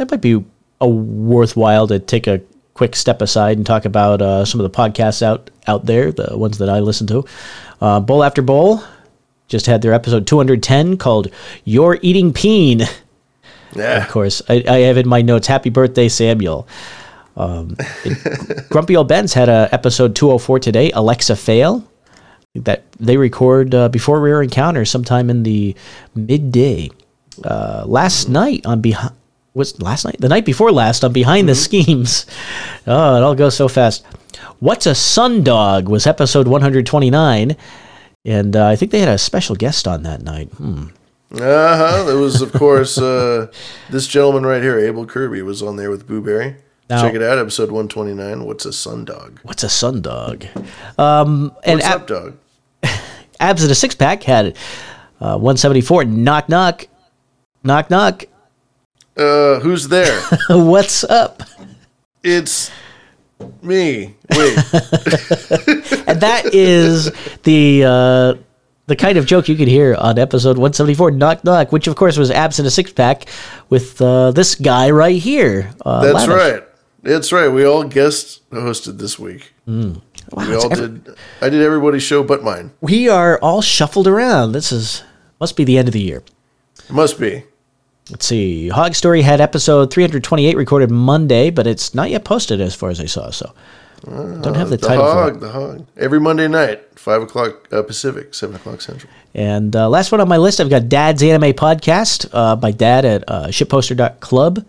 it 0.00 0.10
might 0.10 0.20
be 0.20 0.44
a 0.80 0.88
worthwhile 0.88 1.86
to 1.88 1.98
take 1.98 2.26
a 2.26 2.40
quick 2.74 2.96
step 2.96 3.22
aside 3.22 3.56
and 3.56 3.64
talk 3.64 3.84
about 3.84 4.20
uh, 4.20 4.44
some 4.44 4.60
of 4.60 4.70
the 4.70 4.76
podcasts 4.76 5.22
out 5.22 5.50
out 5.68 5.86
there, 5.86 6.10
the 6.12 6.36
ones 6.36 6.58
that 6.58 6.68
I 6.68 6.80
listen 6.80 7.06
to. 7.06 7.24
Uh, 7.80 8.00
Bowl 8.00 8.24
After 8.24 8.42
Bowl 8.42 8.82
just 9.48 9.66
had 9.66 9.82
their 9.82 9.92
episode 9.92 10.26
210 10.26 10.96
called 10.98 11.28
"You're 11.64 11.98
Eating 12.02 12.32
Peen." 12.32 12.82
Yeah, 13.74 14.04
Of 14.04 14.08
course, 14.10 14.40
I, 14.48 14.64
I 14.68 14.78
have 14.88 14.96
in 14.96 15.08
my 15.08 15.22
notes 15.22 15.46
"Happy 15.46 15.70
Birthday, 15.70 16.08
Samuel." 16.08 16.66
Um, 17.36 17.76
it- 18.04 18.68
Grumpy 18.70 18.96
Old 18.96 19.08
Ben's 19.08 19.34
had 19.34 19.48
a 19.48 19.68
episode 19.72 20.16
204 20.16 20.58
today. 20.60 20.90
Alexa 20.92 21.36
Fail 21.36 21.84
that 22.54 22.84
they 22.98 23.18
record 23.18 23.74
uh, 23.74 23.88
before 23.90 24.18
Rare 24.20 24.40
Encounter 24.42 24.84
sometime 24.86 25.28
in 25.28 25.42
the 25.42 25.76
midday. 26.14 26.88
Uh, 27.44 27.84
last 27.86 28.30
night 28.30 28.64
on 28.64 28.80
behind 28.80 29.12
was 29.52 29.78
last 29.80 30.04
night 30.06 30.16
the 30.20 30.28
night 30.28 30.44
before 30.46 30.72
last 30.72 31.04
on 31.04 31.12
Behind 31.12 31.48
the 31.48 31.54
Schemes. 31.54 32.24
Oh, 32.86 33.16
it 33.16 33.22
all 33.22 33.34
goes 33.34 33.56
so 33.56 33.68
fast. 33.68 34.04
What's 34.60 34.86
a 34.86 34.92
Sundog 34.92 35.84
was 35.88 36.06
episode 36.06 36.46
129, 36.48 37.56
and 38.26 38.54
uh, 38.56 38.66
I 38.66 38.76
think 38.76 38.90
they 38.90 38.98
had 39.00 39.08
a 39.08 39.16
special 39.16 39.56
guest 39.56 39.86
on 39.88 40.02
that 40.02 40.20
night. 40.22 40.48
Hmm. 40.52 40.88
uh 41.32 41.38
huh. 41.40 42.04
There 42.04 42.18
was, 42.18 42.42
of 42.42 42.52
course, 42.52 42.98
uh, 42.98 43.50
this 43.90 44.06
gentleman 44.06 44.44
right 44.44 44.62
here, 44.62 44.78
Abel 44.78 45.06
Kirby, 45.06 45.40
was 45.42 45.62
on 45.62 45.76
there 45.76 45.90
with 45.90 46.06
Boo 46.06 46.20
Berry. 46.20 46.56
Now- 46.90 47.00
Check 47.02 47.14
it 47.14 47.22
out, 47.22 47.38
episode 47.38 47.70
one 47.72 47.88
twenty 47.88 48.12
nine. 48.14 48.44
What's 48.44 48.64
a 48.66 48.70
sundog? 48.70 49.38
What's 49.42 49.64
a 49.64 49.68
Sundog? 49.68 50.46
Um, 50.98 51.52
and 51.64 51.78
What's 51.80 51.86
Ab- 51.86 52.00
up, 52.02 52.06
dog? 52.06 52.36
Abs 53.40 53.64
in 53.64 53.70
a 53.70 53.74
Six 53.74 53.94
Pack 53.94 54.22
had 54.22 54.56
uh, 55.20 55.38
174. 55.38 56.04
Knock, 56.04 56.48
knock. 56.48 56.86
Knock, 57.64 57.90
knock. 57.90 58.24
Uh, 59.16 59.58
who's 59.60 59.88
there? 59.88 60.20
What's 60.50 61.02
up? 61.04 61.42
it's 62.22 62.70
me. 63.62 64.14
Wait, 64.30 64.56
that 66.20 66.54
is 66.54 67.10
the 67.42 67.84
uh, 67.84 68.34
the 68.86 68.96
kind 68.96 69.18
of 69.18 69.26
joke 69.26 69.48
you 69.48 69.56
could 69.56 69.68
hear 69.68 69.94
on 69.96 70.18
episode 70.18 70.58
174, 70.58 71.10
Knock 71.12 71.42
Knock, 71.44 71.72
which 71.72 71.86
of 71.88 71.96
course 71.96 72.16
was 72.16 72.30
Abs 72.30 72.58
in 72.58 72.66
a 72.66 72.70
Six 72.70 72.92
Pack 72.92 73.26
with 73.68 74.00
uh, 74.00 74.30
this 74.30 74.54
guy 74.54 74.90
right 74.90 75.20
here. 75.20 75.72
Uh, 75.84 76.02
that's 76.12 76.26
Lavish. 76.28 76.36
right. 76.54 76.62
That's 77.02 77.32
right. 77.32 77.48
We 77.48 77.64
all 77.64 77.84
guest 77.84 78.48
hosted 78.50 78.98
this 78.98 79.18
week. 79.18 79.52
Wow, 79.66 79.92
we 80.48 80.54
all 80.56 80.72
every- 80.72 80.88
did. 80.98 81.16
I 81.40 81.48
did 81.48 81.62
everybody's 81.62 82.02
show 82.02 82.22
but 82.24 82.42
mine. 82.42 82.72
we 82.80 83.08
are 83.08 83.38
all 83.40 83.62
shuffled 83.62 84.06
around. 84.08 84.52
This 84.52 84.72
is 84.72 85.02
must 85.40 85.56
be 85.56 85.64
the 85.64 85.78
end 85.78 85.88
of 85.88 85.92
the 85.92 86.00
year. 86.00 86.22
It 86.88 86.92
must 86.92 87.18
be. 87.20 87.44
Let's 88.10 88.26
see. 88.26 88.68
Hog 88.68 88.94
Story 88.94 89.22
had 89.22 89.40
episode 89.40 89.92
328 89.92 90.56
recorded 90.56 90.90
Monday, 90.92 91.50
but 91.50 91.66
it's 91.66 91.92
not 91.94 92.08
yet 92.10 92.24
posted 92.24 92.60
as 92.60 92.74
far 92.74 92.90
as 92.90 93.00
I 93.00 93.06
saw. 93.06 93.30
So 93.30 93.52
don't 94.10 94.54
have 94.54 94.70
the, 94.70 94.76
The 94.76 94.86
title 94.86 95.04
hog. 95.04 95.40
The 95.40 95.50
hog. 95.50 95.86
Every 95.96 96.20
Monday 96.20 96.48
night, 96.48 96.82
five 96.98 97.22
o'clock 97.22 97.68
uh, 97.72 97.82
Pacific, 97.82 98.34
seven 98.34 98.56
o'clock 98.56 98.80
Central. 98.80 99.12
And 99.34 99.74
uh, 99.74 99.88
last 99.88 100.12
one 100.12 100.20
on 100.20 100.28
my 100.28 100.36
list, 100.36 100.60
I've 100.60 100.70
got 100.70 100.88
Dad's 100.88 101.22
Anime 101.22 101.52
Podcast 101.52 102.28
uh, 102.32 102.56
by 102.56 102.70
Dad 102.70 103.04
at 103.04 103.24
uh, 103.28 103.46
shipposter.club 103.48 104.64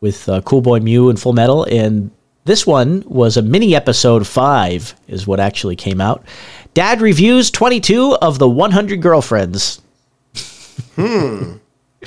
with 0.00 0.28
uh, 0.28 0.40
Cool 0.42 0.60
Boy 0.62 0.80
Mew 0.80 1.10
and 1.10 1.20
Full 1.20 1.32
Metal. 1.32 1.64
And 1.64 2.10
this 2.44 2.66
one 2.66 3.02
was 3.06 3.36
a 3.36 3.42
mini 3.42 3.74
episode 3.74 4.26
five, 4.26 4.94
is 5.08 5.26
what 5.26 5.40
actually 5.40 5.76
came 5.76 6.00
out. 6.00 6.24
Dad 6.72 7.00
reviews 7.00 7.50
22 7.50 8.16
of 8.22 8.38
the 8.38 8.48
100 8.48 9.02
girlfriends. 9.02 9.82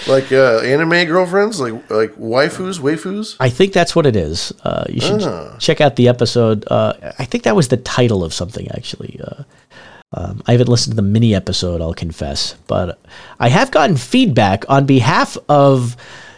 Like 0.07 0.31
uh, 0.31 0.57
anime 0.59 1.05
girlfriends, 1.05 1.59
like 1.59 1.73
like 1.91 2.15
waifus, 2.15 2.79
waifus. 2.79 3.35
I 3.39 3.49
think 3.49 3.73
that's 3.73 3.95
what 3.95 4.07
it 4.07 4.15
is. 4.15 4.51
Uh, 4.63 4.85
you 4.89 4.99
should 4.99 5.21
Ah. 5.21 5.55
check 5.59 5.81
out 5.81 5.95
the 5.97 6.07
episode. 6.07 6.65
Uh, 6.69 6.93
I 7.19 7.25
think 7.25 7.43
that 7.43 7.55
was 7.55 7.67
the 7.67 7.77
title 7.77 8.23
of 8.23 8.33
something, 8.33 8.67
actually. 8.71 9.19
Uh, 9.23 9.43
um, 10.15 10.41
I 10.47 10.53
haven't 10.53 10.67
listened 10.67 10.93
to 10.93 10.95
the 10.95 11.07
mini 11.07 11.35
episode, 11.35 11.79
I'll 11.79 11.93
confess. 11.93 12.55
But 12.65 12.99
I 13.39 13.49
have 13.49 13.69
gotten 13.69 13.95
feedback 13.95 14.65
on 14.67 14.85
behalf 14.87 15.37
of 15.47 15.95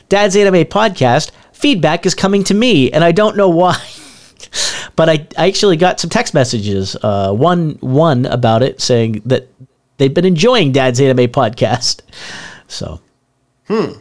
Dad's 0.09 0.35
Anime 0.35 0.65
Podcast. 0.65 1.31
Feedback 1.53 2.05
is 2.05 2.13
coming 2.13 2.43
to 2.45 2.53
me, 2.53 2.91
and 2.91 3.03
I 3.05 3.13
don't 3.13 3.37
know 3.37 3.49
why. 3.49 3.81
but 4.97 5.09
I, 5.09 5.27
I 5.37 5.47
actually 5.47 5.77
got 5.77 6.01
some 6.01 6.09
text 6.09 6.33
messages. 6.33 6.97
Uh, 7.01 7.31
one 7.31 7.77
one 7.79 8.25
about 8.25 8.63
it 8.63 8.81
saying 8.81 9.21
that 9.25 9.47
they've 9.97 10.13
been 10.13 10.25
enjoying 10.25 10.73
Dad's 10.73 10.99
Anime 10.99 11.27
Podcast. 11.31 12.01
So, 12.67 12.99
hmm. 13.67 13.99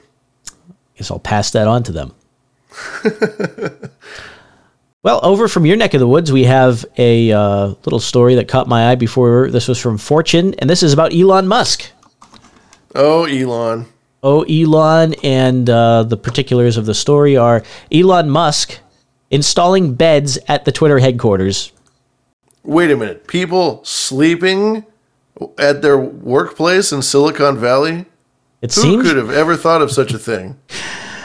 Guess 0.97 1.11
I'll 1.11 1.19
pass 1.19 1.51
that 1.53 1.67
on 1.67 1.83
to 1.85 1.93
them. 1.93 2.15
Well, 5.05 5.21
over 5.23 5.49
from 5.49 5.67
your 5.67 5.77
neck 5.77 5.93
of 5.93 6.01
the 6.01 6.09
woods, 6.09 6.33
we 6.33 6.45
have 6.45 6.83
a 6.97 7.31
uh, 7.31 7.67
little 7.85 8.01
story 8.01 8.37
that 8.37 8.49
caught 8.49 8.67
my 8.69 8.91
eye 8.91 8.95
before. 8.95 9.51
This 9.51 9.69
was 9.69 9.79
from 9.79 9.99
Fortune, 9.99 10.55
and 10.55 10.71
this 10.71 10.83
is 10.83 10.95
about 10.95 11.13
Elon 11.13 11.47
Musk. 11.47 11.91
Oh, 12.95 13.25
Elon. 13.25 13.85
Oh, 14.23 14.45
Elon, 14.45 15.15
and 15.23 15.69
uh, 15.69 16.05
the 16.05 16.17
particulars 16.17 16.79
of 16.79 16.87
the 16.87 16.95
story 16.95 17.37
are 17.37 17.63
Elon 17.93 18.31
Musk 18.31 18.79
installing 19.31 19.93
beds 19.93 20.39
at 20.49 20.65
the 20.65 20.73
Twitter 20.73 20.99
headquarters. 21.01 21.73
Wait 22.63 22.91
a 22.91 22.97
minute. 22.97 23.27
People 23.27 23.85
sleeping 23.85 24.87
at 25.59 25.83
their 25.83 25.99
workplace 25.99 26.93
in 26.93 27.03
Silicon 27.03 27.59
Valley. 27.59 28.07
It 28.65 28.75
Who 28.75 28.81
seems 28.81 29.07
could 29.07 29.19
have 29.19 29.31
ever 29.31 29.57
thought 29.57 29.83
of 29.83 29.91
such 29.93 30.15
a 30.15 30.19
thing? 30.19 30.59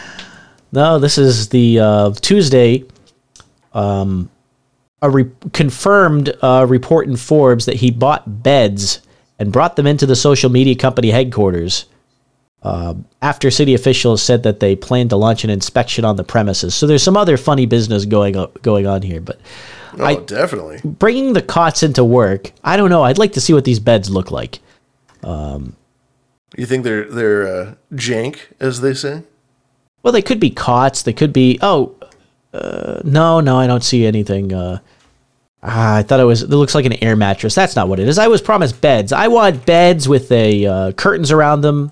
no. 0.74 1.00
This 1.00 1.18
is 1.18 1.48
the 1.50 1.80
uh, 1.80 2.12
Tuesday. 2.20 2.84
Um, 3.74 4.30
a 5.02 5.10
re- 5.10 5.32
confirmed 5.54 6.36
uh, 6.42 6.66
report 6.68 7.08
in 7.08 7.16
Forbes 7.16 7.66
that 7.66 7.76
he 7.78 7.92
bought 7.92 8.44
beds 8.44 9.00
and 9.40 9.54
brought 9.54 9.78
them 9.78 9.88
into 9.88 10.06
the 10.06 10.16
social 10.18 10.50
media 10.50 10.76
company 10.76 11.12
headquarters. 11.12 11.86
Uh, 12.62 12.96
after 13.22 13.50
city 13.50 13.74
officials 13.74 14.22
said 14.22 14.44
that 14.44 14.60
they 14.60 14.76
plan 14.76 15.08
to 15.08 15.16
launch 15.16 15.46
an 15.46 15.50
inspection 15.50 16.04
on 16.04 16.18
the 16.18 16.26
premises, 16.26 16.76
so 16.76 16.86
there's 16.86 17.02
some 17.02 17.16
other 17.16 17.38
funny 17.38 17.66
business 17.66 18.04
going 18.04 18.36
on, 18.36 18.52
going 18.62 18.86
on 18.86 19.02
here. 19.02 19.22
But 19.22 19.40
Oh, 19.98 20.04
I- 20.04 20.16
definitely. 20.18 20.82
bringing 20.84 21.32
the 21.32 21.42
cots 21.42 21.84
into 21.84 22.04
work, 22.04 22.52
I 22.66 22.76
don't 22.76 22.90
know. 22.90 23.04
I'd 23.04 23.18
like 23.18 23.32
to 23.34 23.42
see 23.42 23.54
what 23.54 23.64
these 23.64 23.80
beds 23.80 24.10
look 24.10 24.30
like. 24.30 24.60
You 26.58 26.66
think 26.66 26.84
they're 26.84 27.06
they're 27.06 27.48
uh, 27.48 27.74
jank, 27.94 28.40
as 28.60 28.82
they 28.82 28.94
say? 28.94 29.24
Well, 30.04 30.14
they 30.14 30.22
could 30.22 30.40
be 30.40 30.50
cots. 30.50 31.02
They 31.04 31.14
could 31.14 31.34
be. 31.34 31.60
Oh, 31.62 31.96
uh, 32.54 33.02
no, 33.04 33.40
no, 33.40 33.58
I 33.58 33.68
don't 33.68 33.84
see 33.84 34.06
anything. 34.06 34.54
Uh, 34.54 34.80
ah, 35.62 35.98
I 35.98 36.04
thought 36.04 36.20
it 36.20 36.24
was. 36.24 36.42
It 36.44 36.50
looks 36.50 36.74
like 36.76 36.86
an 36.86 37.04
air 37.04 37.16
mattress. 37.16 37.54
That's 37.56 37.76
not 37.76 37.88
what 37.88 38.00
it 38.00 38.08
is. 38.08 38.18
I 38.18 38.28
was 38.28 38.42
promised 38.42 38.82
beds. 38.82 39.12
I 39.14 39.28
want 39.28 39.66
beds 39.66 40.08
with 40.10 40.32
a 40.32 40.66
uh, 40.66 40.92
curtains 40.94 41.32
around 41.32 41.62
them, 41.62 41.92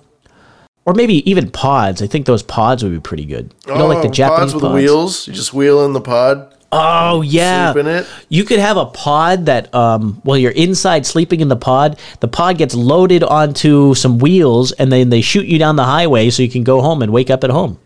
or 0.84 0.94
maybe 0.94 1.28
even 1.30 1.50
pods. 1.50 2.02
I 2.02 2.06
think 2.08 2.26
those 2.26 2.42
pods 2.42 2.82
would 2.82 2.92
be 2.92 3.00
pretty 3.00 3.24
good. 3.26 3.54
You 3.66 3.74
know, 3.74 3.86
like 3.86 4.02
the 4.02 4.08
Oh, 4.08 4.12
Japanese 4.12 4.38
pods 4.40 4.54
with 4.54 4.62
pods. 4.62 4.74
wheels. 4.74 5.28
You 5.28 5.34
just 5.34 5.54
wheel 5.54 5.84
in 5.84 5.92
the 5.92 6.00
pod. 6.00 6.52
Oh 6.70 7.22
yeah, 7.22 7.72
Sleep 7.72 7.86
in 7.86 7.90
it. 7.90 8.06
You 8.28 8.44
could 8.44 8.58
have 8.58 8.76
a 8.76 8.86
pod 8.86 9.46
that, 9.46 9.74
um, 9.74 10.20
while 10.22 10.36
you're 10.36 10.50
inside 10.52 11.06
sleeping 11.06 11.40
in 11.40 11.48
the 11.48 11.56
pod, 11.56 11.98
the 12.20 12.28
pod 12.28 12.58
gets 12.58 12.74
loaded 12.74 13.22
onto 13.22 13.94
some 13.94 14.18
wheels, 14.18 14.72
and 14.72 14.92
then 14.92 15.08
they 15.08 15.22
shoot 15.22 15.46
you 15.46 15.58
down 15.58 15.76
the 15.76 15.84
highway 15.84 16.28
so 16.28 16.42
you 16.42 16.50
can 16.50 16.64
go 16.64 16.82
home 16.82 17.00
and 17.00 17.10
wake 17.12 17.30
up 17.30 17.42
at 17.42 17.50
home. 17.50 17.78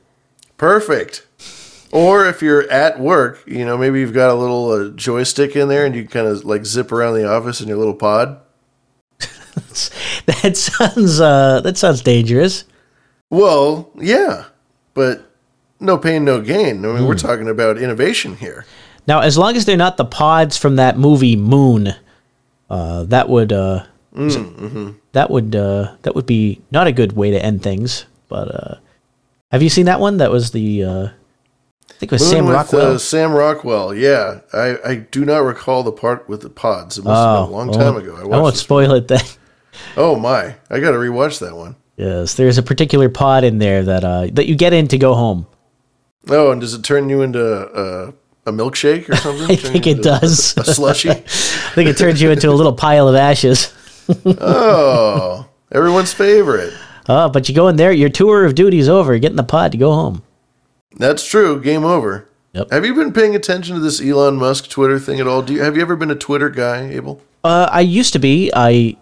Perfect. 0.57 1.27
Or 1.93 2.27
if 2.27 2.41
you're 2.43 2.69
at 2.71 2.99
work, 2.99 3.45
you 3.47 3.65
know, 3.67 3.77
maybe 3.77 4.01
you've 4.01 4.15
got 4.15 4.31
a 4.31 4.35
little 4.35 4.71
uh, 4.71 4.89
joystick 4.97 5.55
in 5.55 5.69
there 5.69 5.85
and 5.85 5.95
you 5.95 6.09
kind 6.09 6.27
of 6.27 6.45
like 6.45 6.65
zip 6.65 6.91
around 6.91 7.15
the 7.15 7.31
office 7.31 7.61
in 7.61 7.69
your 7.69 7.77
little 7.77 7.95
pod. 7.95 8.41
That 10.27 10.57
sounds 10.57 11.21
uh, 11.21 11.61
that 11.63 11.77
sounds 11.77 12.01
dangerous. 12.01 12.65
Well, 13.31 13.91
yeah, 13.99 14.47
but 14.95 15.32
no 15.83 15.99
pain, 15.99 16.25
no 16.25 16.41
gain. 16.41 16.85
I 16.85 16.89
mean, 16.89 16.97
Hmm. 16.99 17.07
we're 17.07 17.15
talking 17.15 17.49
about 17.49 17.77
innovation 17.79 18.37
here. 18.37 18.65
Now, 19.07 19.21
as 19.21 19.37
long 19.37 19.57
as 19.57 19.65
they're 19.65 19.77
not 19.77 19.97
the 19.97 20.05
pods 20.05 20.57
from 20.57 20.77
that 20.77 20.97
movie 20.97 21.37
Moon, 21.37 21.95
uh, 22.71 23.03
that 23.05 23.29
would 23.29 23.53
uh, 23.53 23.85
that 25.13 25.31
would 25.31 25.55
uh, 25.57 25.93
that 26.03 26.15
would 26.15 26.27
be 26.27 26.61
not 26.71 26.87
a 26.87 26.93
good 26.93 27.13
way 27.15 27.31
to 27.31 27.45
end 27.45 27.63
things. 27.63 28.07
But 28.29 28.55
uh, 28.55 28.75
have 29.51 29.63
you 29.63 29.69
seen 29.69 29.87
that 29.87 30.01
one? 30.01 30.19
That 30.19 30.31
was 30.31 30.53
the 30.53 30.85
uh, 30.85 31.05
I 31.91 31.93
think 31.99 32.13
it 32.13 32.13
was 32.13 32.23
Moon 32.23 32.31
Sam 32.31 32.45
with, 32.47 32.55
Rockwell. 32.55 32.95
Uh, 32.95 32.99
Sam 32.99 33.33
Rockwell, 33.33 33.95
yeah. 33.95 34.41
I, 34.53 34.79
I 34.85 34.95
do 35.11 35.25
not 35.25 35.39
recall 35.39 35.83
the 35.83 35.93
part 35.93 36.29
with 36.29 36.41
the 36.41 36.51
pods. 36.51 36.97
It 36.99 37.05
must 37.05 37.19
have 37.21 37.47
been 37.49 37.55
a 37.55 37.57
long 37.57 37.73
time 37.73 37.97
ago. 37.97 38.17
I 38.17 38.23
I 38.23 38.41
won't 38.41 38.57
spoil 38.57 38.93
it 38.93 39.09
then. 39.09 39.21
Oh 39.97 40.17
my! 40.19 40.55
I 40.71 40.81
got 40.81 40.91
to 40.93 40.99
rewatch 40.99 41.41
that 41.41 41.57
one. 41.57 41.77
Yes, 41.97 42.35
there's 42.35 42.59
a 42.59 42.63
particular 42.63 43.09
pod 43.09 43.43
in 43.43 43.59
there 43.59 43.83
that 43.83 44.05
uh, 44.05 44.29
that 44.33 44.47
you 44.47 44.55
get 44.55 44.73
in 44.73 44.87
to 44.89 44.99
go 44.99 45.15
home. 45.15 45.47
Oh, 46.29 46.51
and 46.51 46.61
does 46.61 46.75
it 46.75 46.83
turn 46.85 47.09
you 47.09 47.23
into 47.23 47.45
uh, 47.45 48.13
a 48.47 48.53
milkshake 48.53 49.09
or 49.09 49.17
something? 49.17 49.51
I 49.51 49.57
think 49.57 49.87
it 49.87 50.03
does. 50.03 50.57
A 50.57 50.65
slushy. 50.65 51.11
I 51.11 51.15
think 51.75 51.89
it 51.89 51.97
turns 51.99 52.21
you 52.23 52.31
into 52.31 52.49
a 52.51 52.53
little 52.53 52.75
pile 52.75 53.09
of 53.09 53.15
ashes. 53.15 53.73
oh, 54.27 55.49
everyone's 55.73 56.13
favorite. 56.13 56.73
Uh, 57.09 57.29
but 57.29 57.49
you 57.49 57.55
go 57.55 57.69
in 57.69 57.77
there, 57.77 57.93
your 57.93 58.09
tour 58.09 58.45
of 58.45 58.55
duty's 58.55 58.89
over. 58.89 59.19
Get 59.19 59.31
in 59.31 59.37
the 59.37 59.43
pod 59.43 59.73
to 59.73 59.79
go 59.79 59.93
home. 59.93 60.23
That's 60.97 61.27
true. 61.27 61.61
Game 61.61 61.85
over. 61.85 62.29
Yep. 62.53 62.71
Have 62.71 62.85
you 62.85 62.95
been 62.95 63.13
paying 63.13 63.35
attention 63.35 63.75
to 63.77 63.81
this 63.81 64.01
Elon 64.01 64.37
Musk 64.37 64.69
Twitter 64.69 64.99
thing 65.01 65.19
at 65.21 65.27
all? 65.27 65.43
Do 65.43 65.55
you 65.55 65.63
have 65.63 65.75
you 65.75 65.83
ever 65.83 65.97
been 65.97 66.11
a 66.11 66.15
Twitter 66.15 66.51
guy, 66.51 66.83
Abel? 66.91 67.21
Uh, 67.43 67.69
I 67.73 67.81
used 67.81 68.13
to 68.13 68.19
be. 68.19 68.51
I 68.55 68.97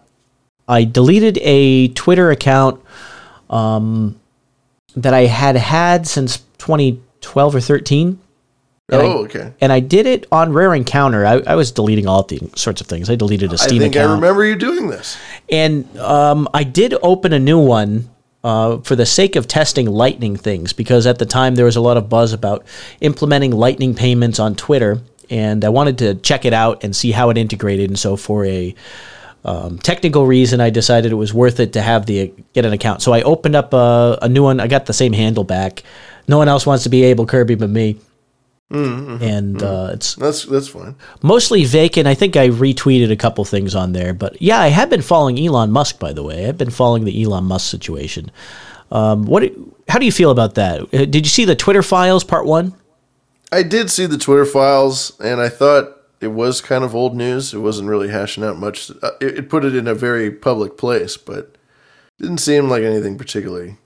I 0.69 0.85
deleted 0.85 1.37
a 1.43 1.89
Twitter 1.89 2.31
account 2.31 2.81
um, 3.51 4.21
that 4.95 5.13
I 5.13 5.23
had 5.23 5.57
had 5.57 6.07
since 6.07 6.43
2012 7.21 7.55
or 7.55 7.61
13. 7.61 8.19
And 8.93 9.01
I- 9.01 9.05
oh, 9.05 9.25
okay. 9.25 9.53
And 9.61 9.73
I 9.73 9.81
did 9.81 10.07
it 10.07 10.27
on 10.33 10.53
Rare 10.53 10.75
Encounter. 10.75 11.25
I, 11.25 11.41
I 11.47 11.55
was 11.55 11.71
deleting 11.71 12.07
all 12.07 12.25
the 12.25 12.41
sorts 12.57 12.81
of 12.81 12.87
things. 12.87 13.09
I 13.09 13.15
deleted 13.15 13.51
a 13.51 13.55
I 13.55 13.57
Steam 13.57 13.79
think 13.81 13.95
account. 13.95 14.11
I 14.11 14.15
remember 14.15 14.45
you 14.45 14.57
doing 14.57 14.89
this. 14.89 15.17
And 15.49 15.97
um, 15.99 16.49
I 16.53 16.65
did 16.65 16.95
open 17.03 17.33
a 17.33 17.39
new 17.39 17.59
one 17.59 18.11
uh, 18.43 18.79
for 18.79 18.97
the 18.97 19.07
sake 19.07 19.37
of 19.37 19.47
testing 19.47 19.87
Lightning 19.87 20.37
things 20.37 20.73
because 20.73 21.07
at 21.07 21.19
the 21.19 21.27
time 21.27 21.55
there 21.55 21.67
was 21.67 21.77
a 21.77 21.81
lot 21.81 21.97
of 21.97 22.09
buzz 22.09 22.33
about 22.33 22.65
implementing 23.01 23.53
Lightning 23.53 23.95
payments 23.95 24.41
on 24.41 24.57
Twitter, 24.57 25.01
and 25.29 25.65
I 25.65 25.69
wanted 25.69 25.99
to 25.99 26.15
check 26.17 26.45
it 26.45 26.53
out 26.53 26.83
and 26.83 26.97
see 26.97 27.13
how 27.13 27.31
it 27.31 27.39
integrated. 27.39 27.91
And 27.91 27.99
so, 27.99 28.17
for 28.17 28.45
a 28.45 28.75
um, 29.45 29.79
technical 29.79 30.27
reason, 30.27 30.61
I 30.61 30.71
decided 30.71 31.13
it 31.13 31.17
was 31.17 31.33
worth 31.33 31.61
it 31.61 31.75
to 31.75 31.83
have 31.83 32.07
the 32.07 32.33
get 32.53 32.65
an 32.65 32.73
account. 32.73 33.03
So 33.03 33.13
I 33.13 33.23
opened 33.23 33.57
up 33.57 33.73
a, 33.73 34.19
a 34.23 34.29
new 34.29 34.43
one. 34.43 34.61
I 34.61 34.67
got 34.67 34.87
the 34.87 34.93
same 34.93 35.13
handle 35.13 35.45
back. 35.45 35.83
No 36.31 36.39
one 36.39 36.49
else 36.49 36.65
wants 36.65 36.85
to 36.85 36.89
be 36.89 37.03
Abel 37.03 37.27
Kirby 37.27 37.57
but 37.57 37.71
me. 37.71 37.97
and 38.71 39.61
uh, 39.63 39.91
it's 39.95 40.15
That's 40.15 40.45
that's 40.45 40.69
fine. 40.69 40.95
mostly 41.23 41.65
vacant. 41.65 42.07
I 42.07 42.15
think 42.15 42.37
I 42.37 42.49
retweeted 42.51 43.11
a 43.11 43.17
couple 43.17 43.45
things 43.45 43.75
on 43.75 43.93
there, 43.93 44.15
but 44.15 44.41
yeah, 44.41 44.61
I 44.61 44.69
have 44.69 44.89
been 44.89 45.03
following 45.03 45.45
Elon 45.45 45.73
Musk. 45.73 45.99
By 45.99 46.13
the 46.13 46.23
way, 46.23 46.47
I've 46.47 46.57
been 46.57 46.71
following 46.71 47.05
the 47.05 47.21
Elon 47.23 47.45
Musk 47.45 47.69
situation. 47.69 48.31
Um, 48.93 49.25
what? 49.27 49.43
How 49.89 49.99
do 49.99 50.07
you 50.07 50.13
feel 50.13 50.31
about 50.31 50.55
that? 50.55 50.83
Uh, 50.95 51.05
Did 51.05 51.27
you 51.27 51.31
see 51.31 51.45
the 51.45 51.57
Twitter 51.57 51.83
files 51.83 52.23
part 52.23 52.47
one? 52.47 52.75
I 53.51 53.65
did 53.65 53.91
see 53.91 54.07
the 54.07 54.19
Twitter 54.19 54.45
files, 54.47 55.19
and 55.19 55.41
I 55.41 55.49
thought 55.49 55.97
it 56.21 56.29
was 56.29 56.61
kind 56.61 56.85
of 56.85 56.95
old 56.95 57.17
news. 57.17 57.53
It 57.53 57.59
wasn't 57.59 57.89
really 57.89 58.09
hashing 58.11 58.45
out 58.45 58.57
much. 58.57 58.93
Uh, 59.03 59.11
It, 59.21 59.39
it 59.39 59.49
put 59.51 59.65
it 59.65 59.75
in 59.75 59.89
a 59.89 59.95
very 59.97 60.31
public 60.31 60.79
place, 60.79 61.17
but 61.17 61.57
didn't 62.21 62.39
seem 62.39 62.69
like 62.69 62.85
anything 62.85 63.19
particularly 63.19 63.79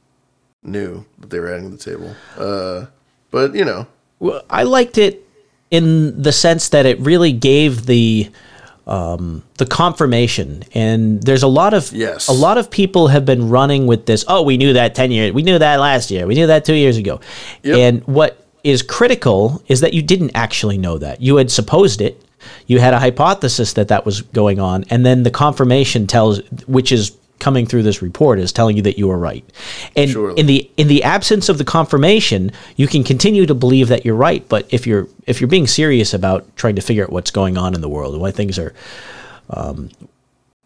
new 0.65 1.05
that 1.19 1.31
they 1.31 1.39
were 1.39 1.53
adding 1.53 1.71
to 1.71 1.77
the 1.77 1.91
table. 1.91 2.15
Uh, 2.37 2.87
but 3.31 3.55
you 3.55 3.65
know, 3.65 3.87
Well, 4.19 4.43
I 4.51 4.63
liked 4.65 4.99
it 4.99 5.27
in 5.71 6.23
the 6.23 6.33
sense 6.33 6.69
that 6.71 6.87
it 6.87 6.99
really 7.01 7.33
gave 7.33 7.87
the 7.87 8.31
um, 8.87 9.43
the 9.57 9.65
confirmation. 9.67 10.63
And 10.75 11.23
there's 11.23 11.43
a 11.43 11.49
lot 11.49 11.73
of 11.75 11.93
Yes. 11.93 12.29
a 12.29 12.33
lot 12.33 12.59
of 12.59 12.71
people 12.71 13.09
have 13.09 13.25
been 13.25 13.49
running 13.49 13.87
with 13.87 14.05
this. 14.07 14.25
Oh, 14.29 14.43
we 14.43 14.57
knew 14.57 14.75
that 14.75 14.95
ten 14.95 15.11
years. 15.11 15.33
We 15.33 15.43
knew 15.43 15.59
that 15.59 15.81
last 15.81 16.11
year. 16.11 16.27
We 16.27 16.35
knew 16.35 16.47
that 16.49 16.65
two 16.65 16.75
years 16.75 16.97
ago. 16.97 17.21
Yep. 17.63 17.77
And 17.79 18.03
what 18.07 18.47
is 18.63 18.83
critical 18.83 19.63
is 19.69 19.81
that 19.81 19.95
you 19.95 20.03
didn't 20.03 20.33
actually 20.35 20.79
know 20.79 20.99
that. 20.99 21.21
You 21.21 21.37
had 21.37 21.51
supposed 21.51 22.01
it. 22.01 22.23
You 22.67 22.79
had 22.79 22.93
a 22.93 22.99
hypothesis 22.99 23.73
that 23.73 23.89
that 23.89 24.05
was 24.05 24.21
going 24.21 24.61
on, 24.61 24.85
and 24.91 25.05
then 25.05 25.23
the 25.23 25.31
confirmation 25.31 26.07
tells, 26.07 26.41
which 26.67 26.93
is 26.93 27.13
coming 27.39 27.67
through 27.67 27.83
this 27.83 28.01
report, 28.01 28.39
is 28.39 28.53
telling 28.53 28.77
you 28.77 28.83
that 28.83 28.99
you 28.99 29.11
are 29.11 29.19
right. 29.19 29.45
And 29.97 30.11
Surely. 30.11 30.41
in 30.41 30.47
the 30.47 30.71
in 30.77 30.89
the 30.89 31.03
absence 31.03 31.49
of 31.49 31.59
the 31.59 31.65
confirmation, 31.65 32.53
you 32.77 32.87
can 32.87 33.05
continue 33.05 33.47
to 33.47 33.55
believe 33.55 33.89
that 33.89 34.05
you're 34.05 34.15
right. 34.15 34.49
But 34.49 34.67
if 34.71 34.87
you're 34.87 35.09
if 35.27 35.41
you're 35.41 35.49
being 35.49 35.67
serious 35.67 36.15
about 36.15 36.57
trying 36.57 36.77
to 36.77 36.83
figure 36.83 37.05
out 37.05 37.11
what's 37.11 37.31
going 37.31 37.59
on 37.59 37.75
in 37.75 37.81
the 37.81 37.89
world 37.89 38.15
and 38.15 38.23
why 38.23 38.31
things 38.31 38.59
are, 38.59 38.73
um, 39.51 39.91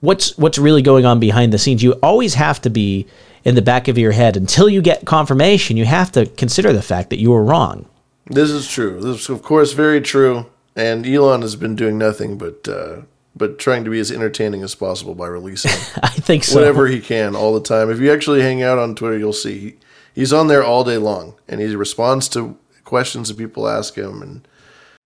what's 0.00 0.36
what's 0.38 0.58
really 0.58 0.82
going 0.82 1.04
on 1.04 1.18
behind 1.20 1.52
the 1.52 1.58
scenes, 1.58 1.82
you 1.82 1.92
always 1.94 2.34
have 2.34 2.60
to 2.62 2.70
be 2.70 3.06
in 3.44 3.54
the 3.54 3.62
back 3.62 3.88
of 3.88 3.96
your 3.96 4.12
head 4.12 4.36
until 4.36 4.68
you 4.68 4.82
get 4.82 5.06
confirmation. 5.06 5.76
You 5.76 5.84
have 5.86 6.12
to 6.12 6.26
consider 6.26 6.72
the 6.72 6.82
fact 6.82 7.10
that 7.10 7.18
you 7.18 7.30
were 7.30 7.42
wrong. 7.44 7.86
this 8.26 8.50
is 8.50 8.68
true. 8.68 9.00
This 9.00 9.22
is 9.22 9.28
of 9.30 9.42
course 9.42 9.72
very 9.72 10.00
true. 10.00 10.46
And 10.76 11.04
Elon 11.04 11.42
has 11.42 11.56
been 11.56 11.74
doing 11.74 11.98
nothing 11.98 12.38
but 12.38 12.68
uh, 12.68 13.02
but 13.38 13.58
trying 13.58 13.84
to 13.84 13.90
be 13.90 14.00
as 14.00 14.10
entertaining 14.12 14.62
as 14.62 14.74
possible 14.74 15.14
by 15.14 15.26
releasing 15.26 15.70
I 16.02 16.08
think 16.08 16.44
so. 16.44 16.58
whatever 16.58 16.86
he 16.86 17.00
can 17.00 17.34
all 17.34 17.54
the 17.54 17.60
time. 17.60 17.90
If 17.90 18.00
you 18.00 18.12
actually 18.12 18.42
hang 18.42 18.62
out 18.62 18.78
on 18.78 18.94
Twitter, 18.94 19.18
you'll 19.18 19.32
see 19.32 19.58
he, 19.58 19.76
he's 20.14 20.32
on 20.32 20.48
there 20.48 20.62
all 20.64 20.84
day 20.84 20.98
long, 20.98 21.34
and 21.48 21.60
he 21.60 21.74
responds 21.74 22.28
to 22.30 22.58
questions 22.84 23.28
that 23.28 23.38
people 23.38 23.68
ask 23.68 23.96
him, 23.96 24.20
and 24.22 24.48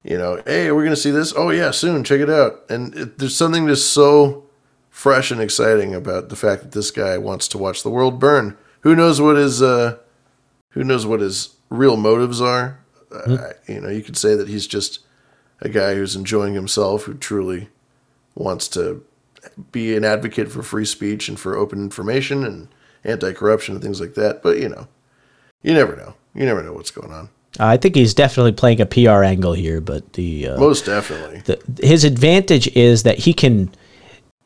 you 0.02 0.18
know, 0.18 0.42
hey, 0.46 0.72
we're 0.72 0.84
gonna 0.84 0.96
see 0.96 1.10
this. 1.10 1.32
Oh 1.36 1.50
yeah, 1.50 1.70
soon. 1.70 2.02
Check 2.04 2.20
it 2.20 2.30
out. 2.30 2.64
And 2.68 2.94
it, 2.94 3.18
there's 3.18 3.36
something 3.36 3.66
just 3.66 3.92
so 3.92 4.44
fresh 4.90 5.30
and 5.30 5.40
exciting 5.40 5.94
about 5.94 6.28
the 6.28 6.36
fact 6.36 6.62
that 6.62 6.72
this 6.72 6.90
guy 6.90 7.18
wants 7.18 7.48
to 7.48 7.58
watch 7.58 7.82
the 7.82 7.90
world 7.90 8.18
burn. 8.18 8.56
Who 8.80 8.96
knows 8.96 9.20
what 9.20 9.36
his 9.36 9.62
uh, 9.62 9.98
who 10.70 10.84
knows 10.84 11.06
what 11.06 11.20
his 11.20 11.56
real 11.70 11.96
motives 11.96 12.40
are? 12.40 12.80
Uh, 13.12 13.50
you 13.68 13.80
know, 13.80 13.90
you 13.90 14.02
could 14.02 14.16
say 14.16 14.34
that 14.34 14.48
he's 14.48 14.66
just 14.66 15.00
a 15.60 15.68
guy 15.68 15.94
who's 15.94 16.16
enjoying 16.16 16.54
himself, 16.54 17.04
who 17.04 17.14
truly 17.14 17.68
wants 18.34 18.68
to 18.68 19.04
be 19.72 19.96
an 19.96 20.04
advocate 20.04 20.50
for 20.50 20.62
free 20.62 20.84
speech 20.84 21.28
and 21.28 21.38
for 21.38 21.56
open 21.56 21.80
information 21.80 22.44
and 22.44 22.68
anti-corruption 23.04 23.74
and 23.74 23.82
things 23.84 24.00
like 24.00 24.14
that. 24.14 24.42
But 24.42 24.58
you 24.58 24.68
know, 24.68 24.86
you 25.62 25.74
never 25.74 25.96
know. 25.96 26.14
You 26.34 26.44
never 26.46 26.62
know 26.62 26.72
what's 26.72 26.90
going 26.90 27.12
on. 27.12 27.28
I 27.60 27.76
think 27.76 27.94
he's 27.96 28.14
definitely 28.14 28.52
playing 28.52 28.80
a 28.80 28.86
PR 28.86 29.22
angle 29.22 29.52
here, 29.52 29.80
but 29.82 30.14
the 30.14 30.48
uh, 30.48 30.58
Most 30.58 30.86
definitely. 30.86 31.40
the, 31.40 31.60
his 31.86 32.04
advantage 32.04 32.66
is 32.74 33.02
that 33.02 33.18
he 33.18 33.34
can 33.34 33.70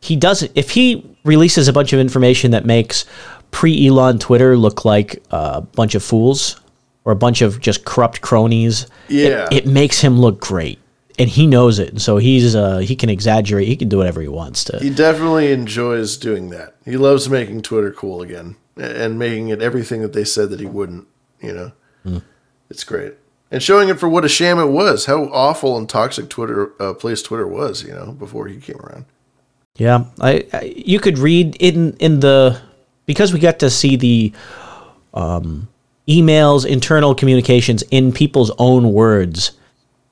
he 0.01 0.17
doesn't. 0.17 0.51
If 0.55 0.71
he 0.71 1.09
releases 1.25 1.69
a 1.69 1.73
bunch 1.73 1.93
of 1.93 2.01
information 2.01 2.51
that 2.51 2.65
makes 2.65 3.05
pre 3.53 3.87
Elon 3.87 4.19
Twitter 4.19 4.57
look 4.57 4.85
like 4.85 5.23
a 5.31 5.61
bunch 5.61 5.95
of 5.95 6.03
fools 6.03 6.61
or 7.05 7.13
a 7.13 7.17
bunch 7.17 7.43
of 7.43 7.61
just 7.61 7.85
corrupt 7.85 8.21
cronies, 8.21 8.85
it- 9.09 9.31
Yeah. 9.31 9.49
it, 9.53 9.67
makes 9.67 10.01
him 10.01 10.19
look 10.21 10.41
great, 10.41 10.81
and 11.19 11.29
he 11.29 11.47
knows 11.47 11.79
it. 11.79 11.91
And 11.91 12.03
so 12.03 12.17
he's 12.19 12.55
uh, 12.55 12.79
he 12.79 12.97
can 12.97 13.09
exaggerate. 13.09 13.69
He 13.69 13.77
can 13.77 13.89
do 13.89 13.99
whatever 13.99 14.21
he 14.21 14.29
wants 14.29 14.65
to. 14.65 14.79
He 14.79 14.91
definitely 14.91 15.53
enjoys 15.53 16.17
doing 16.17 16.51
that. 16.51 16.77
He 16.85 16.97
loves 16.97 17.29
making 17.29 17.63
Twitter 17.63 17.91
cool 17.93 18.23
again 18.23 18.57
and 18.77 19.19
making 19.19 19.49
it 19.49 19.63
everything 19.63 20.03
that 20.03 20.13
they 20.13 20.25
said 20.25 20.51
that 20.51 20.61
he 20.61 20.67
wouldn't. 20.67 21.07
You 21.41 21.53
know, 21.53 21.73
Hmm. 22.05 22.19
it's 22.71 22.85
great 22.85 23.15
and 23.51 23.63
showing 23.63 23.89
it 23.89 23.99
for 24.01 24.09
what 24.09 24.25
a 24.25 24.29
sham 24.29 24.59
it 24.59 24.67
was. 24.67 25.07
How 25.07 25.25
awful 25.25 25.77
and 25.77 25.89
toxic 25.89 26.29
Twitter 26.29 26.73
uh, 26.81 26.95
place 26.95 27.23
Twitter 27.23 27.47
was. 27.47 27.83
You 27.83 27.93
know, 27.93 28.13
before 28.13 28.49
he 28.49 28.57
came 28.59 28.79
around. 28.81 29.05
Yeah, 29.77 30.05
I, 30.21 30.47
I 30.53 30.75
you 30.77 30.99
could 30.99 31.19
read 31.19 31.57
in 31.57 31.95
in 31.99 32.21
the 32.21 32.61
because 33.05 33.33
we 33.33 33.39
got 33.39 33.59
to 33.61 33.71
see 33.71 33.97
the 33.97 34.33
um, 35.15 35.69
emails, 36.09 36.67
internal 36.67 37.15
communications 37.15 37.83
in 37.91 38.13
people's 38.13 38.51
own 38.59 38.93
words. 38.93 39.53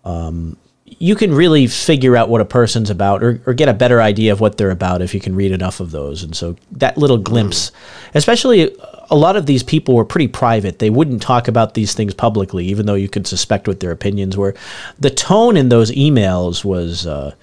Um, 0.05 0.57
you 1.05 1.15
can 1.15 1.35
really 1.35 1.67
figure 1.67 2.17
out 2.17 2.31
what 2.31 2.41
a 2.41 2.47
person's 2.47 2.89
about, 2.89 3.23
or, 3.23 3.39
or 3.45 3.53
get 3.53 3.69
a 3.69 3.75
better 3.75 4.01
idea 4.01 4.33
of 4.33 4.41
what 4.41 4.57
they're 4.57 4.71
about 4.71 5.03
if 5.03 5.13
you 5.13 5.21
can 5.21 5.35
read 5.37 5.53
enough 5.53 5.79
of 5.79 5.91
those. 5.91 6.23
And 6.23 6.35
so 6.35 6.57
that 6.73 6.97
little 6.97 7.19
glimpse, 7.19 7.73
especially 8.15 8.75
a 9.11 9.15
lot 9.15 9.37
of 9.37 9.45
these 9.45 9.63
people 9.63 9.95
were 9.95 10.07
pretty 10.07 10.29
private. 10.29 10.79
They 10.79 10.89
wouldn't 10.89 11.21
talk 11.21 11.47
about 11.47 11.75
these 11.75 11.93
things 11.93 12.15
publicly, 12.15 12.65
even 12.65 12.87
though 12.87 12.95
you 12.95 13.11
could 13.11 13.27
suspect 13.27 13.69
what 13.69 13.81
their 13.81 13.91
opinions 13.91 14.39
were. 14.39 14.55
The 14.99 15.11
tone 15.11 15.59
in 15.59 15.69
those 15.69 15.91
emails 15.91 16.65
was 16.65 17.07
uh, 17.07 17.35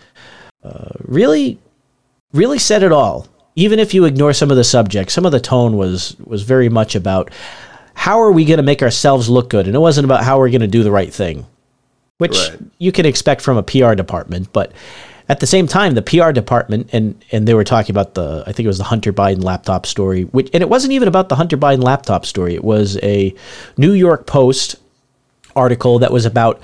uh, 0.63 0.89
really 1.01 1.59
really 2.33 2.59
said 2.59 2.81
it 2.81 2.91
all. 2.91 3.27
Even 3.55 3.77
if 3.77 3.93
you 3.93 4.05
ignore 4.05 4.33
some 4.33 4.49
of 4.49 4.57
the 4.57 4.63
subject, 4.63 5.11
some 5.11 5.25
of 5.25 5.31
the 5.31 5.39
tone 5.39 5.77
was 5.77 6.15
was 6.25 6.41
very 6.41 6.69
much 6.69 6.95
about 6.95 7.29
how 7.93 8.19
are 8.21 8.31
we 8.31 8.43
going 8.43 8.57
to 8.57 8.63
make 8.63 8.81
ourselves 8.81 9.29
look 9.29 9.51
good, 9.51 9.67
and 9.67 9.75
it 9.75 9.79
wasn't 9.79 10.05
about 10.05 10.23
how 10.23 10.39
we're 10.39 10.49
going 10.49 10.61
to 10.61 10.67
do 10.67 10.81
the 10.81 10.97
right 10.99 11.13
thing, 11.13 11.45
which 12.21 12.37
Right. 12.37 12.59
you 12.77 12.91
can 12.91 13.07
expect 13.07 13.41
from 13.41 13.57
a 13.57 13.63
PR 13.63 13.95
department. 13.95 14.53
But 14.53 14.71
at 15.27 15.39
the 15.39 15.47
same 15.47 15.65
time, 15.65 15.95
the 15.95 16.03
PR 16.03 16.31
department 16.31 16.87
and 16.93 17.15
and 17.31 17.47
they 17.47 17.55
were 17.55 17.63
talking 17.63 17.91
about 17.95 18.13
the 18.13 18.43
I 18.45 18.51
think 18.51 18.65
it 18.65 18.67
was 18.67 18.77
the 18.77 18.83
Hunter 18.93 19.11
Biden 19.11 19.43
laptop 19.43 19.87
story, 19.87 20.25
which 20.25 20.47
and 20.53 20.61
it 20.61 20.69
wasn't 20.69 20.93
even 20.93 21.07
about 21.07 21.29
the 21.29 21.35
Hunter 21.35 21.57
Biden 21.57 21.81
laptop 21.81 22.27
story. 22.27 22.53
It 22.53 22.63
was 22.63 22.99
a 23.01 23.33
New 23.75 23.93
York 23.93 24.27
Post 24.27 24.75
article 25.55 25.97
that 25.97 26.11
was 26.11 26.27
about 26.27 26.61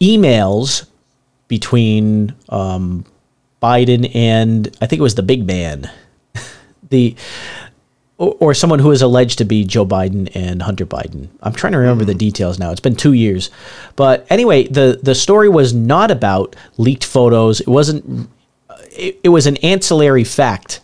emails 0.00 0.88
between 1.46 2.34
um, 2.48 3.04
Biden 3.62 4.10
and 4.12 4.76
I 4.80 4.86
think 4.86 4.98
it 4.98 5.04
was 5.04 5.14
the 5.14 5.22
big 5.22 5.46
man, 5.46 5.88
the 6.90 7.14
or, 8.18 8.36
or 8.40 8.54
someone 8.54 8.80
who 8.80 8.90
is 8.90 9.00
alleged 9.00 9.38
to 9.38 9.44
be 9.44 9.64
Joe 9.64 9.86
Biden 9.86 10.30
and 10.34 10.62
Hunter 10.62 10.84
Biden. 10.84 11.28
I'm 11.40 11.54
trying 11.54 11.72
to 11.72 11.78
remember 11.78 12.04
the 12.04 12.14
details 12.14 12.58
now. 12.58 12.70
It's 12.70 12.80
been 12.80 12.96
two 12.96 13.14
years, 13.14 13.50
but 13.96 14.26
anyway, 14.28 14.64
the 14.64 15.00
the 15.02 15.14
story 15.14 15.48
was 15.48 15.72
not 15.72 16.10
about 16.10 16.54
leaked 16.76 17.04
photos. 17.04 17.60
It 17.60 17.68
wasn't. 17.68 18.28
It, 18.90 19.20
it 19.22 19.28
was 19.28 19.46
an 19.46 19.56
ancillary 19.58 20.24
fact 20.24 20.80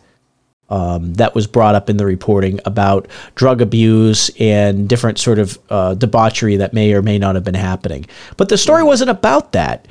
um, 0.70 1.14
that 1.14 1.34
was 1.34 1.46
brought 1.46 1.74
up 1.74 1.90
in 1.90 1.96
the 1.96 2.06
reporting 2.06 2.60
about 2.64 3.08
drug 3.34 3.60
abuse 3.60 4.30
and 4.40 4.88
different 4.88 5.18
sort 5.18 5.38
of 5.38 5.58
uh, 5.68 5.94
debauchery 5.94 6.56
that 6.56 6.72
may 6.72 6.92
or 6.94 7.02
may 7.02 7.18
not 7.18 7.34
have 7.34 7.44
been 7.44 7.54
happening. 7.54 8.06
But 8.36 8.48
the 8.48 8.58
story 8.58 8.82
wasn't 8.82 9.10
about 9.10 9.52
that. 9.52 9.86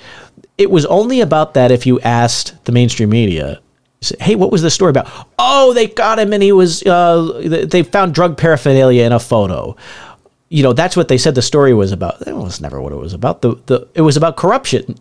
It 0.57 0.71
was 0.71 0.85
only 0.85 1.21
about 1.21 1.53
that 1.55 1.71
if 1.71 1.85
you 1.85 1.99
asked 2.01 2.65
the 2.65 2.71
mainstream 2.71 3.09
media, 3.09 3.59
say, 4.03 4.15
"Hey, 4.19 4.35
what 4.35 4.51
was 4.51 4.61
the 4.61 4.69
story 4.69 4.89
about?" 4.89 5.09
Oh, 5.39 5.73
they 5.73 5.87
got 5.87 6.19
him, 6.19 6.33
and 6.33 6.43
he 6.43 6.51
was, 6.51 6.83
uh, 6.83 7.65
they 7.67 7.83
found 7.83 8.13
drug 8.13 8.37
paraphernalia 8.37 9.03
in 9.03 9.11
a 9.11 9.19
photo. 9.19 9.75
You 10.49 10.63
know, 10.63 10.73
that's 10.73 10.95
what 10.95 11.07
they 11.07 11.17
said 11.17 11.35
the 11.35 11.41
story 11.41 11.73
was 11.73 11.91
about. 11.91 12.19
That 12.19 12.35
was 12.35 12.61
never 12.61 12.81
what 12.81 12.93
it 12.93 12.97
was 12.97 13.13
about. 13.13 13.41
The 13.41 13.55
the 13.65 13.87
it 13.95 14.01
was 14.01 14.17
about 14.17 14.37
corruption. 14.37 14.99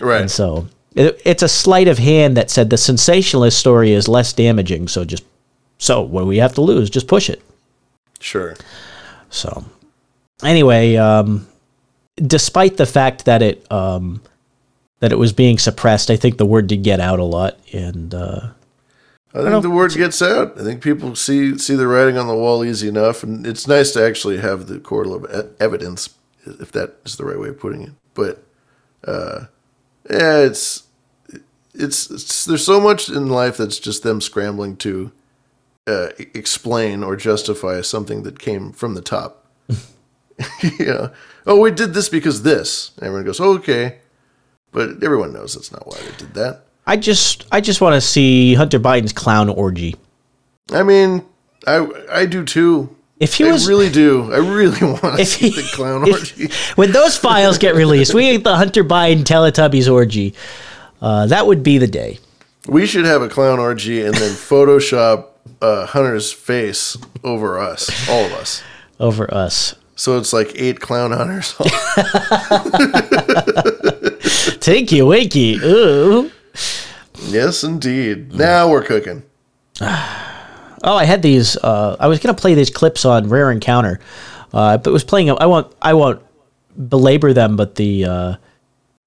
Right. 0.00 0.22
And 0.22 0.30
so 0.30 0.66
it, 0.94 1.20
it's 1.24 1.42
a 1.42 1.48
sleight 1.48 1.88
of 1.88 1.98
hand 1.98 2.36
that 2.36 2.50
said 2.50 2.70
the 2.70 2.76
sensationalist 2.76 3.58
story 3.58 3.92
is 3.92 4.08
less 4.08 4.32
damaging. 4.32 4.88
So 4.88 5.04
just 5.04 5.24
so 5.78 6.02
what 6.02 6.22
do 6.22 6.26
we 6.26 6.38
have 6.38 6.54
to 6.54 6.60
lose? 6.60 6.90
Just 6.90 7.06
push 7.06 7.30
it. 7.30 7.42
Sure. 8.18 8.56
So 9.30 9.64
anyway, 10.42 10.96
um, 10.96 11.46
despite 12.16 12.76
the 12.76 12.86
fact 12.86 13.26
that 13.26 13.42
it 13.42 13.70
um, 13.70 14.20
that 15.00 15.12
it 15.12 15.18
was 15.18 15.32
being 15.32 15.58
suppressed, 15.58 16.10
I 16.10 16.16
think 16.16 16.38
the 16.38 16.46
word 16.46 16.66
did 16.66 16.82
get 16.82 17.00
out 17.00 17.18
a 17.18 17.24
lot, 17.24 17.58
and 17.72 18.14
uh, 18.14 18.48
I 19.34 19.42
think 19.42 19.62
the 19.62 19.70
word 19.70 19.94
gets 19.94 20.20
out. 20.22 20.58
I 20.58 20.64
think 20.64 20.82
people 20.82 21.14
see 21.14 21.58
see 21.58 21.74
the 21.74 21.86
writing 21.86 22.16
on 22.16 22.26
the 22.26 22.34
wall 22.34 22.64
easy 22.64 22.88
enough, 22.88 23.22
and 23.22 23.46
it's 23.46 23.68
nice 23.68 23.92
to 23.92 24.04
actually 24.04 24.38
have 24.38 24.66
the 24.66 24.80
correlative 24.80 25.30
e- 25.30 25.54
evidence, 25.60 26.14
if 26.44 26.72
that 26.72 26.96
is 27.04 27.16
the 27.16 27.24
right 27.24 27.38
way 27.38 27.48
of 27.48 27.60
putting 27.60 27.82
it. 27.82 27.92
But 28.14 28.42
uh, 29.06 29.44
yeah, 30.10 30.38
it's, 30.38 30.84
it's 31.74 32.10
it's 32.10 32.44
there's 32.46 32.64
so 32.64 32.80
much 32.80 33.08
in 33.08 33.28
life 33.28 33.56
that's 33.58 33.78
just 33.78 34.02
them 34.02 34.20
scrambling 34.20 34.76
to 34.78 35.12
uh, 35.86 36.08
explain 36.34 37.02
or 37.02 37.16
justify 37.16 37.80
something 37.80 38.22
that 38.22 38.38
came 38.38 38.72
from 38.72 38.94
the 38.94 39.02
top. 39.02 39.46
yeah. 40.78 41.08
Oh, 41.46 41.60
we 41.60 41.70
did 41.70 41.94
this 41.94 42.08
because 42.08 42.42
this. 42.42 42.92
Everyone 43.00 43.24
goes, 43.24 43.40
oh, 43.40 43.54
okay, 43.54 43.98
but 44.72 45.02
everyone 45.02 45.32
knows 45.32 45.54
that's 45.54 45.72
not 45.72 45.86
why 45.86 45.98
they 45.98 46.16
did 46.18 46.34
that. 46.34 46.62
I 46.86 46.96
just 46.96 47.46
I 47.52 47.60
just 47.60 47.80
want 47.80 47.94
to 47.94 48.00
see 48.00 48.54
Hunter 48.54 48.80
Biden's 48.80 49.12
clown 49.12 49.48
orgy. 49.48 49.96
I 50.70 50.82
mean, 50.82 51.24
I 51.66 51.86
I 52.10 52.26
do 52.26 52.44
too. 52.44 52.94
If 53.20 53.34
he 53.34 53.48
I 53.48 53.52
was 53.52 53.68
really 53.68 53.90
do. 53.90 54.32
I 54.32 54.38
really 54.38 54.80
want 54.80 55.00
to 55.02 55.18
if 55.20 55.28
see 55.28 55.50
he, 55.50 55.62
the 55.62 55.68
clown 55.74 56.06
if- 56.06 56.38
orgy. 56.38 56.50
when 56.76 56.92
those 56.92 57.16
files 57.16 57.58
get 57.58 57.74
released, 57.74 58.14
we 58.14 58.30
get 58.32 58.44
the 58.44 58.56
Hunter 58.56 58.84
Biden 58.84 59.24
Teletubbies 59.24 59.90
orgy. 59.92 60.34
Uh, 61.02 61.26
that 61.26 61.46
would 61.46 61.62
be 61.62 61.78
the 61.78 61.86
day. 61.86 62.18
We 62.66 62.86
should 62.86 63.04
have 63.06 63.22
a 63.22 63.28
clown 63.28 63.58
orgy 63.58 64.04
and 64.04 64.14
then 64.14 64.32
Photoshop 64.34 65.26
uh, 65.62 65.86
Hunter's 65.86 66.32
face 66.32 66.96
over 67.24 67.58
us, 67.58 67.88
all 68.08 68.24
of 68.26 68.32
us. 68.32 68.62
over 69.00 69.32
us. 69.32 69.74
So 69.96 70.18
it's 70.18 70.32
like 70.32 70.52
eight 70.54 70.80
clown 70.80 71.10
hunters. 71.12 71.54
Tinky 74.68 75.00
Winky. 75.00 75.54
Ooh. 75.64 76.30
yes, 77.22 77.64
indeed. 77.64 78.34
Now 78.34 78.68
we're 78.68 78.82
cooking. 78.82 79.22
Oh, 79.80 80.94
I 80.94 81.04
had 81.06 81.22
these. 81.22 81.56
Uh, 81.56 81.96
I 81.98 82.06
was 82.06 82.20
gonna 82.20 82.34
play 82.34 82.54
these 82.54 82.68
clips 82.68 83.04
on 83.06 83.30
Rare 83.30 83.50
Encounter, 83.50 83.98
uh, 84.52 84.76
but 84.76 84.86
it 84.86 84.92
was 84.92 85.04
playing. 85.04 85.30
I 85.30 85.46
won't. 85.46 85.74
I 85.80 85.94
won't 85.94 86.22
belabor 86.88 87.32
them. 87.32 87.56
But 87.56 87.76
the 87.76 88.04
uh, 88.04 88.36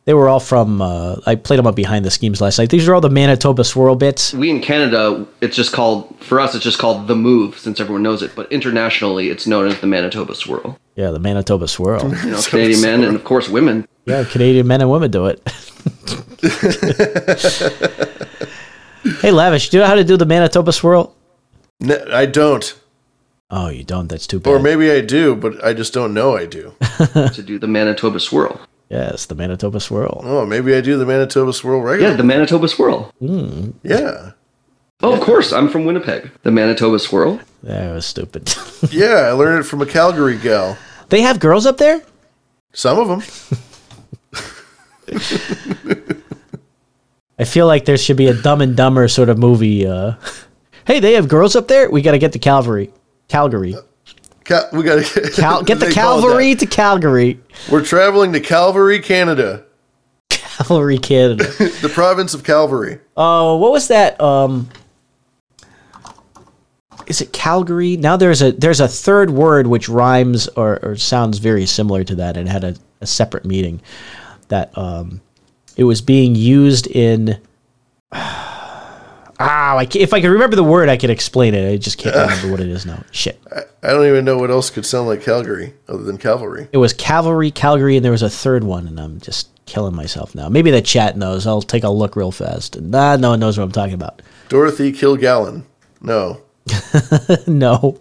they 0.06 0.14
were 0.14 0.28
all 0.28 0.40
from. 0.40 0.82
Uh, 0.82 1.18
I 1.26 1.36
played 1.36 1.60
them 1.60 1.68
up 1.68 1.76
behind 1.76 2.06
the 2.06 2.12
schemes 2.12 2.42
last 2.42 2.58
night. 2.58 2.70
These 2.70 2.88
are 2.88 2.96
all 2.96 3.02
the 3.02 3.10
Manitoba 3.10 3.64
swirl 3.64 3.96
bits. 3.96 4.34
we 4.34 4.50
in 4.50 4.62
Canada, 4.62 5.26
it's 5.42 5.56
just 5.56 5.74
called 5.74 6.16
for 6.20 6.40
us. 6.40 6.56
It's 6.56 6.64
just 6.64 6.80
called 6.80 7.08
the 7.08 7.16
move, 7.16 7.60
since 7.60 7.80
everyone 7.80 8.04
knows 8.04 8.22
it. 8.24 8.32
But 8.36 8.52
internationally, 8.52 9.30
it's 9.30 9.46
known 9.46 9.68
as 9.68 9.80
the 9.80 9.88
Manitoba 9.88 10.36
Swirl. 10.36 10.78
Yeah, 10.96 11.12
the 11.12 11.20
Manitoba 11.20 11.68
swirl. 11.68 12.14
You 12.26 12.32
know, 12.32 12.42
Canadian 12.42 12.82
men 12.82 13.04
and 13.04 13.16
of 13.16 13.24
course 13.24 13.48
women. 13.48 13.88
yeah, 14.06 14.24
Canadian 14.24 14.68
men 14.68 14.82
and 14.82 14.90
women 14.92 15.12
do 15.12 15.28
it. 15.28 15.42
hey, 19.22 19.32
lavish. 19.32 19.70
Do 19.70 19.78
you 19.78 19.82
know 19.84 19.88
how 19.88 19.96
to 19.96 20.04
do 20.04 20.18
the 20.18 20.26
Manitoba 20.26 20.74
swirl? 20.74 21.16
Ne- 21.80 22.12
I 22.12 22.26
don't. 22.26 22.78
Oh, 23.50 23.70
you 23.70 23.84
don't. 23.84 24.08
That's 24.08 24.28
too 24.28 24.40
bad. 24.40 24.50
Or 24.50 24.60
maybe 24.60 24.92
I 24.92 25.02
do, 25.02 25.36
but 25.36 25.64
I 25.64 25.74
just 25.74 25.94
don't 25.94 26.14
know 26.14 26.36
I 26.38 26.46
do. 26.46 26.74
to 27.34 27.44
do 27.46 27.60
the 27.60 27.68
Manitoba 27.68 28.20
Swirl. 28.22 28.62
Yes, 28.92 29.26
the 29.26 29.36
Manitoba 29.36 29.80
swirl. 29.80 30.22
Oh, 30.24 30.46
maybe 30.46 30.76
I 30.76 30.82
do 30.82 30.98
the 30.98 31.06
Manitoba 31.06 31.54
swirl 31.54 31.82
regularly. 31.82 32.12
Yeah, 32.14 32.18
the 32.18 32.24
Manitoba 32.24 32.68
Swirl. 32.68 33.12
Yeah. 33.84 34.32
Oh, 35.04 35.14
of 35.14 35.22
course, 35.22 35.52
I'm 35.52 35.68
from 35.70 35.86
Winnipeg. 35.86 36.30
The 36.44 36.52
Manitoba 36.52 37.00
Swirl. 37.00 37.40
That 37.64 37.92
was 37.94 38.06
stupid. 38.06 38.54
Yeah, 38.92 39.30
I 39.30 39.32
learned 39.32 39.60
it 39.64 39.68
from 39.68 39.82
a 39.82 39.86
Calgary 39.86 40.38
gal. 40.38 40.76
they 41.10 41.22
have 41.22 41.40
girls 41.40 41.66
up 41.68 41.78
there. 41.78 42.02
Some 42.74 42.98
of 43.00 43.08
them. 43.08 43.22
I 47.40 47.44
feel 47.44 47.68
like 47.68 47.86
there 47.86 47.98
should 47.98 48.18
be 48.18 48.28
a 48.28 48.34
Dumb 48.34 48.62
and 48.62 48.76
Dumber 48.76 49.08
sort 49.08 49.30
of 49.30 49.38
movie. 49.38 49.86
Uh, 49.88 50.14
hey, 50.86 51.00
they 51.00 51.14
have 51.14 51.28
girls 51.28 51.56
up 51.56 51.68
there. 51.68 51.90
We 51.90 52.02
got 52.02 52.12
to 52.12 52.20
get 52.20 52.34
to 52.34 52.40
Calvary, 52.40 52.92
Calgary. 53.28 53.76
Cal- 54.44 54.70
we 54.74 54.84
got 54.84 55.04
to 55.04 55.32
Cal- 55.32 55.64
get 55.64 55.80
the 55.80 55.92
Calvary 55.92 56.56
to 56.56 56.66
Calgary, 56.66 57.40
We're 57.72 57.84
traveling 57.84 58.34
to 58.34 58.40
Calvary, 58.40 59.00
Canada, 59.00 59.66
Calvary, 60.30 60.98
Canada. 60.98 61.44
the 61.82 61.92
province 61.94 62.34
of 62.34 62.44
Calvary. 62.44 63.00
Oh, 63.16 63.58
what 63.58 63.72
was 63.72 63.88
that? 63.90 64.20
Um, 64.20 64.70
is 67.08 67.22
it 67.22 67.34
Calgary? 67.34 67.98
Now 67.98 68.18
there's 68.18 68.42
a 68.42 68.52
there's 68.52 68.80
a 68.80 68.88
third 68.88 69.32
word 69.32 69.68
which 69.68 69.90
rhymes 69.90 70.48
or, 70.50 70.80
or 70.84 70.96
sounds 70.96 71.38
very 71.40 71.66
similar 71.66 72.04
to 72.04 72.16
that, 72.16 72.38
and 72.38 72.48
had 72.48 72.64
a, 72.64 72.76
a 73.02 73.08
separate 73.08 73.46
meaning. 73.46 73.82
That 74.48 74.78
um, 74.78 75.22
it 75.78 75.84
was 75.84 76.02
being 76.02 76.36
used 76.36 76.88
in. 76.88 77.40
I 78.12 78.51
Ah, 79.42 79.78
I 79.78 79.88
if 79.96 80.14
I 80.14 80.22
could 80.22 80.30
remember 80.30 80.56
the 80.56 80.64
word, 80.64 80.90
I 80.90 80.98
could 80.98 81.10
explain 81.10 81.54
it. 81.54 81.72
I 81.72 81.78
just 81.78 81.98
can't 81.98 82.16
remember 82.16 82.52
what 82.52 82.60
it 82.60 82.70
is 82.70 82.86
now. 82.86 83.04
Shit. 83.12 83.42
I 83.84 83.90
don't 83.90 84.06
even 84.06 84.26
know 84.26 84.38
what 84.38 84.52
else 84.52 84.70
could 84.70 84.86
sound 84.86 85.08
like 85.08 85.22
Calgary 85.22 85.74
other 85.88 86.04
than 86.04 86.18
cavalry. 86.18 86.68
It 86.72 86.78
was 86.78 86.94
Cavalry, 86.94 87.52
Calgary, 87.52 87.96
and 87.96 88.06
there 88.06 88.12
was 88.12 88.22
a 88.22 88.30
third 88.30 88.64
one, 88.64 88.88
and 88.88 89.00
I'm 89.00 89.20
just 89.20 89.50
killing 89.66 89.96
myself 89.96 90.36
now. 90.36 90.50
Maybe 90.50 90.70
the 90.70 90.82
chat 90.82 91.18
knows. 91.18 91.48
I'll 91.48 91.62
take 91.62 91.84
a 91.84 91.90
look 91.90 92.16
real 92.16 92.32
fast. 92.32 92.80
Nah, 92.80 93.16
no 93.18 93.32
one 93.32 93.40
knows 93.40 93.58
what 93.58 93.64
I'm 93.64 93.72
talking 93.72 93.94
about. 93.94 94.22
Dorothy 94.50 94.92
Kilgallen. 94.92 95.64
No. 96.02 96.42
no. 97.48 98.00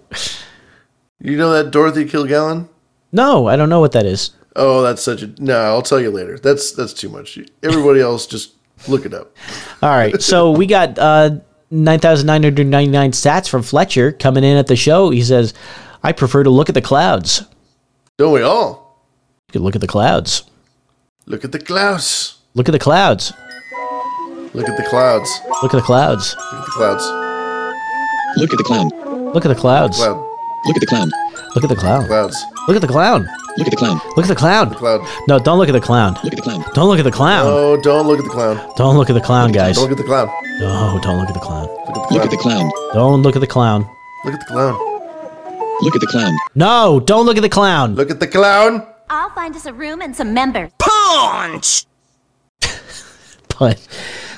You 1.20 1.36
know 1.36 1.52
that 1.52 1.70
Dorothy 1.70 2.04
Kilgallen? 2.04 2.68
No, 3.12 3.46
I 3.46 3.56
don't 3.56 3.68
know 3.68 3.80
what 3.80 3.92
that 3.92 4.06
is. 4.06 4.32
Oh, 4.56 4.82
that's 4.82 5.02
such 5.02 5.22
a 5.22 5.28
no. 5.38 5.58
I'll 5.58 5.82
tell 5.82 6.00
you 6.00 6.10
later. 6.10 6.38
That's 6.38 6.72
that's 6.72 6.92
too 6.92 7.08
much. 7.08 7.38
Everybody 7.62 8.00
else, 8.00 8.26
just 8.26 8.54
look 8.88 9.06
it 9.06 9.14
up. 9.14 9.36
All 9.82 9.90
right, 9.90 10.20
so 10.20 10.50
we 10.50 10.66
got 10.66 10.98
uh, 10.98 11.30
9,999 11.70 13.12
sats 13.12 13.48
from 13.48 13.62
Fletcher 13.62 14.12
coming 14.12 14.44
in 14.44 14.56
at 14.56 14.66
the 14.66 14.76
show. 14.76 15.10
He 15.10 15.22
says, 15.22 15.54
I 16.02 16.12
prefer 16.12 16.42
to 16.42 16.50
look 16.50 16.68
at 16.68 16.74
the 16.74 16.82
clouds. 16.82 17.44
Don't 18.16 18.32
we 18.32 18.42
all? 18.42 19.04
You 19.48 19.52
can 19.52 19.62
look 19.62 19.74
at 19.74 19.80
the 19.80 19.86
clouds. 19.86 20.44
Look 21.26 21.44
at 21.44 21.52
the 21.52 21.58
clouds. 21.58 22.38
Look 22.54 22.68
at 22.68 22.72
the 22.72 22.78
clouds. 22.78 23.32
Look 24.52 24.68
at 24.68 24.76
the 24.76 24.82
clouds. 24.82 25.30
Look 25.62 25.72
at 25.74 25.78
the 25.78 25.82
clouds. 25.82 26.34
Look 26.36 26.60
at 26.60 26.66
the 26.66 26.72
clouds. 26.72 27.04
Look 28.36 28.52
at 28.52 28.58
the 28.58 28.64
clown. 28.64 28.88
Look 29.32 29.44
at 29.44 29.48
the 29.48 29.54
clouds. 29.54 29.96
Cloud. 29.98 30.16
Look 30.66 30.76
at 30.76 30.80
the 30.80 30.86
clown. 30.86 31.10
Look 31.54 31.64
at 31.64 31.70
the 31.70 31.76
clown. 31.76 32.06
Clouds. 32.06 32.44
Look 32.66 32.76
at 32.76 32.82
the 32.82 32.88
clown. 32.88 33.28
Look 33.58 33.66
at 33.66 33.70
the 33.70 33.76
clown. 33.76 34.00
Look 34.16 34.24
at 34.26 34.28
the 34.28 34.34
clown. 34.34 34.74
Cloud. 34.74 35.06
No, 35.28 35.38
don't 35.38 35.58
look 35.58 35.68
at 35.68 35.72
the 35.72 35.80
clown. 35.80 36.14
Look 36.24 36.32
at 36.32 36.36
the 36.36 36.42
clown. 36.42 36.64
Don't 36.74 36.88
look 36.88 36.98
at 36.98 37.04
the 37.04 37.10
clown. 37.10 37.44
Oh, 37.46 37.76
don't 37.80 38.06
look 38.06 38.18
at 38.18 38.24
the 38.24 38.30
clown. 38.30 38.56
Don't 38.76 38.96
look 38.96 39.10
at 39.10 39.14
the 39.14 39.20
clown, 39.20 39.52
guys. 39.52 39.76
Don't 39.76 39.90
look 39.90 39.92
at 39.92 39.98
the 39.98 40.04
clown. 40.04 40.28
No, 40.60 40.98
don't 41.02 41.18
look 41.18 41.28
at 41.28 41.34
the 41.34 41.40
clown. 41.40 41.66
Look 41.66 41.88
at 41.88 41.94
the 41.94 42.00
Look 42.00 42.08
clown. 42.08 42.22
at 42.22 42.30
the 42.30 42.36
clown. 42.36 42.70
Don't 42.92 43.22
look 43.22 43.36
at 43.36 43.40
the 43.40 43.46
clown. 43.46 43.86
Look 44.24 44.34
at 44.34 44.40
the 44.40 44.46
clown. 44.46 44.78
Look 45.82 45.94
at 45.94 46.00
the 46.00 46.06
clown. 46.06 46.36
No, 46.54 47.00
don't 47.00 47.26
look 47.26 47.36
at 47.36 47.42
the 47.42 47.48
clown. 47.48 47.94
Look 47.94 48.10
at 48.10 48.20
the 48.20 48.26
clown. 48.28 48.86
I'll 49.08 49.30
find 49.30 49.54
us 49.56 49.66
a 49.66 49.72
room 49.72 50.00
and 50.02 50.14
some 50.14 50.32
members. 50.34 50.70
Punch. 50.78 51.86
But 53.58 53.86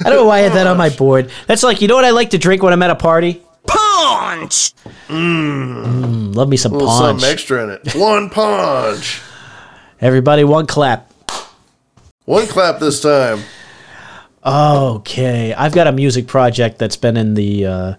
I 0.01 0.05
don't 0.05 0.17
know 0.17 0.25
why 0.25 0.39
I 0.39 0.41
had 0.43 0.53
that 0.53 0.67
on 0.67 0.77
my 0.77 0.89
board. 0.89 1.31
That's 1.47 1.63
like, 1.63 1.81
you 1.83 1.89
know 1.89 1.95
what 1.95 2.05
I 2.05 2.11
like 2.11 2.31
to 2.31 2.39
drink 2.39 2.63
when 2.63 2.73
I'm 2.73 2.83
at 2.83 2.91
a 2.91 2.95
party? 2.97 3.43
Punch. 3.67 4.73
Mm, 5.13 6.35
love 6.35 6.49
me 6.49 6.57
some 6.57 6.75
A 6.75 6.79
punch. 6.79 6.99
something 7.21 7.29
extra 7.31 7.65
in 7.65 7.71
it. 7.71 7.95
One 7.95 8.31
punch. 8.31 9.21
Everybody, 10.01 10.45
one 10.45 10.67
clap. 10.67 11.13
One 12.25 12.47
clap 12.47 12.79
this 12.81 13.01
time. 13.01 13.41
Okay, 14.45 15.55
I've 15.55 15.73
got 15.73 15.87
a 15.87 15.93
music 15.93 16.27
project 16.27 16.79
that's 16.79 16.97
been 16.97 17.17
in 17.17 17.35
the. 17.35 17.67
Uh, 17.67 17.95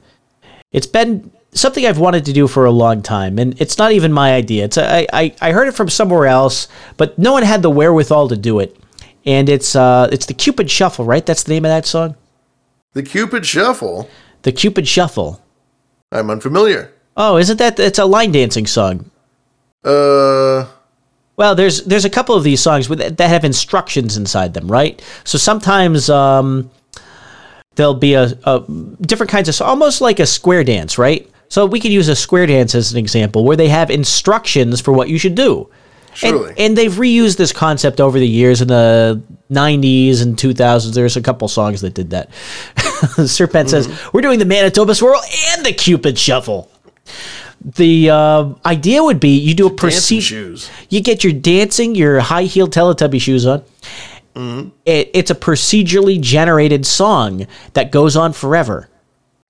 it's 0.71 0.87
been 0.87 1.31
something 1.53 1.85
I've 1.85 1.99
wanted 1.99 2.25
to 2.25 2.33
do 2.33 2.47
for 2.47 2.65
a 2.65 2.71
long 2.71 3.01
time, 3.01 3.37
and 3.39 3.59
it's 3.61 3.77
not 3.77 3.91
even 3.91 4.11
my 4.11 4.33
idea. 4.33 4.65
It's 4.65 4.77
I 4.77 5.07
I, 5.13 5.33
I 5.39 5.51
heard 5.51 5.67
it 5.67 5.73
from 5.75 5.87
somewhere 5.89 6.25
else, 6.25 6.67
but 6.97 7.17
no 7.17 7.31
one 7.33 7.43
had 7.43 7.61
the 7.61 7.69
wherewithal 7.69 8.27
to 8.29 8.35
do 8.37 8.59
it. 8.59 8.75
And 9.25 9.47
it's 9.47 9.75
uh 9.75 10.09
it's 10.11 10.25
the 10.25 10.33
Cupid 10.33 10.69
Shuffle, 10.69 11.05
right? 11.05 11.25
That's 11.25 11.43
the 11.43 11.53
name 11.53 11.63
of 11.63 11.69
that 11.69 11.85
song. 11.85 12.15
The 12.93 13.03
Cupid 13.03 13.45
Shuffle. 13.45 14.09
The 14.41 14.51
Cupid 14.51 14.85
Shuffle. 14.87 15.41
I'm 16.11 16.29
unfamiliar. 16.29 16.91
Oh, 17.15 17.37
isn't 17.37 17.57
that? 17.57 17.79
It's 17.79 17.99
a 17.99 18.05
line 18.05 18.31
dancing 18.31 18.65
song. 18.65 19.09
Uh, 19.83 20.65
Well, 21.35 21.55
there's 21.55 21.83
there's 21.83 22.05
a 22.05 22.09
couple 22.09 22.35
of 22.35 22.43
these 22.43 22.61
songs 22.61 22.89
with 22.89 22.99
that 23.17 23.19
have 23.29 23.43
instructions 23.43 24.17
inside 24.17 24.53
them, 24.53 24.67
right? 24.71 25.01
So 25.23 25.37
sometimes 25.37 26.09
um, 26.09 26.69
there'll 27.75 27.93
be 27.93 28.13
a, 28.13 28.37
a 28.45 28.63
different 29.01 29.31
kinds 29.31 29.49
of 29.49 29.61
almost 29.67 30.01
like 30.01 30.19
a 30.19 30.25
square 30.25 30.63
dance, 30.63 30.97
right? 30.97 31.29
So 31.49 31.65
we 31.65 31.79
could 31.79 31.91
use 31.91 32.07
a 32.07 32.15
square 32.15 32.47
dance 32.47 32.73
as 32.73 32.91
an 32.91 32.97
example 32.97 33.45
where 33.45 33.57
they 33.57 33.67
have 33.69 33.91
instructions 33.91 34.81
for 34.81 34.91
what 34.91 35.09
you 35.09 35.19
should 35.19 35.35
do. 35.35 35.69
Surely. 36.15 36.49
And, 36.49 36.59
and 36.59 36.77
they've 36.77 36.91
reused 36.91 37.37
this 37.37 37.51
concept 37.51 37.99
over 37.99 38.19
the 38.19 38.27
years 38.27 38.61
in 38.61 38.67
the 38.67 39.21
90s 39.51 40.21
and 40.21 40.37
2000s. 40.37 40.93
There's 40.93 41.17
a 41.17 41.21
couple 41.21 41.47
songs 41.47 41.81
that 41.81 41.93
did 41.93 42.11
that. 42.11 42.33
Serpent 43.27 43.69
says, 43.69 43.87
We're 44.13 44.21
doing 44.21 44.39
the 44.39 44.45
Manitoba 44.45 44.95
Swirl 44.95 45.21
and 45.49 45.65
the 45.65 45.73
Cupid 45.73 46.17
Shuffle. 46.17 46.69
The 47.63 48.09
uh, 48.09 48.53
idea 48.65 49.03
would 49.03 49.19
be 49.19 49.37
you 49.37 49.53
do 49.53 49.67
a 49.67 49.73
procedure. 49.73 50.55
You 50.89 51.01
get 51.01 51.23
your 51.23 51.33
dancing, 51.33 51.95
your 51.95 52.19
high 52.19 52.43
heeled 52.43 52.73
Teletubby 52.73 53.21
shoes 53.21 53.45
on. 53.45 53.63
It, 54.85 55.11
it's 55.13 55.31
a 55.31 55.35
procedurally 55.35 56.19
generated 56.19 56.85
song 56.85 57.47
that 57.73 57.91
goes 57.91 58.15
on 58.15 58.33
forever. 58.33 58.89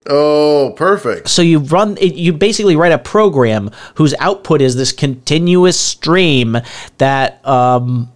Oh, 0.05 0.73
perfect. 0.75 1.29
So 1.29 1.41
you 1.41 1.59
run, 1.59 1.97
it, 1.97 2.15
you 2.15 2.33
basically 2.33 2.75
write 2.75 2.91
a 2.91 2.97
program 2.97 3.71
whose 3.95 4.13
output 4.19 4.61
is 4.61 4.75
this 4.75 4.91
continuous 4.91 5.79
stream 5.79 6.57
that 6.97 7.45
um, 7.47 8.11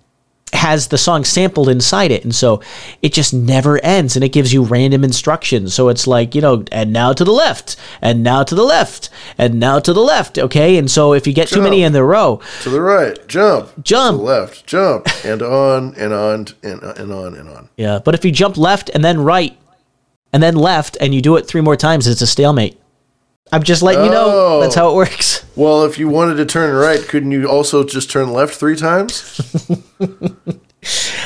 has 0.54 0.88
the 0.88 0.98
song 0.98 1.24
sampled 1.24 1.70
inside 1.70 2.12
it, 2.12 2.24
and 2.24 2.34
so 2.34 2.62
it 3.02 3.14
just 3.14 3.34
never 3.34 3.84
ends, 3.84 4.16
and 4.16 4.24
it 4.24 4.30
gives 4.30 4.54
you 4.54 4.64
random 4.64 5.04
instructions. 5.04 5.74
So 5.74 5.90
it's 5.90 6.08
like 6.08 6.34
you 6.36 6.42
know, 6.42 6.64
and 6.72 6.94
now 6.94 7.14
to 7.14 7.24
the 7.24 7.32
left, 7.32 7.76
and 8.02 8.24
now 8.24 8.44
to 8.44 8.56
the 8.56 8.64
left, 8.64 9.10
and 9.38 9.60
now 9.60 9.80
to 9.80 9.94
the 9.94 10.02
left. 10.02 10.38
Okay, 10.38 10.78
and 10.78 10.90
so 10.90 11.14
if 11.14 11.28
you 11.28 11.34
get 11.34 11.48
too 11.50 11.62
many 11.62 11.84
in 11.84 11.94
the 11.94 12.04
row, 12.04 12.42
To 12.64 12.70
the 12.70 12.82
right, 12.82 13.28
jump. 13.28 13.72
Jump. 13.84 14.16
To 14.16 14.18
the 14.18 14.24
left, 14.24 14.66
jump. 14.66 15.08
And 15.26 15.42
on 15.42 15.94
and 15.96 16.14
on 16.14 16.48
and, 16.64 16.82
and 16.84 17.12
on 17.12 17.34
and 17.36 17.50
on. 17.50 17.70
Yeah, 17.78 18.00
but 18.00 18.16
if 18.16 18.24
you 18.24 18.32
jump 18.32 18.58
left 18.58 18.90
and 18.94 19.04
then 19.04 19.20
right 19.20 19.58
and 20.32 20.42
then 20.42 20.56
left 20.56 20.98
and 21.02 21.14
you 21.14 21.22
do 21.22 21.36
it 21.36 21.48
three 21.48 21.62
more 21.62 21.76
times, 21.76 22.08
it's 22.08 22.22
a 22.22 22.28
stalemate. 22.28 22.80
I'm 23.52 23.64
just 23.64 23.82
letting 23.82 24.06
you 24.06 24.12
know 24.12 24.26
Oh. 24.28 24.62
that's 24.62 24.76
how 24.76 24.90
it 24.90 24.92
oh. 24.92 24.96
works. 24.96 25.44
Well, 25.58 25.86
if 25.86 25.98
you 25.98 26.08
wanted 26.08 26.36
to 26.36 26.46
turn 26.46 26.76
right, 26.76 27.02
couldn't 27.02 27.32
you 27.32 27.48
also 27.48 27.84
just 27.84 28.12
turn 28.12 28.32
left 28.32 28.54
three 28.54 28.76
times? 28.76 29.42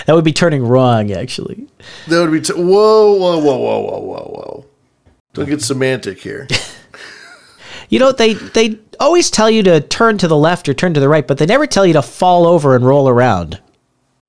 That 0.06 0.16
would 0.16 0.24
be 0.26 0.34
turning 0.34 0.64
wrong, 0.64 1.12
actually. 1.12 1.68
That 2.08 2.22
would 2.22 2.32
be. 2.32 2.42
T- 2.42 2.54
whoa, 2.54 3.14
whoa, 3.14 3.38
whoa, 3.38 3.58
whoa, 3.58 3.80
whoa, 3.80 4.00
whoa, 4.00 4.32
whoa. 4.34 4.66
Don't 5.34 5.48
get 5.48 5.62
semantic 5.62 6.20
here. 6.20 6.48
You 7.90 8.00
know, 8.00 8.14
they 8.14 8.36
they 8.36 8.80
always 9.02 9.30
tell 9.30 9.50
you 9.50 9.64
to 9.64 9.82
turn 9.82 10.18
to 10.20 10.28
the 10.30 10.38
left 10.38 10.70
or 10.70 10.74
turn 10.74 10.94
to 10.94 11.02
the 11.02 11.10
right, 11.10 11.28
but 11.28 11.38
they 11.38 11.46
never 11.46 11.68
tell 11.68 11.86
you 11.86 11.92
to 11.92 12.02
fall 12.02 12.48
over 12.48 12.74
and 12.74 12.86
roll 12.86 13.10
around. 13.10 13.60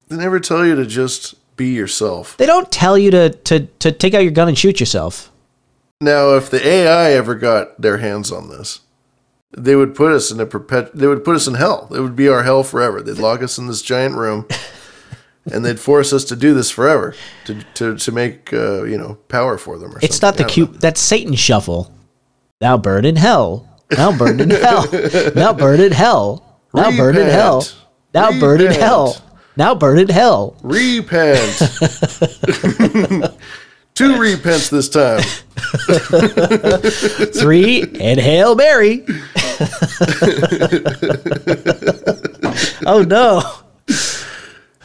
They 0.08 0.16
never 0.16 0.40
tell 0.40 0.66
you 0.66 0.74
to 0.74 0.84
just 0.84 1.36
be 1.56 1.68
yourself. 1.68 2.36
They 2.38 2.46
don't 2.46 2.72
tell 2.72 2.98
you 2.98 3.12
to 3.12 3.30
to 3.30 3.60
to 3.60 3.92
take 3.92 4.14
out 4.14 4.24
your 4.24 4.32
gun 4.32 4.48
and 4.48 4.58
shoot 4.58 4.80
yourself. 4.80 5.30
Now, 6.02 6.34
if 6.34 6.50
the 6.50 6.66
AI 6.66 7.12
ever 7.12 7.34
got 7.36 7.80
their 7.80 7.98
hands 7.98 8.32
on 8.32 8.48
this, 8.48 8.80
they 9.56 9.76
would 9.76 9.94
put 9.94 10.10
us 10.12 10.30
in 10.32 10.40
a 10.40 10.46
perpet. 10.46 10.90
They 10.94 11.06
would 11.06 11.24
put 11.24 11.36
us 11.36 11.46
in 11.46 11.54
hell. 11.54 11.88
It 11.94 12.00
would 12.00 12.16
be 12.16 12.28
our 12.28 12.42
hell 12.42 12.64
forever. 12.64 13.00
They'd 13.00 13.18
lock 13.18 13.40
us 13.42 13.56
in 13.56 13.68
this 13.68 13.82
giant 13.82 14.16
room, 14.16 14.48
and 15.52 15.64
they'd 15.64 15.78
force 15.78 16.12
us 16.12 16.24
to 16.24 16.36
do 16.36 16.54
this 16.54 16.70
forever 16.70 17.14
to 17.44 17.62
to 17.74 17.96
to 17.96 18.12
make 18.12 18.52
uh, 18.52 18.82
you 18.82 18.98
know 18.98 19.14
power 19.28 19.56
for 19.58 19.78
them. 19.78 19.94
Or 19.94 19.98
It's 20.02 20.16
something. 20.16 20.42
not 20.42 20.48
the 20.48 20.52
cute. 20.52 20.80
That's 20.80 21.00
Satan 21.00 21.34
shuffle. 21.36 21.92
Thou 22.60 22.76
burn 22.78 23.04
in 23.04 23.16
hell. 23.16 23.68
Now 23.96 24.16
burn 24.16 24.40
in 24.40 24.50
hell. 24.50 24.86
Now 25.36 25.52
burn 25.52 25.80
in 25.80 25.92
hell. 25.92 26.58
Now 26.74 26.90
burn 26.96 27.16
in 27.16 27.28
hell. 27.28 27.58
Repent. 27.60 27.76
Now 28.14 28.40
burn 28.40 28.60
in 28.60 28.72
hell. 28.72 29.16
Now 29.56 29.74
burn 29.74 29.98
in 29.98 30.08
hell. 30.08 30.56
Repent. 30.62 31.60
Two 34.02 34.18
repents 34.18 34.68
this 34.68 34.88
time. 34.88 35.22
Three 37.34 37.82
and 38.00 38.18
Hail 38.18 38.56
Mary. 38.56 39.04
oh 42.84 43.04
no. 43.06 43.42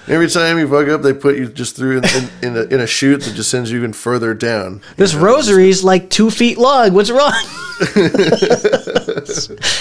Every 0.07 0.29
time 0.29 0.59
you 0.59 0.69
fuck 0.69 0.87
up, 0.87 1.01
they 1.01 1.13
put 1.13 1.35
you 1.35 1.47
just 1.47 1.75
through 1.75 1.97
in, 1.97 2.05
in, 2.05 2.29
in, 2.43 2.57
a, 2.57 2.61
in 2.75 2.79
a 2.79 2.85
chute 2.85 3.23
that 3.23 3.33
just 3.33 3.49
sends 3.49 3.71
you 3.71 3.79
even 3.79 3.91
further 3.91 4.35
down. 4.35 4.81
This 4.97 5.15
rosary's 5.15 5.83
like 5.83 6.11
two 6.11 6.29
feet 6.29 6.59
long. 6.59 6.93
What's 6.93 7.09
wrong? 7.09 7.33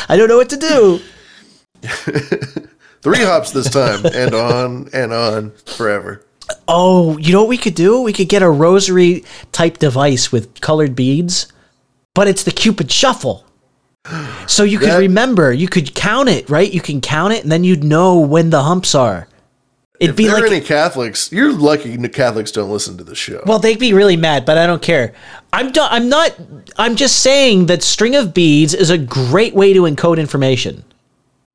I 0.09 0.17
don't 0.17 0.29
know 0.29 0.39
what 0.39 0.49
to 0.49 0.57
do. 0.57 1.01
Three 3.03 3.23
hops 3.23 3.51
this 3.53 3.69
time, 3.71 4.05
and 4.07 4.35
on 4.35 4.89
and 4.93 5.13
on 5.13 5.53
forever. 5.67 6.23
Oh, 6.69 7.17
you 7.19 7.33
know 7.33 7.41
what 7.41 7.49
we 7.49 7.59
could 7.59 7.75
do? 7.75 8.01
We 8.03 8.13
could 8.13 8.29
get 8.29 8.43
a 8.43 8.51
rosary 8.51 9.25
type 9.53 9.79
device 9.79 10.31
with 10.33 10.61
colored 10.61 10.95
beads, 10.97 11.47
but 12.15 12.29
it's 12.29 12.43
the 12.45 12.51
Cupid 12.53 12.91
shuffle. 12.91 13.45
So 14.47 14.63
you 14.63 14.79
could 14.79 14.91
That- 14.91 14.99
remember, 14.99 15.53
you 15.53 15.67
could 15.69 15.95
count 15.95 16.29
it, 16.29 16.49
right? 16.49 16.73
You 16.73 16.81
can 16.81 17.01
count 17.01 17.33
it, 17.33 17.43
and 17.43 17.51
then 17.51 17.65
you'd 17.65 17.83
know 17.83 18.21
when 18.21 18.51
the 18.51 18.63
humps 18.63 18.95
are. 18.95 19.27
It'd 19.99 20.11
If 20.11 20.17
be 20.17 20.27
there 20.27 20.35
like 20.35 20.45
are 20.45 20.47
any 20.47 20.61
Catholics, 20.61 21.33
you're 21.33 21.53
lucky 21.53 21.97
the 21.97 22.09
Catholics 22.09 22.53
don't 22.53 22.71
listen 22.71 22.97
to 22.99 23.03
the 23.05 23.15
show. 23.17 23.43
Well, 23.47 23.59
they'd 23.59 23.79
be 23.81 23.93
really 23.93 24.17
mad, 24.17 24.45
but 24.45 24.57
I 24.59 24.67
don't 24.67 24.83
care. 24.83 25.15
I'm 25.53 25.73
do- 25.73 25.81
I'm 25.81 26.09
not. 26.09 26.37
I'm 26.77 26.95
just 26.97 27.21
saying 27.23 27.67
that 27.67 27.83
string 27.83 28.15
of 28.15 28.33
beads 28.35 28.73
is 28.75 28.91
a 28.91 28.99
great 28.99 29.55
way 29.55 29.73
to 29.73 29.81
encode 29.83 30.19
information. 30.19 30.85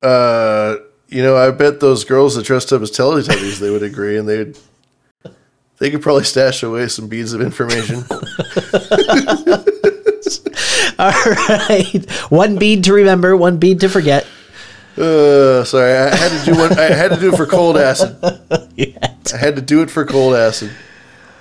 uh, 0.02 0.76
you 1.08 1.22
know, 1.22 1.36
I 1.36 1.50
bet 1.52 1.80
those 1.80 2.04
girls 2.04 2.34
that 2.36 2.44
dressed 2.44 2.72
up 2.72 2.82
as 2.82 2.90
Teletubbies, 2.90 3.58
they 3.58 3.70
would 3.70 3.82
agree, 3.82 4.16
and 4.18 4.28
they'd 4.28 4.58
They 5.82 5.90
could 5.90 6.00
probably 6.00 6.22
stash 6.22 6.62
away 6.62 6.86
some 6.86 7.08
beads 7.08 7.32
of 7.32 7.40
information. 7.40 8.04
All 10.96 11.10
right. 11.10 12.08
One 12.28 12.56
bead 12.56 12.84
to 12.84 12.92
remember, 12.92 13.36
one 13.36 13.56
bead 13.58 13.80
to 13.80 13.88
forget. 13.88 14.24
uh, 14.96 15.64
sorry, 15.64 15.92
I 15.92 16.14
had 16.14 16.38
to 16.38 16.44
do 16.44 16.56
one. 16.56 16.78
I 16.78 16.84
had 16.84 17.08
to 17.10 17.18
do 17.18 17.32
it 17.32 17.36
for 17.36 17.46
coldacid. 17.46 18.14
I 19.34 19.36
had 19.36 19.56
to 19.56 19.62
do 19.62 19.82
it 19.82 19.90
for 19.90 20.06
coldacid. 20.06 20.70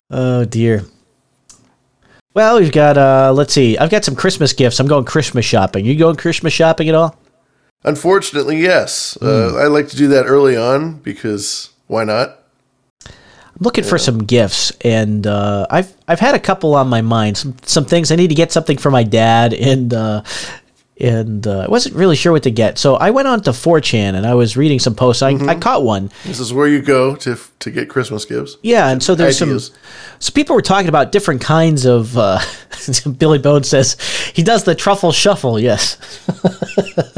Oh 0.09 0.43
dear. 0.45 0.85
Well, 2.33 2.59
we've 2.59 2.71
got 2.71 2.97
uh 2.97 3.31
let's 3.35 3.53
see. 3.53 3.77
I've 3.77 3.91
got 3.91 4.03
some 4.03 4.15
Christmas 4.15 4.53
gifts. 4.53 4.79
I'm 4.79 4.87
going 4.87 5.05
Christmas 5.05 5.45
shopping. 5.45 5.85
You 5.85 5.95
going 5.95 6.15
Christmas 6.15 6.51
shopping 6.51 6.89
at 6.89 6.95
all? 6.95 7.15
Unfortunately, 7.83 8.57
yes. 8.57 9.19
Uh, 9.21 9.55
I 9.55 9.67
like 9.67 9.89
to 9.89 9.95
do 9.95 10.07
that 10.07 10.25
early 10.25 10.57
on 10.57 10.95
because 10.95 11.69
why 11.85 12.05
not? 12.05 12.40
I'm 13.54 13.64
looking 13.64 13.84
for 13.84 13.97
some 13.97 14.20
gifts 14.20 14.72
and 14.82 15.28
uh 15.28 15.68
I've 15.70 15.93
I've 16.08 16.20
had 16.20 16.36
a 16.36 16.39
couple 16.39 16.76
on 16.76 16.88
my 16.88 17.02
mind. 17.02 17.38
Some 17.38 17.56
some 17.64 17.86
things 17.86 18.12
I 18.12 18.16
need 18.16 18.30
to 18.30 18.36
get 18.36 18.52
something 18.52 18.78
for 18.78 18.91
my 18.91 19.04
dad 19.04 19.54
and 19.54 19.93
uh 19.93 20.24
and 20.99 21.47
uh, 21.47 21.62
I 21.62 21.68
wasn't 21.68 21.95
really 21.95 22.16
sure 22.16 22.32
what 22.32 22.43
to 22.43 22.52
get. 22.52 22.78
So 22.78 22.93
I 22.95 23.10
went 23.10 23.28
on 23.28 23.41
to 23.41 23.49
4chan 23.52 24.14
and 24.14 24.24
I 24.24 24.36
was 24.36 24.56
reading 24.56 24.78
some 24.78 24.93
posts. 24.93 25.24
I, 25.24 25.30
I 25.32 25.56
caught 25.56 25.84
one. 25.84 26.12
This 26.26 26.39
is 26.39 26.54
where 26.54 26.68
you 26.68 26.80
go 26.80 27.16
to 27.16 27.39
to 27.60 27.72
get 27.72 27.89
Christmas 27.89 28.24
gifts. 28.24 28.58
Yeah, 28.62 28.89
and 28.89 29.02
so 29.02 29.16
there's 29.16 29.41
Ideas. 29.41 29.68
some. 29.68 29.76
So 30.20 30.32
people 30.32 30.56
were 30.56 30.62
talking 30.62 30.89
about 30.89 31.12
different 31.12 31.41
kinds 31.41 31.86
of. 31.86 32.16
Uh, 32.16 32.39
Billy 33.18 33.39
Bone 33.39 33.64
says 33.64 33.97
he 34.36 34.43
does 34.43 34.64
the 34.64 34.76
truffle 34.76 35.12
shuffle. 35.12 35.60
Yes, 35.60 35.97
You 36.43 36.52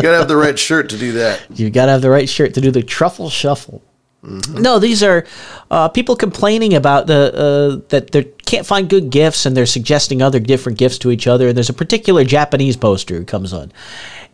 gotta 0.01 0.17
have 0.17 0.29
the 0.29 0.37
right 0.45 0.57
shirt 0.57 0.89
to 0.91 0.97
do 0.97 1.11
that. 1.13 1.45
you 1.53 1.69
got 1.69 1.87
to 1.87 1.91
have 1.91 2.01
the 2.01 2.09
right 2.09 2.29
shirt 2.29 2.53
to 2.53 2.61
do 2.61 2.71
the 2.71 2.83
truffle 2.83 3.29
shuffle. 3.29 3.81
No, 4.23 4.79
these 4.79 5.03
are 5.03 5.25
uh, 5.69 5.89
people 5.89 6.15
complaining 6.15 6.73
about 6.73 7.07
the 7.07 7.33
uh, 7.35 7.85
that 7.89 8.11
they 8.11 8.23
can't 8.45 8.65
find 8.65 8.89
good 8.89 9.09
gifts, 9.09 9.45
and 9.45 9.55
they're 9.55 9.65
suggesting 9.65 10.21
other 10.21 10.39
different 10.39 10.77
gifts 10.77 10.97
to 10.99 11.11
each 11.11 11.27
other. 11.27 11.49
And 11.49 11.57
there's 11.57 11.69
a 11.69 11.73
particular 11.73 12.23
Japanese 12.23 12.77
poster 12.77 13.15
who 13.15 13.25
comes 13.25 13.51
on 13.51 13.73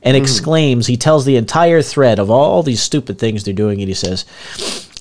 and 0.03 0.15
exclaims. 0.15 0.85
He 0.85 0.95
tells 0.95 1.25
the 1.25 1.37
entire 1.37 1.81
thread 1.81 2.19
of 2.19 2.29
all 2.29 2.61
these 2.61 2.83
stupid 2.83 3.17
things 3.17 3.43
they're 3.43 3.53
doing, 3.53 3.79
and 3.79 3.87
he 3.87 3.95
says, 3.95 4.25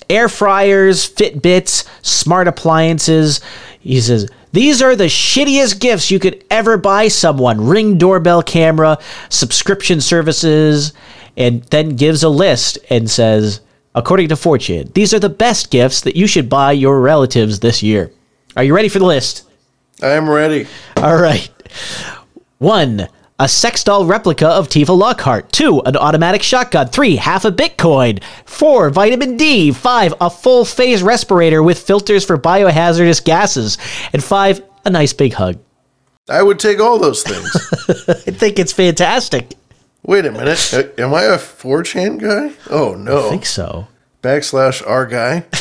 "Air 0.08 0.28
fryers, 0.28 1.06
Fitbits, 1.06 1.86
smart 2.02 2.48
appliances." 2.48 3.42
He 3.80 4.00
says. 4.00 4.28
These 4.50 4.80
are 4.80 4.96
the 4.96 5.04
shittiest 5.04 5.78
gifts 5.78 6.10
you 6.10 6.18
could 6.18 6.42
ever 6.50 6.78
buy 6.78 7.08
someone. 7.08 7.66
Ring 7.66 7.98
doorbell 7.98 8.42
camera, 8.42 8.98
subscription 9.28 10.00
services, 10.00 10.94
and 11.36 11.62
then 11.64 11.90
gives 11.90 12.22
a 12.22 12.30
list 12.30 12.78
and 12.88 13.10
says, 13.10 13.60
According 13.94 14.28
to 14.28 14.34
4chan, 14.34 14.94
these 14.94 15.12
are 15.14 15.18
the 15.18 15.28
best 15.28 15.70
gifts 15.70 16.02
that 16.02 16.16
you 16.16 16.26
should 16.26 16.48
buy 16.48 16.72
your 16.72 17.00
relatives 17.00 17.60
this 17.60 17.82
year. 17.82 18.12
Are 18.56 18.64
you 18.64 18.74
ready 18.74 18.88
for 18.88 18.98
the 18.98 19.06
list? 19.06 19.48
I 20.02 20.10
am 20.10 20.28
ready. 20.28 20.66
All 20.96 21.16
right. 21.16 21.50
One, 22.58 23.08
a 23.40 23.48
sex 23.48 23.84
doll 23.84 24.04
replica 24.04 24.48
of 24.48 24.68
Tifa 24.68 24.96
Lockhart. 24.96 25.52
Two, 25.52 25.80
an 25.82 25.96
automatic 25.96 26.42
shotgun. 26.42 26.88
Three, 26.88 27.16
half 27.16 27.44
a 27.44 27.52
Bitcoin. 27.52 28.22
Four, 28.44 28.90
vitamin 28.90 29.36
D. 29.36 29.72
Five, 29.72 30.14
a 30.20 30.28
full 30.28 30.64
phase 30.64 31.02
respirator 31.02 31.62
with 31.62 31.78
filters 31.78 32.24
for 32.24 32.36
biohazardous 32.36 33.24
gases. 33.24 33.78
And 34.12 34.22
five, 34.22 34.62
a 34.84 34.90
nice 34.90 35.12
big 35.12 35.34
hug. 35.34 35.58
I 36.28 36.42
would 36.42 36.58
take 36.58 36.80
all 36.80 36.98
those 36.98 37.22
things. 37.22 37.48
I 38.08 38.32
think 38.32 38.58
it's 38.58 38.72
fantastic. 38.72 39.54
Wait 40.08 40.24
a 40.24 40.32
minute. 40.32 40.94
Am 40.98 41.12
I 41.12 41.24
a 41.24 41.36
4chan 41.36 42.18
guy? 42.18 42.54
Oh 42.70 42.94
no. 42.94 43.26
I 43.26 43.30
think 43.30 43.44
so. 43.44 43.86
Backslash 44.22 44.82
R 44.86 45.04
guy. 45.06 45.44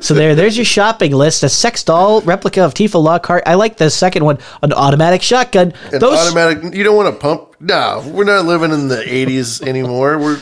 So 0.00 0.14
there, 0.14 0.34
there's 0.34 0.56
your 0.56 0.64
shopping 0.64 1.12
list. 1.12 1.42
A 1.42 1.50
sex 1.50 1.84
doll 1.84 2.22
replica 2.22 2.62
of 2.64 2.72
Tifa 2.72 3.02
Lockhart. 3.02 3.42
I 3.44 3.52
like 3.52 3.76
the 3.76 3.90
second 3.90 4.24
one. 4.24 4.38
An 4.62 4.72
automatic 4.72 5.20
shotgun. 5.20 5.74
An 5.92 5.98
Those 5.98 6.18
automatic. 6.26 6.74
You 6.74 6.82
don't 6.84 6.96
want 6.96 7.14
to 7.14 7.20
pump. 7.20 7.54
No, 7.60 8.02
we're 8.14 8.24
not 8.24 8.46
living 8.46 8.72
in 8.72 8.88
the 8.88 8.96
80s 8.96 9.60
anymore. 9.66 10.16
We're 10.18 10.40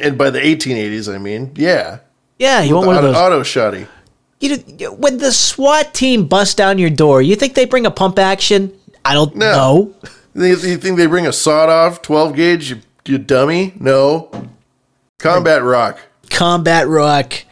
and 0.00 0.16
by 0.16 0.30
the 0.30 0.38
1880s, 0.38 1.12
I 1.12 1.18
mean. 1.18 1.50
Yeah. 1.56 1.98
yeah, 2.38 2.62
you 2.62 2.76
want 2.76 2.86
one 2.86 2.96
of 2.98 3.04
Auto, 3.04 3.12
those. 3.12 3.16
auto 3.16 3.40
shotty. 3.42 3.88
You 4.38 4.58
know, 4.78 4.92
when 4.92 5.18
the 5.18 5.32
SWAT 5.32 5.92
team 5.92 6.28
busts 6.28 6.54
down 6.54 6.78
your 6.78 6.90
door, 6.90 7.20
you 7.22 7.34
think 7.34 7.54
they 7.54 7.64
bring 7.64 7.84
a 7.84 7.90
pump 7.90 8.16
action? 8.20 8.72
I 9.04 9.14
don't 9.14 9.34
No. 9.34 9.52
know. 9.52 9.94
You, 10.34 10.56
think 10.76 10.96
they 10.96 11.06
bring 11.06 11.26
a 11.26 11.32
sawed 11.32 11.68
off 11.68 12.02
12 12.02 12.36
gauge? 12.36 12.70
You, 12.70 12.80
you 13.04 13.18
dummy? 13.18 13.72
No. 13.78 14.30
Combat 15.18 15.62
rock. 15.62 16.00
Combat 16.30 16.88
rock. 16.88 17.44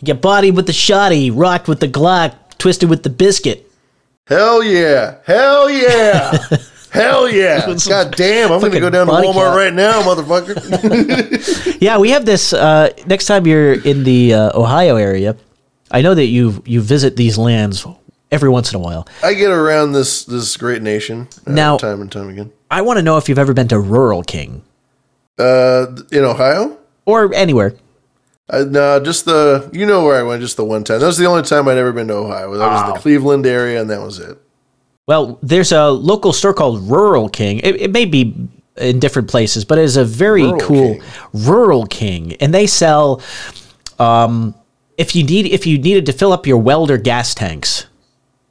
You 0.00 0.06
Get 0.06 0.20
bodied 0.20 0.56
with 0.56 0.66
the 0.66 0.72
shotty, 0.72 1.30
rocked 1.34 1.68
with 1.68 1.80
the 1.80 1.88
Glock, 1.88 2.34
twisted 2.58 2.88
with 2.88 3.02
the 3.02 3.10
biscuit. 3.10 3.70
Hell 4.26 4.62
yeah. 4.62 5.18
Hell 5.24 5.68
yeah. 5.70 6.38
Hell 6.90 7.28
yeah. 7.28 7.74
God 7.88 8.14
damn. 8.16 8.50
I'm 8.52 8.60
going 8.60 8.72
to 8.72 8.80
go 8.80 8.90
down 8.90 9.06
to 9.06 9.12
Walmart 9.12 9.54
right 9.54 9.74
now, 9.74 10.02
motherfucker. 10.02 11.78
Yeah, 11.80 11.98
we 11.98 12.10
have 12.10 12.26
this. 12.26 12.52
Uh, 12.52 12.90
next 13.06 13.26
time 13.26 13.46
you're 13.46 13.74
in 13.74 14.02
the 14.02 14.34
uh, 14.34 14.58
Ohio 14.58 14.96
area, 14.96 15.36
I 15.92 16.02
know 16.02 16.12
that 16.12 16.26
you 16.26 16.60
you 16.66 16.80
visit 16.80 17.14
these 17.14 17.38
lands 17.38 17.86
every 18.30 18.48
once 18.48 18.70
in 18.72 18.76
a 18.76 18.78
while. 18.82 19.06
I 19.22 19.34
get 19.34 19.50
around 19.50 19.92
this 19.92 20.24
this 20.24 20.56
great 20.56 20.82
nation 20.82 21.28
uh, 21.46 21.52
Now- 21.52 21.76
time 21.78 22.00
and 22.00 22.10
time 22.10 22.28
again. 22.28 22.52
I 22.70 22.82
want 22.82 22.98
to 22.98 23.02
know 23.02 23.16
if 23.16 23.28
you've 23.28 23.38
ever 23.38 23.54
been 23.54 23.68
to 23.68 23.80
Rural 23.80 24.22
King 24.22 24.62
Uh, 25.38 25.86
in 26.12 26.24
Ohio? 26.24 26.76
or 27.06 27.32
anywhere. 27.34 27.74
Uh, 28.50 28.64
no, 28.68 28.98
just 29.00 29.24
the 29.24 29.68
you 29.72 29.84
know 29.86 30.04
where 30.04 30.18
I 30.18 30.22
went 30.22 30.40
just 30.42 30.56
the 30.56 30.64
one 30.64 30.84
time. 30.84 31.00
That 31.00 31.06
was 31.06 31.18
the 31.18 31.26
only 31.26 31.42
time 31.42 31.68
I'd 31.68 31.76
ever 31.78 31.92
been 31.92 32.08
to 32.08 32.14
Ohio. 32.14 32.52
That 32.56 32.70
was 32.72 32.92
the 32.94 32.98
Cleveland 33.00 33.44
area, 33.46 33.80
and 33.80 33.90
that 33.90 34.00
was 34.00 34.18
it. 34.18 34.38
Well, 35.06 35.38
there's 35.42 35.72
a 35.72 35.88
local 35.90 36.32
store 36.32 36.52
called 36.54 36.82
Rural 36.90 37.28
King. 37.30 37.60
It, 37.60 37.76
it 37.80 37.90
may 37.92 38.04
be 38.04 38.48
in 38.76 39.00
different 39.00 39.28
places, 39.28 39.64
but 39.64 39.76
it 39.78 39.84
is 39.84 39.96
a 39.96 40.04
very 40.04 40.42
Rural 40.44 40.60
cool 40.60 40.94
King. 40.94 41.02
Rural 41.34 41.86
King, 41.86 42.32
and 42.40 42.52
they 42.54 42.66
sell. 42.66 43.20
Um, 43.98 44.54
if 44.96 45.14
you 45.16 45.24
need 45.24 45.46
if 45.46 45.66
you 45.66 45.78
needed 45.78 46.06
to 46.06 46.12
fill 46.12 46.32
up 46.32 46.46
your 46.46 46.58
welder 46.58 46.96
gas 46.98 47.34
tanks, 47.34 47.86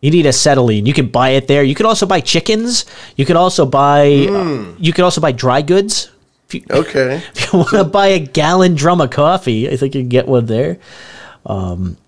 you 0.08 0.12
need 0.12 0.26
acetylene. 0.26 0.86
You 0.86 0.94
can 0.94 1.08
buy 1.08 1.32
it 1.32 1.50
there. 1.50 1.64
You 1.64 1.76
could 1.76 1.86
also 1.86 2.06
buy 2.06 2.22
chickens. 2.22 2.86
You 3.18 3.26
could 3.26 3.36
also 3.36 3.66
buy. 3.66 4.28
Hmm. 4.30 4.36
Uh, 4.36 4.76
you 4.80 4.94
could 4.94 5.04
also 5.04 5.20
buy 5.20 5.34
dry 5.34 5.62
goods. 5.62 6.10
If 6.48 6.54
you, 6.56 6.64
Okay, 6.72 7.22
if 7.36 7.52
you 7.52 7.60
want 7.60 7.72
to 7.72 7.84
buy 7.84 8.08
a 8.08 8.20
gallon 8.20 8.76
drum 8.76 9.02
of 9.02 9.10
coffee, 9.10 9.70
I 9.70 9.76
think 9.76 9.96
you 9.96 10.02
can 10.02 10.08
get 10.08 10.26
one 10.26 10.46
there. 10.46 10.78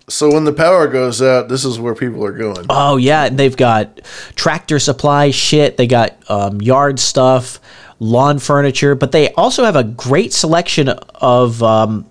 so 0.08 0.32
when 0.32 0.44
the 0.44 0.52
power 0.54 0.88
goes 0.88 1.20
out, 1.20 1.50
this 1.50 1.66
is 1.66 1.78
where 1.78 1.94
people 1.94 2.24
are 2.24 2.32
going. 2.32 2.64
Oh 2.70 2.96
yeah, 2.96 3.26
and 3.26 3.38
they've 3.38 3.54
got 3.54 4.00
tractor 4.34 4.78
supply 4.78 5.30
shit. 5.30 5.76
They 5.76 5.86
got 5.86 6.16
um, 6.30 6.62
yard 6.62 6.98
stuff, 6.98 7.60
lawn 7.98 8.38
furniture, 8.38 8.94
but 8.94 9.12
they 9.12 9.30
also 9.34 9.62
have 9.64 9.76
a 9.76 9.84
great 9.84 10.32
selection 10.32 10.88
of 10.88 11.62
um, 11.62 12.10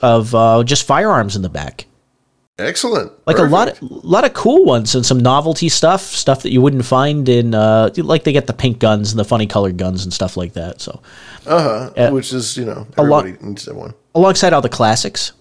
of 0.00 0.34
uh, 0.34 0.64
just 0.64 0.86
firearms 0.86 1.36
in 1.36 1.42
the 1.42 1.50
back. 1.50 1.84
Excellent. 2.58 3.12
Like 3.26 3.38
a 3.38 3.42
lot, 3.42 3.68
Perfect. 3.68 3.82
of, 3.92 4.04
lot 4.04 4.24
of 4.24 4.34
cool 4.34 4.64
ones 4.64 4.94
and 4.96 5.06
some 5.06 5.18
novelty 5.20 5.68
stuff, 5.68 6.00
stuff 6.02 6.42
that 6.42 6.50
you 6.50 6.60
wouldn't 6.60 6.84
find 6.84 7.28
in 7.28 7.54
uh, 7.54 7.90
like 7.96 8.24
they 8.24 8.32
get 8.32 8.46
the 8.48 8.52
pink 8.52 8.80
guns 8.80 9.12
and 9.12 9.18
the 9.18 9.24
funny 9.24 9.46
colored 9.46 9.76
guns 9.76 10.02
and 10.04 10.12
stuff 10.12 10.36
like 10.36 10.54
that. 10.54 10.80
So 10.80 11.00
Uh-huh. 11.46 12.10
Which 12.10 12.32
is 12.32 12.56
you 12.56 12.64
know 12.64 12.86
a 12.96 13.02
lot- 13.04 13.26
needs 13.42 13.68
one. 13.68 13.94
alongside 14.14 14.52
all 14.52 14.60
the 14.60 14.68
classics, 14.68 15.32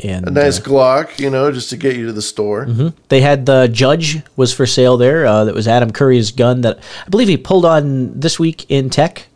and 0.00 0.26
A 0.28 0.30
nice 0.30 0.58
Glock, 0.60 1.18
you 1.18 1.30
know, 1.30 1.50
just 1.50 1.70
to 1.70 1.76
get 1.78 1.96
you 1.96 2.06
to 2.06 2.12
the 2.12 2.20
store. 2.22 2.66
They 3.08 3.20
had 3.22 3.46
the 3.46 3.68
Judge 3.68 4.20
was 4.36 4.52
for 4.52 4.66
sale 4.66 4.96
there. 4.98 5.24
Uh, 5.24 5.44
that 5.46 5.54
was 5.54 5.66
Adam 5.66 5.92
Curry's 5.92 6.30
gun 6.30 6.60
that 6.60 6.78
I 7.06 7.08
believe 7.08 7.28
he 7.28 7.36
pulled 7.38 7.64
on 7.64 8.20
this 8.20 8.38
week 8.38 8.66
in 8.68 8.90
tech. 8.90 9.28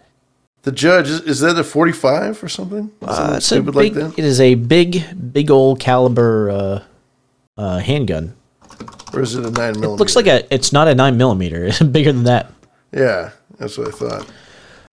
The 0.62 0.72
judge 0.72 1.08
is, 1.08 1.20
is 1.22 1.40
that 1.40 1.56
a 1.58 1.64
forty-five 1.64 2.42
or 2.44 2.48
something? 2.50 2.90
Uh, 3.00 3.40
stupid 3.40 3.72
big, 3.74 3.74
like 3.76 3.92
that, 3.94 4.18
It 4.18 4.24
is 4.26 4.40
a 4.40 4.56
big, 4.56 5.02
big 5.32 5.50
old 5.50 5.80
caliber 5.80 6.50
uh, 7.58 7.62
uh, 7.62 7.78
handgun. 7.78 8.34
or 9.12 9.20
is 9.20 9.34
it 9.34 9.44
a 9.44 9.50
nine 9.50 9.72
millimeter? 9.72 9.98
Looks 9.98 10.16
like 10.16 10.26
a. 10.26 10.52
It's 10.54 10.72
not 10.72 10.88
a 10.88 10.94
nine 10.94 11.16
millimeter. 11.16 11.64
It's 11.68 11.80
bigger 11.82 12.12
than 12.12 12.24
that. 12.24 12.50
yeah. 12.92 13.30
That's 13.58 13.76
what 13.76 13.88
I 13.88 13.90
thought. 13.90 14.30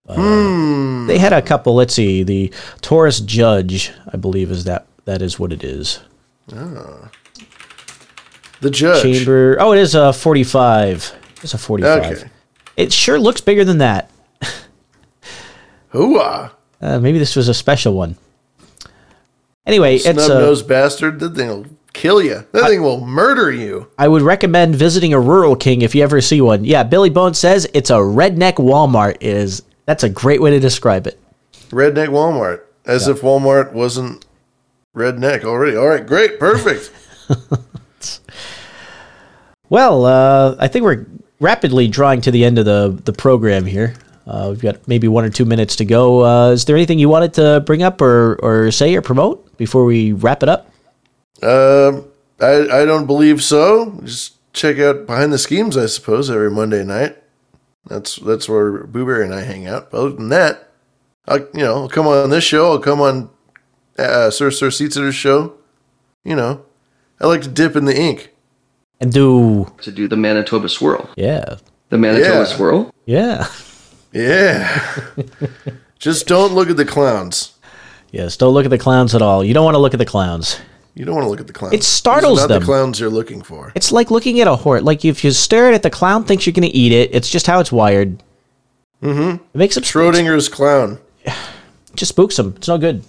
Hmm. 0.09 1.05
They 1.07 1.19
had 1.19 1.33
a 1.33 1.41
couple. 1.41 1.75
Let's 1.75 1.93
see. 1.93 2.23
The 2.23 2.51
Taurus 2.81 3.19
Judge, 3.19 3.91
I 4.11 4.17
believe, 4.17 4.49
is 4.51 4.63
that. 4.63 4.87
That 5.05 5.21
is 5.21 5.39
what 5.39 5.53
it 5.53 5.63
is. 5.63 5.99
The 6.47 7.09
judge. 8.71 9.03
Chamber. 9.03 9.57
Oh, 9.59 9.73
it 9.73 9.79
is 9.79 9.93
a 9.93 10.11
forty-five. 10.13 11.13
It's 11.43 11.53
a 11.53 11.59
forty-five. 11.59 12.17
Okay. 12.17 12.29
It 12.75 12.91
sure 12.91 13.19
looks 13.19 13.39
bigger 13.41 13.63
than 13.63 13.77
that. 13.77 14.09
Hooah! 15.93 16.51
Uh, 16.81 16.99
maybe 16.99 17.19
this 17.19 17.35
was 17.35 17.47
a 17.47 17.53
special 17.53 17.93
one. 17.93 18.17
Anyway, 19.65 19.95
it's 19.95 20.03
Snub 20.05 20.31
uh, 20.31 20.39
nosed 20.39 20.67
bastard. 20.67 21.19
That 21.19 21.35
thing 21.35 21.47
will 21.47 21.65
kill 21.95 22.21
you. 22.21 22.45
That 22.51 22.69
thing 22.69 22.83
will 22.83 23.05
murder 23.05 23.51
you. 23.51 23.87
I 23.97 24.07
would 24.07 24.21
recommend 24.21 24.75
visiting 24.75 25.13
a 25.13 25.19
rural 25.19 25.55
king 25.55 25.81
if 25.81 25.95
you 25.95 26.03
ever 26.03 26.21
see 26.21 26.41
one. 26.41 26.63
Yeah, 26.63 26.83
Billy 26.83 27.09
Bone 27.09 27.33
says 27.33 27.67
it's 27.73 27.89
a 27.89 27.93
redneck 27.93 28.55
Walmart. 28.55 29.15
It 29.15 29.23
is 29.23 29.63
that's 29.85 30.03
a 30.03 30.09
great 30.09 30.41
way 30.41 30.51
to 30.51 30.59
describe 30.59 31.07
it. 31.07 31.19
Redneck 31.69 32.09
Walmart. 32.09 32.61
As 32.85 33.07
if 33.07 33.21
Walmart 33.21 33.73
wasn't 33.73 34.25
redneck 34.95 35.43
already. 35.43 35.75
All 35.75 35.87
right, 35.87 36.05
great, 36.05 36.39
perfect. 36.39 36.91
Well, 39.69 40.05
uh, 40.05 40.55
I 40.59 40.67
think 40.67 40.83
we're 40.83 41.05
rapidly 41.39 41.87
drawing 41.87 42.21
to 42.21 42.31
the 42.31 42.45
end 42.45 42.59
of 42.59 42.65
the 42.65 42.99
the 43.05 43.13
program 43.13 43.65
here. 43.65 43.95
Uh, 44.27 44.47
we've 44.49 44.61
got 44.61 44.87
maybe 44.87 45.07
one 45.07 45.23
or 45.23 45.29
two 45.29 45.45
minutes 45.45 45.75
to 45.77 45.85
go. 45.85 46.23
Uh, 46.23 46.51
is 46.51 46.65
there 46.65 46.75
anything 46.75 46.97
you 46.97 47.09
wanted 47.09 47.33
to 47.35 47.61
bring 47.65 47.83
up 47.83 48.01
or, 48.01 48.35
or 48.41 48.71
say 48.71 48.95
or 48.95 49.01
promote 49.01 49.55
before 49.57 49.85
we 49.85 50.13
wrap 50.13 50.41
it 50.41 50.49
up? 50.49 50.69
Um, 51.43 52.05
I 52.39 52.81
I 52.81 52.85
don't 52.85 53.05
believe 53.05 53.43
so. 53.43 53.99
Just 54.03 54.35
check 54.53 54.79
out 54.79 55.05
behind 55.05 55.31
the 55.33 55.37
schemes, 55.37 55.77
I 55.77 55.85
suppose, 55.87 56.29
every 56.29 56.51
Monday 56.51 56.83
night. 56.83 57.17
That's 57.87 58.15
that's 58.17 58.49
where 58.49 58.83
Booberry 58.85 59.23
and 59.23 59.33
I 59.33 59.41
hang 59.41 59.67
out. 59.67 59.91
But 59.91 59.97
other 59.99 60.09
than 60.15 60.29
that, 60.29 60.71
I 61.27 61.35
you 61.37 61.47
know 61.63 61.75
I'll 61.75 61.89
come 61.89 62.07
on 62.07 62.29
this 62.29 62.43
show. 62.43 62.71
I'll 62.71 62.79
come 62.79 63.01
on 63.01 63.29
uh, 63.97 64.29
Sir 64.31 64.49
Sir 64.51 64.67
Seatsitter's 64.69 65.15
show. 65.15 65.53
You 66.23 66.35
know, 66.35 66.65
I 67.21 67.27
like 67.27 67.41
to 67.43 67.47
dip 67.49 67.75
in 67.75 67.85
the 67.85 67.95
ink. 67.97 68.31
And 69.01 69.11
do 69.13 69.71
To 69.81 69.91
do 69.91 70.07
the 70.07 70.15
Manitoba 70.15 70.69
swirl. 70.69 71.09
yeah, 71.17 71.57
The 71.89 71.97
Manitoba 71.97 72.37
Yeah. 72.39 72.43
swirl? 72.45 72.93
yeah, 73.05 73.47
Yeah. 74.13 74.81
Just 75.99 76.27
don't 76.27 76.53
look 76.53 76.69
at 76.69 76.77
the 76.77 76.85
clowns. 76.85 77.53
yes. 78.11 78.37
Don't 78.37 78.53
look 78.53 78.65
at 78.65 78.71
the 78.71 78.77
clowns 78.77 79.13
at 79.13 79.21
all. 79.21 79.43
You 79.43 79.53
don't 79.53 79.65
want 79.65 79.75
to 79.75 79.79
look 79.79 79.93
at 79.93 79.97
the 79.97 80.05
clowns. 80.05 80.57
You 80.95 81.03
don't 81.03 81.15
want 81.15 81.25
to 81.25 81.29
look 81.29 81.41
at 81.41 81.47
the 81.47 81.53
clowns. 81.53 81.73
It 81.73 81.83
startles 81.83 82.39
These 82.39 82.45
are 82.45 82.47
not 82.47 82.53
them. 82.53 82.59
the 82.61 82.65
clowns 82.65 82.99
you're 83.01 83.09
looking 83.09 83.41
for. 83.41 83.71
It's 83.75 83.91
like 83.91 84.11
looking 84.11 84.39
at 84.39 84.47
a 84.47 84.55
horse. 84.55 84.81
Like 84.81 85.03
if 85.03 85.23
you 85.25 85.31
stare 85.31 85.67
at 85.67 85.73
it, 85.73 85.83
the 85.83 85.89
clown 85.89 86.23
thinks 86.23 86.45
you're 86.45 86.53
going 86.53 86.69
to 86.69 86.75
eat 86.75 86.93
it. 86.93 87.13
It's 87.13 87.29
just 87.29 87.47
how 87.47 87.59
it's 87.59 87.71
wired. 87.71 88.23
Mm-hmm. 89.03 89.43
It 89.43 89.57
makes 89.57 89.75
it 89.75 89.83
Schrodinger's 89.83 90.47
clown. 90.47 90.99
It 91.25 91.33
just 91.95 92.09
spooks 92.09 92.37
them. 92.37 92.53
It's 92.55 92.67
no 92.69 92.77
good. 92.77 93.03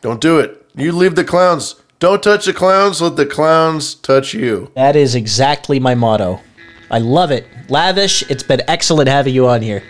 Don't 0.00 0.20
do 0.20 0.38
it. 0.38 0.66
You 0.74 0.92
leave 0.92 1.14
the 1.14 1.24
clowns. 1.24 1.76
Don't 1.98 2.22
touch 2.22 2.46
the 2.46 2.54
clowns. 2.54 3.00
Let 3.02 3.16
the 3.16 3.26
clowns 3.26 3.94
touch 3.94 4.32
you. 4.34 4.72
That 4.74 4.96
is 4.96 5.14
exactly 5.14 5.78
my 5.78 5.94
motto. 5.94 6.40
I 6.90 6.98
love 6.98 7.30
it. 7.30 7.46
Lavish. 7.68 8.28
It's 8.30 8.42
been 8.42 8.62
excellent 8.66 9.08
having 9.08 9.34
you 9.34 9.46
on 9.46 9.60
here. 9.62 9.82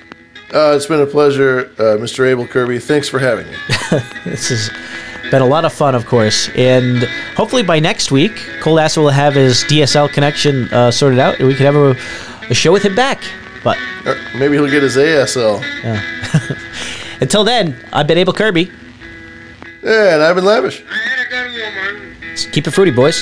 Uh, 0.53 0.73
it's 0.77 0.87
been 0.87 1.01
a 1.01 1.07
pleasure, 1.07 1.73
uh, 1.79 1.97
Mr. 1.99 2.27
Abel 2.29 2.47
Kirby. 2.47 2.79
Thanks 2.79 3.09
for 3.09 3.19
having 3.19 3.47
me. 3.47 3.57
This 4.25 4.49
has 4.51 4.71
been 5.35 5.43
a 5.43 5.47
lot 5.47 5.64
of 5.64 5.72
fun, 5.72 5.97
of 5.97 6.07
course. 6.07 6.49
And 6.55 7.03
hopefully 7.37 7.64
by 7.64 7.80
next 7.80 8.12
week, 8.12 8.30
coldacid 8.62 8.99
will 8.99 9.09
have 9.09 9.35
his 9.35 9.64
DSL 9.64 10.09
connection 10.12 10.72
uh, 10.72 10.93
sorted 10.93 11.18
out 11.18 11.41
and 11.41 11.49
we 11.49 11.57
can 11.57 11.66
have 11.66 11.74
a, 11.74 11.97
a 12.51 12.55
show 12.55 12.70
with 12.72 12.85
him 12.85 12.95
back. 12.95 13.20
But 13.64 13.76
Or 14.07 14.14
maybe 14.39 14.55
he'll 14.55 14.70
get 14.70 14.85
his 14.85 14.97
ASL. 14.97 15.61
until 17.20 17.43
then, 17.43 17.74
I've 17.93 18.07
been 18.07 18.16
Abel 18.18 18.32
Kirby. 18.32 18.70
Yeah, 19.82 20.14
and 20.14 20.22
I've 20.22 20.37
been 20.37 20.45
lavish. 20.45 20.85
I 20.89 20.95
had 20.95 21.26
a 21.26 21.28
good 21.28 21.51
woman, 21.61 22.16
Keep 22.53 22.68
it 22.68 22.70
fruity, 22.70 22.93
boys. 22.93 23.20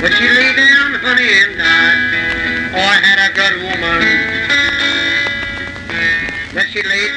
but 0.00 0.12
she 0.16 0.28
lay 0.28 0.52
down, 0.56 0.94
honey, 1.04 1.28
and 1.44 1.58
died. 1.58 2.72
Oh, 2.72 2.78
I 2.78 2.96
had 3.04 3.18
a 3.20 3.34
good 3.34 3.54
woman, 3.68 4.00
but 6.54 6.64
she 6.72 6.82
lay 6.82 7.08